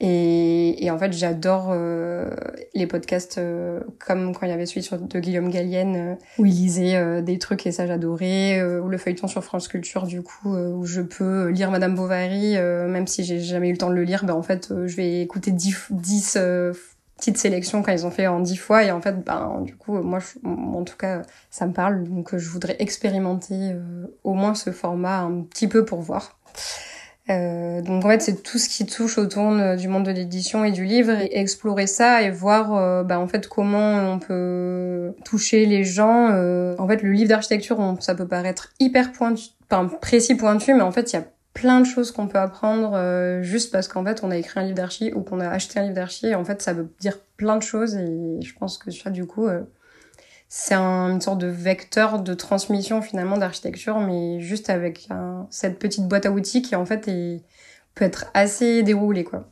Et, 0.00 0.84
et 0.84 0.90
en 0.90 0.98
fait 0.98 1.12
j'adore 1.12 1.68
euh, 1.70 2.28
les 2.74 2.86
podcasts 2.86 3.38
euh, 3.38 3.78
comme 4.04 4.34
quand 4.34 4.46
il 4.46 4.48
y 4.48 4.52
avait 4.52 4.66
celui 4.66 4.82
sur, 4.82 4.98
de 4.98 5.20
Guillaume 5.20 5.48
Gallienne 5.48 5.96
euh, 5.96 6.14
où 6.38 6.46
il 6.46 6.54
lisait 6.54 7.22
des 7.22 7.38
trucs 7.38 7.66
et 7.66 7.72
ça 7.72 7.86
j'adorais 7.86 8.60
ou 8.78 8.88
le 8.88 8.98
feuilleton 8.98 9.28
sur 9.28 9.44
France 9.44 9.68
Culture 9.68 10.06
du 10.06 10.22
coup 10.22 10.56
où 10.56 10.84
je 10.84 11.02
peux 11.02 11.48
lire 11.50 11.70
Madame 11.70 11.94
Bovary 11.94 12.54
même 12.54 13.06
si 13.06 13.22
j'ai 13.22 13.38
jamais 13.38 13.68
eu 13.68 13.72
le 13.72 13.78
temps 13.78 13.90
de 13.90 13.94
le 13.94 14.02
lire 14.02 14.24
ben 14.24 14.34
en 14.34 14.42
fait 14.42 14.72
je 14.86 14.96
vais 14.96 15.20
écouter 15.20 15.52
10, 15.52 15.88
10 15.90 16.38
petite 17.24 17.38
sélection 17.38 17.82
quand 17.82 17.92
ils 17.92 18.04
ont 18.04 18.10
fait 18.10 18.26
en 18.26 18.40
dix 18.40 18.56
fois 18.56 18.84
et 18.84 18.90
en 18.90 19.00
fait 19.00 19.24
ben 19.24 19.62
du 19.62 19.74
coup 19.76 19.94
moi 19.94 20.18
en 20.44 20.84
tout 20.84 20.96
cas 20.96 21.22
ça 21.50 21.66
me 21.66 21.72
parle. 21.72 22.04
Donc 22.04 22.36
je 22.36 22.48
voudrais 22.50 22.76
expérimenter 22.80 23.54
euh, 23.54 24.06
au 24.24 24.34
moins 24.34 24.54
ce 24.54 24.70
format 24.70 25.20
un 25.20 25.40
petit 25.40 25.66
peu 25.66 25.86
pour 25.86 26.02
voir. 26.02 26.38
Euh, 27.30 27.80
donc 27.80 28.04
en 28.04 28.08
fait 28.10 28.20
c'est 28.20 28.42
tout 28.42 28.58
ce 28.58 28.68
qui 28.68 28.84
touche 28.84 29.16
autour 29.16 29.50
du 29.78 29.88
monde 29.88 30.04
de 30.04 30.10
l'édition 30.10 30.66
et 30.66 30.70
du 30.70 30.84
livre 30.84 31.12
et 31.12 31.38
explorer 31.38 31.86
ça 31.86 32.20
et 32.20 32.30
voir 32.30 32.74
euh, 32.74 33.02
ben, 33.02 33.16
en 33.16 33.26
fait 33.26 33.48
comment 33.48 34.12
on 34.12 34.18
peut 34.18 35.14
toucher 35.24 35.64
les 35.64 35.82
gens. 35.82 36.26
En 36.78 36.86
fait 36.86 37.02
le 37.02 37.12
livre 37.12 37.30
d'architecture 37.30 37.96
ça 38.00 38.14
peut 38.14 38.28
paraître 38.28 38.68
hyper 38.80 39.12
pointu 39.12 39.44
enfin 39.70 39.90
précis 40.02 40.34
pointu 40.34 40.74
mais 40.74 40.82
en 40.82 40.92
fait 40.92 41.14
il 41.14 41.16
y 41.16 41.18
a 41.18 41.24
plein 41.54 41.80
de 41.80 41.86
choses 41.86 42.10
qu'on 42.10 42.26
peut 42.26 42.38
apprendre 42.38 42.94
euh, 42.94 43.42
juste 43.42 43.72
parce 43.72 43.88
qu'en 43.88 44.04
fait 44.04 44.22
on 44.22 44.30
a 44.30 44.36
écrit 44.36 44.60
un 44.60 44.64
livre 44.64 44.74
d'archi 44.74 45.12
ou 45.14 45.22
qu'on 45.22 45.40
a 45.40 45.48
acheté 45.48 45.78
un 45.78 45.84
livre 45.84 45.94
d'archi 45.94 46.26
et 46.26 46.34
en 46.34 46.44
fait 46.44 46.60
ça 46.60 46.72
veut 46.72 46.92
dire 46.98 47.18
plein 47.36 47.56
de 47.56 47.62
choses 47.62 47.94
et 47.94 48.40
je 48.42 48.54
pense 48.58 48.76
que 48.76 48.90
ça 48.90 49.10
du 49.10 49.24
coup 49.24 49.46
euh, 49.46 49.62
c'est 50.48 50.74
une 50.74 51.20
sorte 51.20 51.38
de 51.38 51.46
vecteur 51.46 52.20
de 52.20 52.34
transmission 52.34 53.00
finalement 53.02 53.38
d'architecture 53.38 53.98
mais 54.00 54.40
juste 54.40 54.68
avec 54.68 55.08
cette 55.48 55.78
petite 55.78 56.06
boîte 56.06 56.26
à 56.26 56.32
outils 56.32 56.62
qui 56.62 56.76
en 56.76 56.84
fait 56.84 57.10
peut 57.94 58.04
être 58.04 58.26
assez 58.34 58.82
déroulée 58.82 59.24
quoi. 59.24 59.48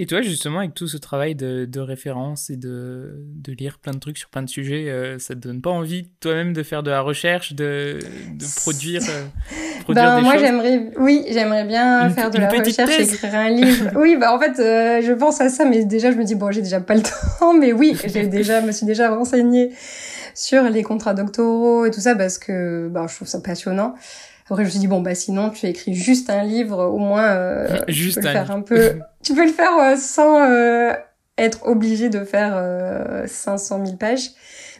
Et 0.00 0.06
toi, 0.06 0.22
justement, 0.22 0.60
avec 0.60 0.72
tout 0.72 0.88
ce 0.88 0.96
travail 0.96 1.34
de, 1.34 1.66
de 1.66 1.78
référence 1.78 2.48
et 2.48 2.56
de, 2.56 3.22
de, 3.22 3.52
lire 3.52 3.78
plein 3.78 3.92
de 3.92 3.98
trucs 3.98 4.16
sur 4.16 4.30
plein 4.30 4.40
de 4.40 4.48
sujets, 4.48 4.88
euh, 4.88 5.18
ça 5.18 5.34
te 5.34 5.40
donne 5.40 5.60
pas 5.60 5.68
envie 5.68 6.08
toi-même 6.20 6.54
de 6.54 6.62
faire 6.62 6.82
de 6.82 6.90
la 6.90 7.02
recherche, 7.02 7.52
de, 7.52 7.98
de 8.32 8.60
produire, 8.62 9.02
euh, 9.02 9.26
produire 9.82 10.02
ben, 10.02 10.20
moi, 10.22 10.38
j'aimerais, 10.38 10.90
oui, 10.96 11.26
j'aimerais 11.28 11.66
bien 11.66 12.08
faire 12.08 12.30
de 12.30 12.38
la 12.38 12.48
recherche, 12.48 12.98
écrire 12.98 13.34
un 13.34 13.50
livre. 13.50 13.90
oui, 13.94 14.16
bah 14.18 14.34
en 14.34 14.40
fait, 14.40 14.58
euh, 14.58 15.02
je 15.02 15.12
pense 15.12 15.38
à 15.42 15.50
ça, 15.50 15.66
mais 15.66 15.84
déjà, 15.84 16.10
je 16.10 16.16
me 16.16 16.24
dis 16.24 16.34
bon, 16.34 16.50
j'ai 16.50 16.62
déjà 16.62 16.80
pas 16.80 16.94
le 16.94 17.02
temps, 17.38 17.52
mais 17.52 17.74
oui, 17.74 17.94
j'ai 18.06 18.26
déjà, 18.26 18.62
me 18.62 18.72
suis 18.72 18.86
déjà 18.86 19.14
renseignée 19.14 19.68
sur 20.34 20.62
les 20.62 20.82
contrats 20.82 21.12
doctoraux 21.12 21.84
et 21.84 21.90
tout 21.90 22.00
ça 22.00 22.16
parce 22.16 22.38
que 22.38 22.88
bah, 22.88 23.04
je 23.06 23.16
trouve 23.16 23.28
ça 23.28 23.40
passionnant. 23.40 23.94
Après, 24.50 24.64
je 24.64 24.66
me 24.66 24.70
suis 24.70 24.80
dit, 24.80 24.88
bon, 24.88 25.00
bah, 25.00 25.14
sinon, 25.14 25.50
tu 25.50 25.66
écris 25.66 25.94
juste 25.94 26.28
un 26.28 26.42
livre, 26.42 26.84
au 26.84 26.98
moins, 26.98 27.28
euh, 27.28 27.78
juste 27.86 28.16
tu 28.16 28.20
peux 28.20 28.26
le 28.26 28.32
faire 28.32 28.50
un 28.50 28.62
peu, 28.62 28.98
tu 29.22 29.34
peux 29.34 29.46
le 29.46 29.52
faire 29.52 29.78
euh, 29.78 29.94
sans 29.96 30.42
euh, 30.42 30.92
être 31.38 31.68
obligé 31.68 32.08
de 32.08 32.24
faire 32.24 32.60
500 33.26 33.84
000 33.84 33.96
pages. 33.96 34.30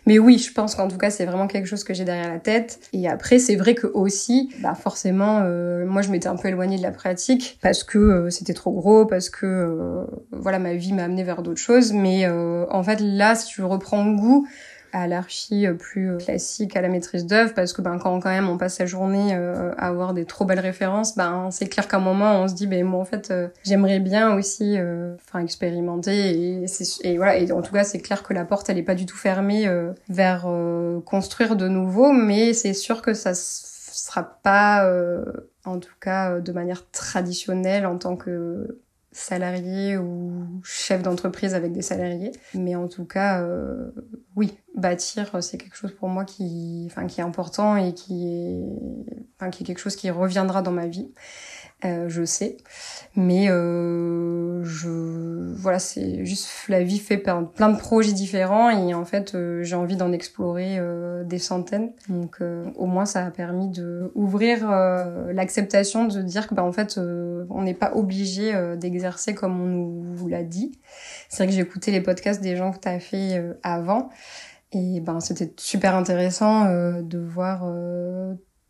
Mais 0.06 0.18
oui, 0.18 0.38
je 0.38 0.52
pense 0.52 0.74
qu'en 0.74 0.88
tout 0.88 0.96
cas, 0.96 1.10
c'est 1.10 1.24
vraiment 1.24 1.46
quelque 1.46 1.66
chose 1.66 1.84
que 1.84 1.94
j'ai 1.94 2.04
derrière 2.04 2.32
la 2.32 2.40
tête. 2.40 2.80
Et 2.92 3.08
après, 3.08 3.38
c'est 3.38 3.54
vrai 3.54 3.74
que 3.74 3.86
aussi, 3.86 4.52
bah 4.60 4.74
forcément, 4.74 5.40
moi, 5.86 6.02
je 6.02 6.10
m'étais 6.10 6.26
un 6.26 6.36
peu 6.36 6.48
éloignée 6.48 6.78
de 6.78 6.82
la 6.82 6.90
pratique 6.90 7.58
parce 7.62 7.84
que 7.84 8.28
c'était 8.30 8.54
trop 8.54 8.72
gros, 8.72 9.04
parce 9.04 9.30
que 9.30 10.06
voilà, 10.32 10.58
ma 10.58 10.74
vie 10.74 10.94
m'a 10.94 11.04
amené 11.04 11.22
vers 11.22 11.42
d'autres 11.42 11.60
choses. 11.60 11.92
Mais 11.92 12.26
en 12.28 12.82
fait, 12.82 13.00
là, 13.00 13.34
si 13.34 13.52
je 13.54 13.62
reprends 13.62 14.04
goût 14.06 14.46
à 14.92 15.06
l'archi 15.06 15.66
euh, 15.66 15.74
plus 15.74 16.10
euh, 16.10 16.16
classique, 16.18 16.76
à 16.76 16.80
la 16.80 16.88
maîtrise 16.88 17.26
d'œuvre, 17.26 17.54
parce 17.54 17.72
que 17.72 17.82
ben 17.82 17.98
quand 17.98 18.20
quand 18.20 18.30
même 18.30 18.48
on 18.48 18.58
passe 18.58 18.74
sa 18.74 18.86
journée 18.86 19.34
euh, 19.34 19.72
à 19.76 19.88
avoir 19.88 20.14
des 20.14 20.24
trop 20.24 20.44
belles 20.44 20.60
références, 20.60 21.16
ben 21.16 21.48
c'est 21.50 21.68
clair 21.68 21.88
qu'à 21.88 21.98
un 21.98 22.00
moment 22.00 22.42
on 22.42 22.48
se 22.48 22.54
dit 22.54 22.66
ben 22.66 22.84
moi 22.84 23.00
en 23.00 23.04
fait 23.04 23.32
j'aimerais 23.64 24.00
bien 24.00 24.34
aussi 24.34 24.76
enfin 25.24 25.40
expérimenter 25.40 26.62
et, 26.62 26.66
et 27.02 27.16
voilà. 27.16 27.38
Et 27.38 27.50
en 27.52 27.62
tout 27.62 27.72
cas 27.72 27.84
c'est 27.84 28.00
clair 28.00 28.22
que 28.22 28.32
la 28.32 28.44
porte 28.44 28.68
elle 28.70 28.78
est 28.78 28.82
pas 28.82 28.94
du 28.94 29.06
tout 29.06 29.16
fermée 29.16 29.68
vers 30.08 30.48
construire 31.04 31.56
de 31.56 31.68
nouveau, 31.68 32.12
mais 32.12 32.52
c'est 32.52 32.74
sûr 32.74 33.02
que 33.02 33.14
ça 33.14 33.34
se 33.34 33.70
sera 33.92 34.22
pas, 34.22 34.90
en 35.64 35.78
tout 35.78 35.94
cas, 36.00 36.40
de 36.40 36.52
manière 36.52 36.90
traditionnelle 36.90 37.86
en 37.86 37.98
tant 37.98 38.16
que 38.16 38.78
salarié 39.12 39.96
ou 39.96 40.60
chef 40.62 41.02
d'entreprise 41.02 41.54
avec 41.54 41.72
des 41.72 41.82
salariés. 41.82 42.32
Mais 42.54 42.76
en 42.76 42.88
tout 42.88 43.04
cas, 43.04 43.42
euh, 43.42 43.90
oui, 44.36 44.56
bâtir, 44.76 45.42
c'est 45.42 45.58
quelque 45.58 45.76
chose 45.76 45.92
pour 45.92 46.08
moi 46.08 46.24
qui, 46.24 46.84
enfin, 46.86 47.06
qui 47.06 47.20
est 47.20 47.24
important 47.24 47.76
et 47.76 47.92
qui 47.92 48.62
enfin, 49.36 49.50
qui 49.50 49.62
est 49.62 49.66
quelque 49.66 49.80
chose 49.80 49.96
qui 49.96 50.10
reviendra 50.10 50.62
dans 50.62 50.72
ma 50.72 50.86
vie. 50.86 51.12
Euh, 51.84 52.08
je 52.08 52.24
sais. 52.24 52.58
Mais 53.16 53.48
euh, 53.48 54.62
je 54.64 54.88
voilà, 55.60 55.78
c'est 55.78 56.24
juste 56.24 56.48
la 56.68 56.82
vie 56.82 56.98
fait 56.98 57.18
plein 57.18 57.42
de 57.42 57.78
projets 57.78 58.12
différents 58.12 58.70
et 58.70 58.94
en 58.94 59.04
fait 59.04 59.34
euh, 59.34 59.62
j'ai 59.62 59.76
envie 59.76 59.96
d'en 59.96 60.12
explorer 60.12 60.76
euh, 60.78 61.24
des 61.24 61.38
centaines. 61.38 61.92
Donc 62.08 62.38
euh, 62.40 62.64
au 62.76 62.86
moins 62.86 63.04
ça 63.04 63.24
a 63.24 63.30
permis 63.30 63.68
de 63.68 64.10
ouvrir 64.14 64.68
l'acceptation 65.32 66.06
de 66.06 66.22
dire 66.22 66.46
que 66.48 66.54
bah 66.54 66.64
en 66.64 66.72
fait 66.72 66.98
on 66.98 67.62
n'est 67.62 67.74
pas 67.74 67.92
obligé 67.94 68.52
d'exercer 68.76 69.34
comme 69.34 69.60
on 69.60 69.66
nous 69.66 70.28
l'a 70.28 70.42
dit. 70.42 70.72
C'est 71.28 71.38
vrai 71.38 71.46
que 71.46 71.52
j'ai 71.52 71.60
écouté 71.60 71.90
les 71.90 72.00
podcasts 72.00 72.40
des 72.40 72.56
gens 72.56 72.72
que 72.72 72.78
tu 72.78 72.88
as 72.88 73.00
fait 73.00 73.42
avant 73.62 74.10
et 74.72 75.00
ben 75.00 75.20
c'était 75.20 75.52
super 75.58 75.94
intéressant 75.94 76.66
de 77.02 77.18
voir 77.18 77.70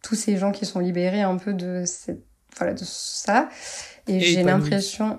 tous 0.03 0.15
ces 0.15 0.37
gens 0.37 0.51
qui 0.51 0.67
sont 0.67 0.81
libérés 0.81 1.23
un 1.23 1.37
peu 1.37 1.53
de 1.53 1.85
cette 1.85 2.30
voilà, 2.57 2.75
de 2.75 2.85
ça. 2.85 3.49
Et, 4.09 4.21
j'ai 4.21 4.43
l'impression, 4.43 5.19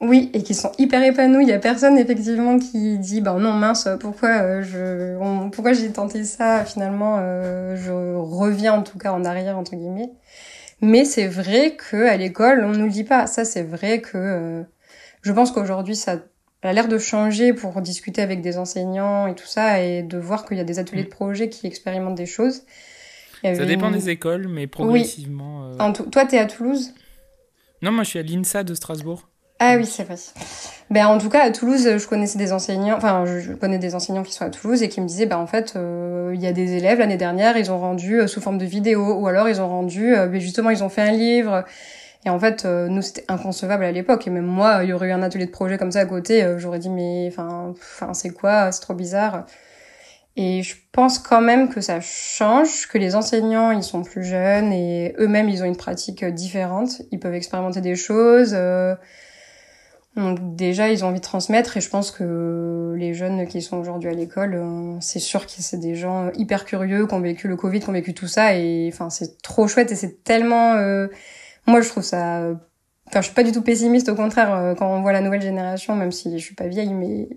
oui, 0.00 0.30
et 0.32 0.42
qui 0.44 0.54
sont 0.54 0.70
hyper 0.78 1.02
épanouis. 1.02 1.44
Il 1.44 1.48
y 1.48 1.52
a 1.52 1.58
personne 1.58 1.98
effectivement 1.98 2.58
qui 2.58 2.98
dit 2.98 3.20
ben 3.20 3.38
non 3.38 3.52
mince 3.52 3.88
pourquoi 3.98 4.28
euh, 4.28 4.62
je 4.62 5.48
pourquoi 5.50 5.72
j'ai 5.72 5.90
tenté 5.90 6.22
ça 6.24 6.64
finalement 6.64 7.16
euh, 7.18 7.74
je 7.76 7.90
reviens 7.90 8.74
en 8.74 8.82
tout 8.82 8.96
cas 8.96 9.12
en 9.12 9.24
arrière 9.24 9.58
entre 9.58 9.74
guillemets. 9.74 10.12
Mais 10.80 11.04
c'est 11.04 11.26
vrai 11.26 11.74
que 11.76 12.06
à 12.06 12.16
l'école 12.16 12.64
on 12.64 12.72
nous 12.72 12.84
le 12.84 12.90
dit 12.90 13.02
pas. 13.04 13.26
Ça 13.26 13.44
c'est 13.44 13.64
vrai 13.64 14.00
que 14.00 14.16
euh, 14.16 14.62
je 15.22 15.32
pense 15.32 15.50
qu'aujourd'hui 15.50 15.96
ça 15.96 16.18
a 16.62 16.72
l'air 16.72 16.86
de 16.86 16.98
changer 16.98 17.52
pour 17.52 17.80
discuter 17.80 18.22
avec 18.22 18.40
des 18.40 18.58
enseignants 18.58 19.26
et 19.26 19.34
tout 19.34 19.46
ça 19.46 19.80
et 19.80 20.02
de 20.04 20.18
voir 20.18 20.44
qu'il 20.44 20.58
y 20.58 20.60
a 20.60 20.64
des 20.64 20.78
ateliers 20.78 21.04
de 21.04 21.08
mm. 21.08 21.10
projet 21.10 21.48
qui 21.48 21.66
expérimentent 21.66 22.16
des 22.16 22.26
choses. 22.26 22.62
Ça 23.42 23.64
dépend 23.64 23.90
des 23.90 24.08
écoles, 24.08 24.48
mais 24.48 24.66
progressivement. 24.66 25.70
Oui. 25.70 25.76
Euh... 25.80 26.04
Toi, 26.10 26.24
t'es 26.26 26.38
à 26.38 26.46
Toulouse? 26.46 26.92
Non, 27.82 27.92
moi, 27.92 28.02
je 28.02 28.10
suis 28.10 28.18
à 28.18 28.22
l'INSA 28.22 28.64
de 28.64 28.74
Strasbourg. 28.74 29.28
Ah 29.60 29.74
oui, 29.76 29.86
c'est 29.86 30.04
vrai. 30.04 30.14
Ben, 30.88 31.06
en 31.08 31.18
tout 31.18 31.28
cas, 31.28 31.42
à 31.42 31.50
Toulouse, 31.50 31.98
je 31.98 32.06
connaissais 32.06 32.38
des 32.38 32.52
enseignants, 32.52 32.96
enfin, 32.96 33.24
je 33.26 33.52
connais 33.54 33.78
des 33.78 33.96
enseignants 33.96 34.22
qui 34.22 34.32
sont 34.32 34.44
à 34.44 34.50
Toulouse 34.50 34.84
et 34.84 34.88
qui 34.88 35.00
me 35.00 35.06
disaient, 35.06 35.26
ben, 35.26 35.38
en 35.38 35.48
fait, 35.48 35.74
euh, 35.74 36.30
il 36.32 36.40
y 36.40 36.46
a 36.46 36.52
des 36.52 36.74
élèves 36.74 37.00
l'année 37.00 37.16
dernière, 37.16 37.56
ils 37.56 37.72
ont 37.72 37.78
rendu 37.78 38.20
euh, 38.20 38.28
sous 38.28 38.40
forme 38.40 38.58
de 38.58 38.64
vidéo, 38.64 39.14
ou 39.14 39.26
alors 39.26 39.48
ils 39.48 39.60
ont 39.60 39.68
rendu, 39.68 40.14
euh, 40.14 40.28
ben, 40.28 40.40
justement, 40.40 40.70
ils 40.70 40.84
ont 40.84 40.88
fait 40.88 41.02
un 41.02 41.10
livre. 41.10 41.64
Et 42.24 42.30
en 42.30 42.38
fait, 42.38 42.64
nous, 42.64 43.02
c'était 43.02 43.24
inconcevable 43.28 43.84
à 43.84 43.92
l'époque. 43.92 44.26
Et 44.26 44.30
même 44.30 44.46
moi, 44.46 44.84
il 44.84 44.90
y 44.90 44.92
aurait 44.92 45.08
eu 45.08 45.12
un 45.12 45.22
atelier 45.22 45.46
de 45.46 45.50
projet 45.50 45.78
comme 45.78 45.92
ça 45.92 46.00
à 46.00 46.06
côté, 46.06 46.54
j'aurais 46.58 46.78
dit, 46.80 46.90
mais, 46.90 47.28
enfin, 47.28 47.72
enfin, 47.72 48.12
c'est 48.12 48.30
quoi? 48.30 48.70
C'est 48.72 48.80
trop 48.80 48.94
bizarre. 48.94 49.46
Et 50.40 50.62
je 50.62 50.76
pense 50.92 51.18
quand 51.18 51.40
même 51.40 51.68
que 51.68 51.80
ça 51.80 52.00
change, 52.00 52.86
que 52.86 52.96
les 52.96 53.16
enseignants, 53.16 53.72
ils 53.72 53.82
sont 53.82 54.04
plus 54.04 54.22
jeunes 54.22 54.72
et 54.72 55.12
eux-mêmes, 55.18 55.48
ils 55.48 55.64
ont 55.64 55.66
une 55.66 55.76
pratique 55.76 56.24
différente. 56.24 57.02
Ils 57.10 57.18
peuvent 57.18 57.34
expérimenter 57.34 57.80
des 57.80 57.96
choses. 57.96 58.52
Euh, 58.54 58.94
donc 60.14 60.54
déjà, 60.54 60.90
ils 60.90 61.04
ont 61.04 61.08
envie 61.08 61.18
de 61.18 61.24
transmettre 61.24 61.76
et 61.76 61.80
je 61.80 61.90
pense 61.90 62.12
que 62.12 62.94
les 62.96 63.14
jeunes 63.14 63.48
qui 63.48 63.62
sont 63.62 63.78
aujourd'hui 63.78 64.10
à 64.10 64.12
l'école, 64.12 64.54
euh, 64.54 64.96
c'est 65.00 65.18
sûr 65.18 65.44
que 65.44 65.50
c'est 65.50 65.80
des 65.80 65.96
gens 65.96 66.30
hyper 66.34 66.64
curieux, 66.64 67.08
qui 67.08 67.14
ont 67.14 67.20
vécu 67.20 67.48
le 67.48 67.56
Covid, 67.56 67.80
qui 67.80 67.88
ont 67.88 67.92
vécu 67.92 68.14
tout 68.14 68.28
ça 68.28 68.54
et 68.54 68.88
enfin, 68.92 69.10
c'est 69.10 69.42
trop 69.42 69.66
chouette 69.66 69.90
et 69.90 69.96
c'est 69.96 70.22
tellement... 70.22 70.74
Euh, 70.74 71.08
moi, 71.66 71.80
je 71.80 71.88
trouve 71.88 72.04
ça... 72.04 72.48
Enfin, 73.08 73.22
je 73.22 73.26
suis 73.26 73.34
pas 73.34 73.42
du 73.42 73.50
tout 73.50 73.62
pessimiste, 73.62 74.08
au 74.08 74.14
contraire, 74.14 74.76
quand 74.78 74.86
on 74.86 75.02
voit 75.02 75.12
la 75.12 75.20
nouvelle 75.20 75.42
génération, 75.42 75.96
même 75.96 76.12
si 76.12 76.38
je 76.38 76.44
suis 76.44 76.54
pas 76.54 76.68
vieille, 76.68 76.94
mais 76.94 77.28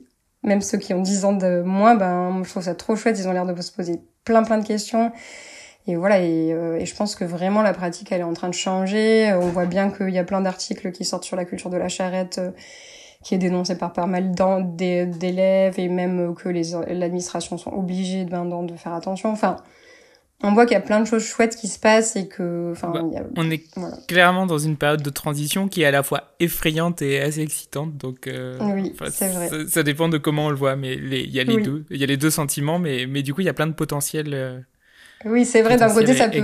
même 0.44 0.62
ceux 0.62 0.78
qui 0.78 0.94
ont 0.94 1.02
10 1.02 1.26
ans 1.26 1.34
de 1.34 1.62
moins, 1.62 1.96
ben, 1.96 2.42
je 2.44 2.50
trouve 2.50 2.64
ça 2.64 2.76
trop 2.76 2.96
chouette. 2.96 3.18
Ils 3.20 3.28
ont 3.28 3.32
l'air 3.32 3.46
de 3.46 3.62
se 3.62 3.72
poser 3.72 4.02
plein, 4.26 4.44
plein 4.44 4.58
de 4.58 4.66
questions. 4.66 5.12
Et 5.88 5.96
voilà, 5.96 6.20
et, 6.20 6.54
euh, 6.54 6.78
et, 6.78 6.86
je 6.86 6.96
pense 6.96 7.16
que 7.16 7.24
vraiment 7.24 7.62
la 7.62 7.74
pratique, 7.74 8.12
elle 8.12 8.22
est 8.22 8.26
en 8.26 8.34
train 8.34 8.50
de 8.50 8.54
changer. 8.54 9.34
On 9.34 9.48
voit 9.48 9.66
bien 9.66 9.90
qu'il 9.90 10.10
y 10.10 10.20
a 10.20 10.24
plein 10.24 10.42
d'articles 10.42 10.92
qui 10.92 11.06
sortent 11.06 11.24
sur 11.24 11.36
la 11.36 11.46
culture 11.46 11.70
de 11.70 11.78
la 11.78 11.90
charrette, 11.90 12.38
euh, 12.38 12.52
qui 13.24 13.36
est 13.36 13.40
dénoncé 13.40 13.78
par 13.78 13.94
pas 13.94 14.06
mal 14.06 14.32
d'élèves, 14.32 15.80
et 15.80 15.90
même 15.90 16.36
que 16.36 16.50
l'administration 16.50 17.58
sont 17.58 17.74
obligées 17.74 18.26
ben, 18.26 18.46
de 18.46 18.76
faire 18.76 18.94
attention. 18.94 19.32
Enfin, 19.32 19.58
on 20.44 20.54
voit 20.54 20.66
qu'il 20.66 20.74
y 20.74 20.78
a 20.78 20.82
plein 20.82 21.00
de 21.00 21.06
choses 21.06 21.24
chouettes 21.24 21.56
qui 21.56 21.68
se 21.68 21.78
passent 21.78 22.16
et 22.16 22.28
que, 22.28 22.72
enfin, 22.72 22.90
bah, 22.90 23.04
on 23.38 23.50
est 23.52 23.64
clairement 24.08 24.46
dans 24.46 24.58
une 24.58 24.76
période 24.76 25.02
de 25.02 25.10
transition 25.10 25.68
qui 25.68 25.84
est 25.84 25.86
à 25.86 25.92
la 25.92 26.04
fois 26.04 26.34
effrayante 26.40 27.02
et 27.02 27.22
assez 27.22 27.42
excitante. 27.42 27.96
Donc, 27.98 28.28
euh, 28.28 28.58
oui, 28.74 28.96
c'est 29.12 29.30
vrai. 29.30 29.50
Ça, 29.68 29.84
dépend 29.84 30.10
de 30.10 30.18
comment 30.18 30.48
on 30.48 30.50
le 30.50 30.56
voit, 30.56 30.76
mais 30.76 30.96
il 30.96 31.32
y 31.32 31.40
a 31.40 31.44
les 31.44 31.62
deux, 31.62 31.86
il 31.92 31.98
y 31.98 32.04
a 32.04 32.08
les 32.08 32.18
deux 32.18 32.32
sentiments, 32.32 32.80
mais 32.80 33.06
mais 33.08 33.22
du 33.22 33.34
coup, 33.34 33.42
il 33.42 33.46
y 33.46 33.50
a 33.50 33.54
plein 33.54 33.68
de 33.68 33.74
potentiel. 33.74 34.34
Euh, 34.34 34.60
oui, 35.26 35.46
c'est 35.46 35.62
vrai. 35.62 35.78
D'un 35.78 35.94
côté, 35.94 36.16
ça 36.16 36.28
peut 36.28 36.42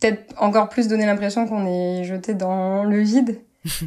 peut-être 0.00 0.34
encore 0.36 0.68
plus 0.68 0.88
donner 0.88 1.06
l'impression 1.06 1.46
qu'on 1.46 1.66
est 1.66 2.04
jeté 2.04 2.34
dans 2.34 2.84
le 2.84 3.00
vide. 3.00 3.40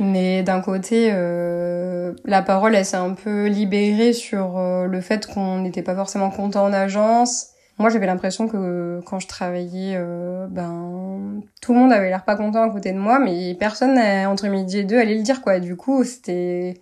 Mais 0.00 0.42
d'un 0.42 0.60
côté, 0.60 1.10
euh, 1.12 2.12
la 2.24 2.42
parole, 2.42 2.74
elle 2.76 2.84
s'est 2.84 2.96
un 2.96 3.14
peu 3.14 3.46
libérée 3.46 4.12
sur 4.12 4.60
le 4.86 5.00
fait 5.00 5.26
qu'on 5.26 5.60
n'était 5.60 5.82
pas 5.82 5.96
forcément 5.96 6.30
content 6.30 6.66
en 6.66 6.72
agence 6.72 7.54
moi, 7.78 7.90
j'avais 7.90 8.06
l'impression 8.06 8.48
que 8.48 9.00
quand 9.06 9.20
je 9.20 9.28
travaillais, 9.28 9.94
euh, 9.96 10.48
ben 10.48 11.40
tout 11.62 11.72
le 11.72 11.78
monde 11.78 11.92
avait 11.92 12.08
l'air 12.08 12.24
pas 12.24 12.34
content 12.34 12.62
à 12.62 12.70
côté 12.70 12.92
de 12.92 12.98
moi, 12.98 13.20
mais 13.20 13.54
personne 13.54 13.98
entre 14.26 14.48
midi 14.48 14.78
et 14.78 14.84
deux 14.84 14.98
allait 14.98 15.14
le 15.14 15.22
dire 15.22 15.42
quoi. 15.42 15.60
Du 15.60 15.76
coup, 15.76 16.02
c'était 16.02 16.80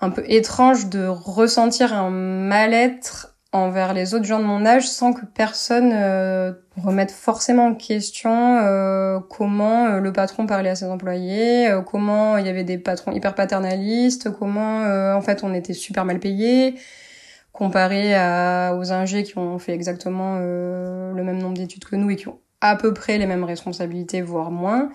un 0.00 0.10
peu 0.10 0.24
étrange 0.26 0.88
de 0.88 1.06
ressentir 1.06 1.94
un 1.94 2.10
mal-être 2.10 3.36
envers 3.52 3.94
les 3.94 4.12
autres 4.12 4.24
gens 4.24 4.40
de 4.40 4.44
mon 4.44 4.66
âge 4.66 4.88
sans 4.88 5.12
que 5.12 5.24
personne 5.24 5.92
euh, 5.94 6.52
remette 6.82 7.12
forcément 7.12 7.68
en 7.68 7.74
question 7.74 8.58
euh, 8.58 9.20
comment 9.30 9.98
le 9.98 10.12
patron 10.12 10.46
parlait 10.46 10.68
à 10.70 10.74
ses 10.74 10.86
employés, 10.86 11.70
comment 11.86 12.38
il 12.38 12.46
y 12.46 12.48
avait 12.50 12.64
des 12.64 12.76
patrons 12.76 13.12
hyper 13.12 13.36
paternalistes, 13.36 14.30
comment 14.32 14.80
en 15.16 15.20
fait 15.22 15.44
on 15.44 15.54
était 15.54 15.74
super 15.74 16.04
mal 16.04 16.18
payés 16.18 16.74
comparé 17.56 18.14
à, 18.14 18.76
aux 18.78 18.92
ingés 18.92 19.22
qui 19.22 19.36
ont 19.38 19.58
fait 19.58 19.72
exactement 19.72 20.38
euh, 20.40 21.12
le 21.12 21.24
même 21.24 21.38
nombre 21.38 21.56
d'études 21.56 21.84
que 21.84 21.96
nous 21.96 22.10
et 22.10 22.16
qui 22.16 22.28
ont 22.28 22.38
à 22.60 22.76
peu 22.76 22.94
près 22.94 23.18
les 23.18 23.26
mêmes 23.26 23.44
responsabilités, 23.44 24.22
voire 24.22 24.50
moins. 24.50 24.90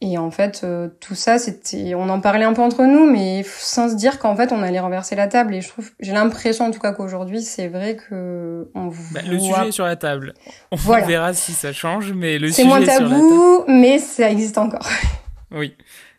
Et 0.00 0.16
en 0.16 0.30
fait, 0.30 0.60
euh, 0.62 0.88
tout 1.00 1.16
ça, 1.16 1.38
c'était, 1.38 1.94
on 1.96 2.08
en 2.08 2.20
parlait 2.20 2.44
un 2.44 2.52
peu 2.52 2.62
entre 2.62 2.84
nous, 2.84 3.10
mais 3.10 3.42
sans 3.44 3.90
se 3.90 3.96
dire 3.96 4.20
qu'en 4.20 4.36
fait, 4.36 4.52
on 4.52 4.62
allait 4.62 4.78
renverser 4.78 5.16
la 5.16 5.26
table. 5.26 5.54
Et 5.54 5.60
je 5.60 5.68
trouve, 5.68 5.90
j'ai 5.98 6.12
l'impression 6.12 6.66
en 6.66 6.70
tout 6.70 6.78
cas 6.78 6.92
qu'aujourd'hui, 6.92 7.42
c'est 7.42 7.66
vrai 7.66 7.96
que 7.96 8.70
on 8.74 8.92
bah, 9.12 9.20
Le 9.28 9.38
sujet 9.40 9.68
est 9.68 9.72
sur 9.72 9.86
la 9.86 9.96
table. 9.96 10.34
On 10.70 10.76
verra 10.76 11.34
si 11.34 11.52
ça 11.52 11.72
change, 11.72 12.12
mais 12.12 12.38
le 12.38 12.48
sujet 12.48 12.62
est 12.62 12.66
moins 12.66 12.84
tabou, 12.84 13.64
mais 13.66 13.98
ça 13.98 14.30
existe 14.30 14.58
encore. 14.58 14.88
oui. 15.50 15.74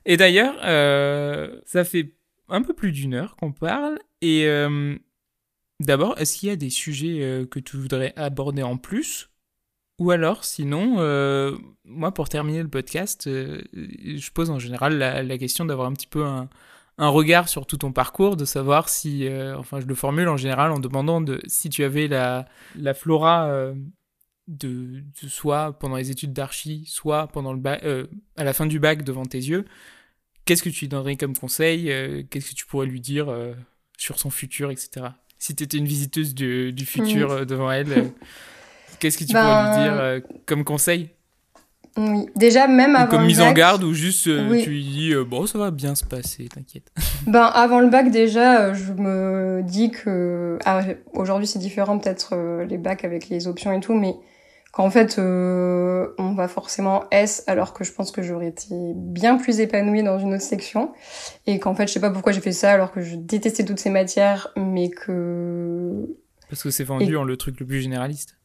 Et 0.05 0.17
d'ailleurs, 0.17 0.55
euh, 0.65 1.59
ça 1.65 1.85
fait 1.85 2.11
un 2.49 2.61
peu 2.61 2.73
plus 2.73 2.91
d'une 2.91 3.13
heure 3.13 3.37
qu'on 3.37 3.53
parle, 3.53 3.99
et 4.21 4.45
euh, 4.47 4.95
D'abord, 5.79 6.17
est-ce 6.17 6.37
qu'il 6.37 6.49
y 6.49 6.51
a 6.51 6.57
des 6.57 6.69
sujets 6.69 7.21
euh, 7.21 7.45
que 7.45 7.59
tu 7.59 7.77
voudrais 7.77 8.13
aborder 8.17 8.63
en 8.63 8.77
plus? 8.77 9.29
Ou 9.99 10.11
alors, 10.11 10.43
sinon, 10.43 10.95
euh, 10.99 11.57
moi, 11.85 12.13
pour 12.13 12.27
terminer 12.27 12.61
le 12.61 12.69
podcast, 12.69 13.27
euh, 13.27 13.61
je 13.73 14.31
pose 14.31 14.49
en 14.49 14.59
général 14.59 14.97
la, 14.97 15.37
question 15.37 15.65
d'avoir 15.65 15.87
un 15.87 15.93
petit 15.93 16.07
peu 16.07 16.25
un, 16.25 16.49
regard 16.97 17.47
sur 17.47 17.65
tout 17.65 17.77
ton 17.77 17.93
parcours, 17.93 18.35
de 18.35 18.45
savoir 18.45 18.89
si, 18.89 19.27
enfin, 19.57 19.79
je 19.79 19.85
le 19.85 19.95
formule 19.95 20.27
en 20.27 20.37
général 20.37 20.71
en 20.71 20.79
demandant 20.79 21.21
de 21.21 21.41
si 21.47 21.69
tu 21.69 21.83
avais 21.83 22.07
la, 22.07 22.45
la 22.75 22.93
flora 22.93 23.73
de, 24.47 25.03
soit 25.27 25.77
pendant 25.79 25.95
les 25.95 26.11
études 26.11 26.33
d'archi, 26.33 26.85
soit 26.87 27.27
pendant 27.27 27.53
le 27.53 27.59
bac, 27.59 27.83
à 28.37 28.43
la 28.43 28.53
fin 28.53 28.65
du 28.65 28.79
bac 28.79 29.03
devant 29.03 29.25
tes 29.25 29.37
yeux, 29.37 29.65
qu'est-ce 30.45 30.63
que 30.63 30.69
tu 30.69 30.81
lui 30.81 30.89
donnerais 30.89 31.15
comme 31.15 31.37
conseil 31.37 31.85
Qu'est-ce 32.29 32.51
que 32.51 32.55
tu 32.55 32.65
pourrais 32.65 32.87
lui 32.87 33.01
dire 33.01 33.33
sur 33.97 34.19
son 34.19 34.29
futur, 34.29 34.71
etc 34.71 35.11
si 35.39 35.55
tu 35.55 35.63
étais 35.63 35.77
une 35.77 35.85
visiteuse 35.85 36.35
du, 36.35 36.85
futur 36.85 37.31
euh, 37.31 37.45
devant 37.45 37.71
elle, 37.71 37.91
euh, 37.91 38.03
qu'est-ce 38.99 39.17
que 39.17 39.23
tu 39.23 39.33
pourrais 39.33 39.73
lui 39.73 39.83
dire 39.83 39.93
euh, 39.93 40.19
comme 40.45 40.63
conseil? 40.63 41.09
Oui, 41.97 42.27
déjà 42.35 42.67
même 42.67 42.95
avant 42.95 43.09
comme 43.09 43.25
mise 43.25 43.41
en 43.41 43.51
garde 43.51 43.83
ou 43.83 43.93
juste 43.93 44.23
tu 44.23 44.69
lui 44.69 44.83
dis 44.83 45.13
bon 45.27 45.47
ça 45.47 45.57
va 45.57 45.71
bien 45.71 45.95
se 45.95 46.05
passer, 46.05 46.47
t'inquiète. 46.47 46.91
Ben 47.27 47.43
avant 47.43 47.79
le 47.79 47.89
bac 47.89 48.11
déjà, 48.11 48.73
je 48.73 48.93
me 48.93 49.61
dis 49.63 49.89
que 49.89 50.59
ah, 50.65 50.83
aujourd'hui 51.13 51.47
c'est 51.47 51.59
différent 51.59 51.97
peut-être 51.97 52.63
les 52.69 52.77
bacs 52.77 53.03
avec 53.03 53.27
les 53.27 53.47
options 53.47 53.73
et 53.73 53.79
tout, 53.79 53.95
mais 53.95 54.13
qu'en 54.71 54.89
fait 54.89 55.17
euh, 55.17 56.13
on 56.17 56.33
va 56.33 56.47
forcément 56.47 57.05
S 57.11 57.43
alors 57.47 57.73
que 57.73 57.83
je 57.83 57.91
pense 57.91 58.11
que 58.11 58.21
j'aurais 58.21 58.47
été 58.47 58.67
bien 58.95 59.37
plus 59.37 59.59
épanouie 59.59 60.03
dans 60.03 60.19
une 60.19 60.33
autre 60.33 60.43
section. 60.43 60.93
Et 61.47 61.59
qu'en 61.59 61.75
fait 61.75 61.87
je 61.87 61.93
sais 61.93 61.99
pas 61.99 62.11
pourquoi 62.11 62.31
j'ai 62.31 62.41
fait 62.41 62.51
ça 62.51 62.71
alors 62.71 62.91
que 62.91 63.01
je 63.01 63.15
détestais 63.15 63.65
toutes 63.65 63.79
ces 63.79 63.89
matières 63.89 64.53
mais 64.55 64.89
que 64.89 66.17
parce 66.49 66.63
que 66.63 66.71
c'est 66.71 66.83
vendu 66.83 67.15
en 67.15 67.23
le 67.23 67.37
truc 67.37 67.59
le 67.59 67.65
plus 67.65 67.81
généraliste 67.81 68.38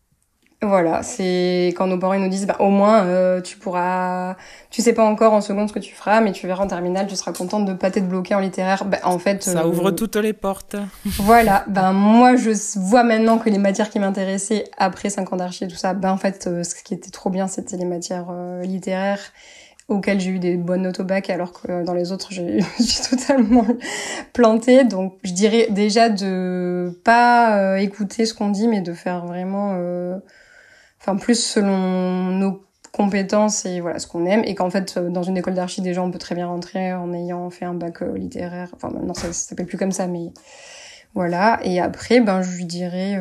Voilà, 0.64 1.02
c'est 1.02 1.74
quand 1.76 1.86
nos 1.86 1.98
parents 1.98 2.18
nous 2.18 2.28
disent 2.28 2.46
bah 2.46 2.56
au 2.58 2.70
moins 2.70 3.04
euh, 3.04 3.40
tu 3.40 3.56
pourras 3.56 4.36
tu 4.70 4.82
sais 4.82 4.92
pas 4.92 5.04
encore 5.04 5.32
en 5.32 5.40
seconde 5.40 5.68
ce 5.68 5.74
que 5.74 5.78
tu 5.78 5.94
feras 5.94 6.20
mais 6.20 6.32
tu 6.32 6.46
verras 6.46 6.64
en 6.64 6.66
terminale 6.66 7.06
tu 7.06 7.16
seras 7.16 7.32
contente 7.32 7.66
de 7.66 7.74
pas 7.74 7.90
t'être 7.90 8.08
bloquée 8.08 8.34
en 8.34 8.40
littéraire. 8.40 8.84
Bah, 8.84 8.98
en 9.04 9.18
fait 9.18 9.42
ça 9.42 9.66
ouvre 9.66 9.90
toutes 9.90 10.16
les 10.16 10.32
portes. 10.32 10.76
voilà, 11.04 11.64
ben 11.68 11.92
moi 11.92 12.36
je 12.36 12.50
vois 12.78 13.04
maintenant 13.04 13.38
que 13.38 13.50
les 13.50 13.58
matières 13.58 13.90
qui 13.90 13.98
m'intéressaient 13.98 14.64
après 14.78 15.10
5 15.10 15.32
ans 15.32 15.36
d'archi 15.36 15.64
et 15.64 15.68
tout 15.68 15.76
ça, 15.76 15.94
ben 15.94 16.10
en 16.10 16.16
fait 16.18 16.44
ce 16.44 16.74
qui 16.82 16.94
était 16.94 17.10
trop 17.10 17.30
bien 17.30 17.46
c'était 17.46 17.76
les 17.76 17.84
matières 17.84 18.32
littéraires 18.62 19.32
auxquelles 19.88 20.20
j'ai 20.20 20.30
eu 20.30 20.38
des 20.38 20.56
bonnes 20.56 20.82
notes 20.82 21.00
au 21.00 21.04
bac 21.04 21.28
alors 21.28 21.52
que 21.52 21.84
dans 21.84 21.92
les 21.92 22.10
autres 22.12 22.32
je 22.32 22.60
suis 22.80 23.02
totalement 23.10 23.66
plantée 24.32 24.84
donc 24.84 25.14
je 25.22 25.32
dirais 25.32 25.68
déjà 25.70 26.08
de 26.08 26.98
pas 27.04 27.58
euh, 27.58 27.76
écouter 27.76 28.24
ce 28.24 28.34
qu'on 28.34 28.48
dit 28.48 28.66
mais 28.66 28.80
de 28.80 28.94
faire 28.94 29.26
vraiment 29.26 29.74
euh, 29.74 30.16
enfin 31.04 31.16
plus 31.16 31.42
selon 31.42 32.30
nos 32.30 32.64
compétences 32.92 33.64
et 33.66 33.80
voilà 33.80 33.98
ce 33.98 34.06
qu'on 34.06 34.26
aime. 34.26 34.42
Et 34.44 34.54
qu'en 34.54 34.70
fait 34.70 34.96
euh, 34.96 35.10
dans 35.10 35.22
une 35.22 35.36
école 35.36 35.54
d'archi 35.54 35.80
déjà 35.80 36.02
on 36.02 36.10
peut 36.10 36.18
très 36.18 36.34
bien 36.34 36.46
rentrer 36.46 36.92
en 36.92 37.12
ayant 37.12 37.50
fait 37.50 37.64
un 37.64 37.74
bac 37.74 38.00
littéraire. 38.00 38.70
Enfin 38.74 38.90
maintenant 38.90 39.14
ça, 39.14 39.28
ça 39.28 39.48
s'appelle 39.48 39.66
plus 39.66 39.78
comme 39.78 39.92
ça 39.92 40.06
mais 40.06 40.32
voilà. 41.14 41.60
Et 41.62 41.80
après 41.80 42.20
ben 42.20 42.42
je 42.42 42.56
lui 42.56 42.64
dirais 42.64 43.18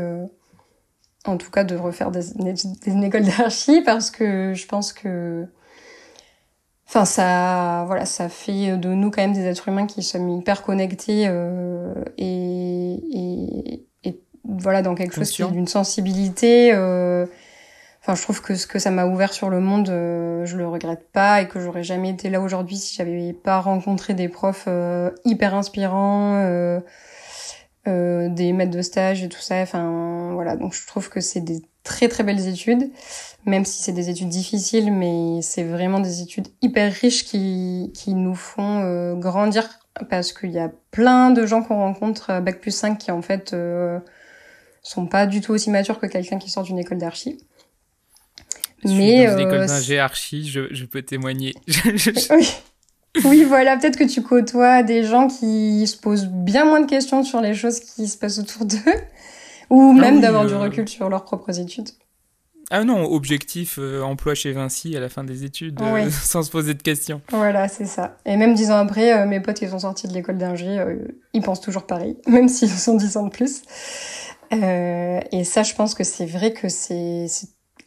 en 1.25 1.37
tout 1.37 1.51
cas 1.51 1.63
de 1.63 1.75
refaire 1.75 2.11
des, 2.11 2.23
des 2.35 3.05
écoles 3.05 3.25
d'archi 3.37 3.81
parce 3.81 4.11
que 4.11 4.53
je 4.53 4.65
pense 4.67 4.93
que 4.93 5.47
Enfin, 6.95 7.05
ça, 7.05 7.85
voilà, 7.87 8.05
ça 8.05 8.29
fait 8.29 8.77
de 8.77 8.89
nous 8.89 9.09
quand 9.09 9.23
même 9.23 9.33
des 9.33 9.45
êtres 9.45 9.67
humains 9.67 9.87
qui 9.87 10.03
sommes 10.03 10.29
hyper 10.29 10.61
connectés 10.61 11.25
euh, 11.27 11.91
et, 12.19 12.93
et, 13.11 13.87
et, 14.03 14.21
voilà 14.43 14.83
dans 14.83 14.93
quelque 14.93 15.15
chose 15.15 15.31
qui 15.31 15.41
est 15.41 15.51
d'une 15.51 15.65
sensibilité. 15.65 16.71
Euh, 16.71 17.25
enfin, 18.03 18.15
je 18.15 18.21
trouve 18.21 18.41
que 18.41 18.55
ce 18.55 18.67
que 18.67 18.77
ça 18.77 18.91
m'a 18.91 19.05
ouvert 19.05 19.33
sur 19.33 19.49
le 19.49 19.59
monde, 19.59 19.89
euh, 19.89 20.45
je 20.45 20.57
le 20.57 20.67
regrette 20.67 21.09
pas 21.11 21.41
et 21.41 21.47
que 21.47 21.59
j'aurais 21.59 21.83
jamais 21.83 22.09
été 22.09 22.29
là 22.29 22.39
aujourd'hui 22.39 22.77
si 22.77 22.95
j'avais 22.95 23.33
pas 23.33 23.59
rencontré 23.59 24.13
des 24.13 24.29
profs 24.29 24.65
euh, 24.67 25.09
hyper 25.25 25.55
inspirants, 25.55 26.35
euh, 26.43 26.79
des 27.85 28.53
maîtres 28.53 28.71
de 28.71 28.81
stage 28.81 29.23
et 29.23 29.29
tout 29.29 29.41
ça. 29.41 29.61
Enfin, 29.61 30.31
voilà, 30.33 30.55
donc 30.55 30.73
je 30.73 30.85
trouve 30.85 31.09
que 31.09 31.21
c'est 31.21 31.41
des 31.41 31.61
très 31.83 32.07
très 32.07 32.23
belles 32.23 32.47
études 32.47 32.91
même 33.45 33.65
si 33.65 33.83
c'est 33.83 33.91
des 33.91 34.09
études 34.09 34.29
difficiles, 34.29 34.91
mais 34.91 35.41
c'est 35.41 35.63
vraiment 35.63 35.99
des 35.99 36.21
études 36.21 36.47
hyper 36.61 36.91
riches 36.91 37.25
qui, 37.25 37.91
qui 37.93 38.13
nous 38.13 38.35
font 38.35 38.81
euh, 38.83 39.15
grandir 39.15 39.79
parce 40.09 40.33
qu'il 40.33 40.51
y 40.51 40.59
a 40.59 40.71
plein 40.91 41.29
de 41.29 41.45
gens 41.45 41.61
qu'on 41.61 41.77
rencontre 41.77 42.29
à 42.29 42.41
Bac 42.41 42.59
plus 42.59 42.71
5 42.71 42.97
qui 42.97 43.11
en 43.11 43.21
fait 43.21 43.53
euh, 43.53 43.99
sont 44.81 45.05
pas 45.05 45.25
du 45.27 45.41
tout 45.41 45.53
aussi 45.53 45.69
matures 45.69 45.99
que 45.99 46.07
quelqu'un 46.07 46.39
qui 46.39 46.49
sort 46.49 46.63
d'une 46.63 46.79
école 46.79 46.97
d'archi. 46.97 47.45
Mais 48.85 49.27
dans 49.27 49.33
une 49.33 49.47
école 49.47 49.61
euh, 49.61 49.67
d'ingé 49.67 49.99
archi, 49.99 50.49
je, 50.49 50.61
je, 50.71 50.85
peux 50.85 51.01
témoigner. 51.01 51.53
oui. 52.31 52.49
oui, 53.25 53.43
voilà, 53.43 53.77
peut-être 53.77 53.97
que 53.97 54.03
tu 54.03 54.21
côtoies 54.21 54.83
des 54.83 55.03
gens 55.03 55.27
qui 55.27 55.85
se 55.87 55.97
posent 55.97 56.27
bien 56.27 56.65
moins 56.65 56.81
de 56.81 56.89
questions 56.89 57.23
sur 57.23 57.41
les 57.41 57.53
choses 57.53 57.79
qui 57.79 58.07
se 58.07 58.17
passent 58.17 58.39
autour 58.39 58.65
d'eux, 58.65 58.77
ou 59.69 59.93
ah 59.97 59.99
même 59.99 60.21
d'avoir 60.21 60.45
du 60.45 60.55
recul 60.55 60.87
sur 60.87 61.09
leurs 61.09 61.25
propres 61.25 61.59
études. 61.59 61.89
Ah 62.75 62.83
non, 62.83 63.03
objectif 63.03 63.77
euh, 63.77 64.01
emploi 64.01 64.35
chez 64.35 64.51
Vinci 64.51 64.95
à 64.95 64.99
la 64.99 65.09
fin 65.09 65.23
des 65.23 65.43
études, 65.43 65.79
euh, 65.81 66.09
sans 66.23 66.41
se 66.43 66.49
poser 66.49 66.73
de 66.73 66.81
questions. 66.81 67.21
Voilà, 67.29 67.67
c'est 67.67 67.85
ça. 67.85 68.17
Et 68.25 68.37
même 68.37 68.55
dix 68.55 68.71
ans 68.71 68.77
après, 68.77 69.13
euh, 69.13 69.27
mes 69.27 69.39
potes 69.39 69.57
qui 69.57 69.67
sont 69.67 69.79
sortis 69.79 70.07
de 70.07 70.13
l'école 70.13 70.37
d'ingé, 70.37 70.83
ils 71.33 71.41
pensent 71.41 71.61
toujours 71.61 71.85
pareil, 71.85 72.17
même 72.27 72.47
s'ils 72.47 72.69
sont 72.69 72.95
dix 72.95 73.17
ans 73.17 73.25
de 73.27 73.29
plus. 73.29 73.61
et 74.51 75.43
ça, 75.43 75.61
je 75.61 75.75
pense 75.75 75.93
que 75.93 76.03
c'est 76.03 76.25
vrai 76.25 76.53
que 76.53 76.69
c'est 76.69 77.27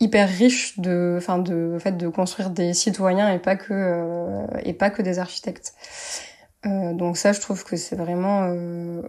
hyper 0.01 0.29
riche 0.29 0.79
de, 0.79 1.17
enfin 1.19 1.39
de, 1.39 1.77
fait, 1.79 1.97
de 1.97 2.09
construire 2.09 2.51
des 2.51 2.75
citoyens 2.75 3.33
et 3.33 3.39
pas 3.39 3.57
que 3.57 4.45
et 4.65 4.73
pas 4.73 4.91
que 4.91 5.03
des 5.03 5.19
architectes. 5.19 5.75
donc 6.65 7.17
ça, 7.17 7.33
je 7.33 7.41
trouve 7.41 7.65
que 7.65 7.77
c'est 7.77 7.97
vraiment 7.97 8.43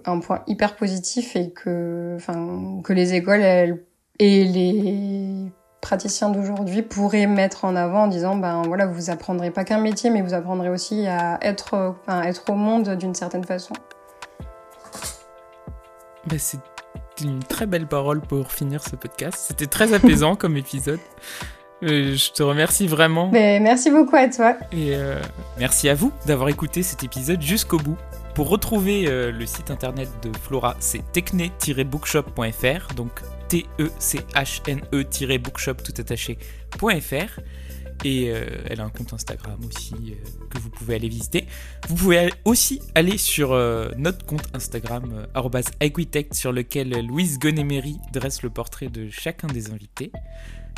un 0.05 0.19
point 0.19 0.43
hyper 0.47 0.75
positif 0.75 1.35
et 1.35 1.51
que, 1.51 2.15
enfin, 2.17 2.81
que 2.83 2.93
les 2.93 3.13
écoles 3.13 3.41
elles, 3.41 3.83
et 4.19 4.45
les 4.45 5.51
praticiens 5.81 6.29
d'aujourd'hui 6.29 6.81
pourraient 6.81 7.27
mettre 7.27 7.65
en 7.65 7.75
avant 7.75 8.03
en 8.03 8.07
disant 8.07 8.35
ben 8.35 8.63
voilà 8.63 8.87
vous 8.87 9.09
apprendrez 9.09 9.51
pas 9.51 9.63
qu'un 9.63 9.79
métier 9.79 10.09
mais 10.09 10.21
vous 10.21 10.33
apprendrez 10.33 10.69
aussi 10.69 11.07
à 11.07 11.37
être 11.41 11.95
enfin, 12.01 12.23
être 12.23 12.49
au 12.49 12.55
monde 12.55 12.89
d'une 12.95 13.13
certaine 13.13 13.43
façon. 13.43 13.73
C'est 16.37 16.59
une 17.21 17.39
très 17.39 17.65
belle 17.65 17.87
parole 17.87 18.21
pour 18.21 18.51
finir 18.51 18.83
ce 18.83 18.95
podcast. 18.95 19.37
C'était 19.47 19.67
très 19.67 19.93
apaisant 19.93 20.35
comme 20.35 20.57
épisode. 20.57 20.99
Euh, 21.83 22.15
je 22.15 22.31
te 22.31 22.41
remercie 22.41 22.87
vraiment. 22.87 23.27
Ben, 23.27 23.61
merci 23.61 23.91
beaucoup 23.91 24.15
à 24.15 24.27
toi. 24.27 24.57
Et 24.71 24.95
euh, 24.95 25.21
merci 25.59 25.89
à 25.89 25.95
vous 25.95 26.11
d'avoir 26.25 26.49
écouté 26.49 26.81
cet 26.83 27.03
épisode 27.03 27.41
jusqu'au 27.41 27.77
bout. 27.77 27.97
Pour 28.33 28.49
retrouver 28.49 29.05
euh, 29.07 29.31
le 29.31 29.45
site 29.45 29.71
internet 29.71 30.09
de 30.21 30.31
Flora, 30.37 30.75
c'est 30.79 31.01
techne-bookshop.fr, 31.11 32.93
donc 32.95 33.11
T-E-C-H-N-E-bookshop 33.47 35.75
tout 35.75 35.93
attaché.fr. 35.97 37.39
Et 38.03 38.29
euh, 38.29 38.45
elle 38.69 38.79
a 38.79 38.85
un 38.85 38.89
compte 38.89 39.13
Instagram 39.13 39.59
aussi 39.67 39.95
euh, 39.95 40.47
que 40.49 40.59
vous 40.59 40.69
pouvez 40.69 40.95
aller 40.95 41.09
visiter. 41.09 41.45
Vous 41.87 41.95
pouvez 41.95 42.31
aussi 42.45 42.81
aller 42.95 43.17
sur 43.17 43.53
euh, 43.53 43.89
notre 43.97 44.25
compte 44.25 44.47
Instagram, 44.53 45.27
Equitect, 45.79 46.33
sur 46.33 46.51
lequel 46.51 47.05
Louise 47.05 47.39
Gonemery 47.39 47.97
dresse 48.13 48.43
le 48.43 48.49
portrait 48.49 48.87
de 48.87 49.09
chacun 49.09 49.47
des 49.47 49.71
invités. 49.71 50.11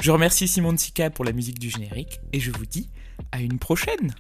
Je 0.01 0.11
remercie 0.11 0.47
Simon 0.47 0.77
Tsika 0.77 1.09
pour 1.09 1.25
la 1.25 1.33
musique 1.33 1.59
du 1.59 1.69
générique 1.69 2.21
et 2.31 2.39
je 2.39 2.51
vous 2.51 2.65
dis 2.65 2.89
à 3.31 3.41
une 3.41 3.59
prochaine! 3.59 4.13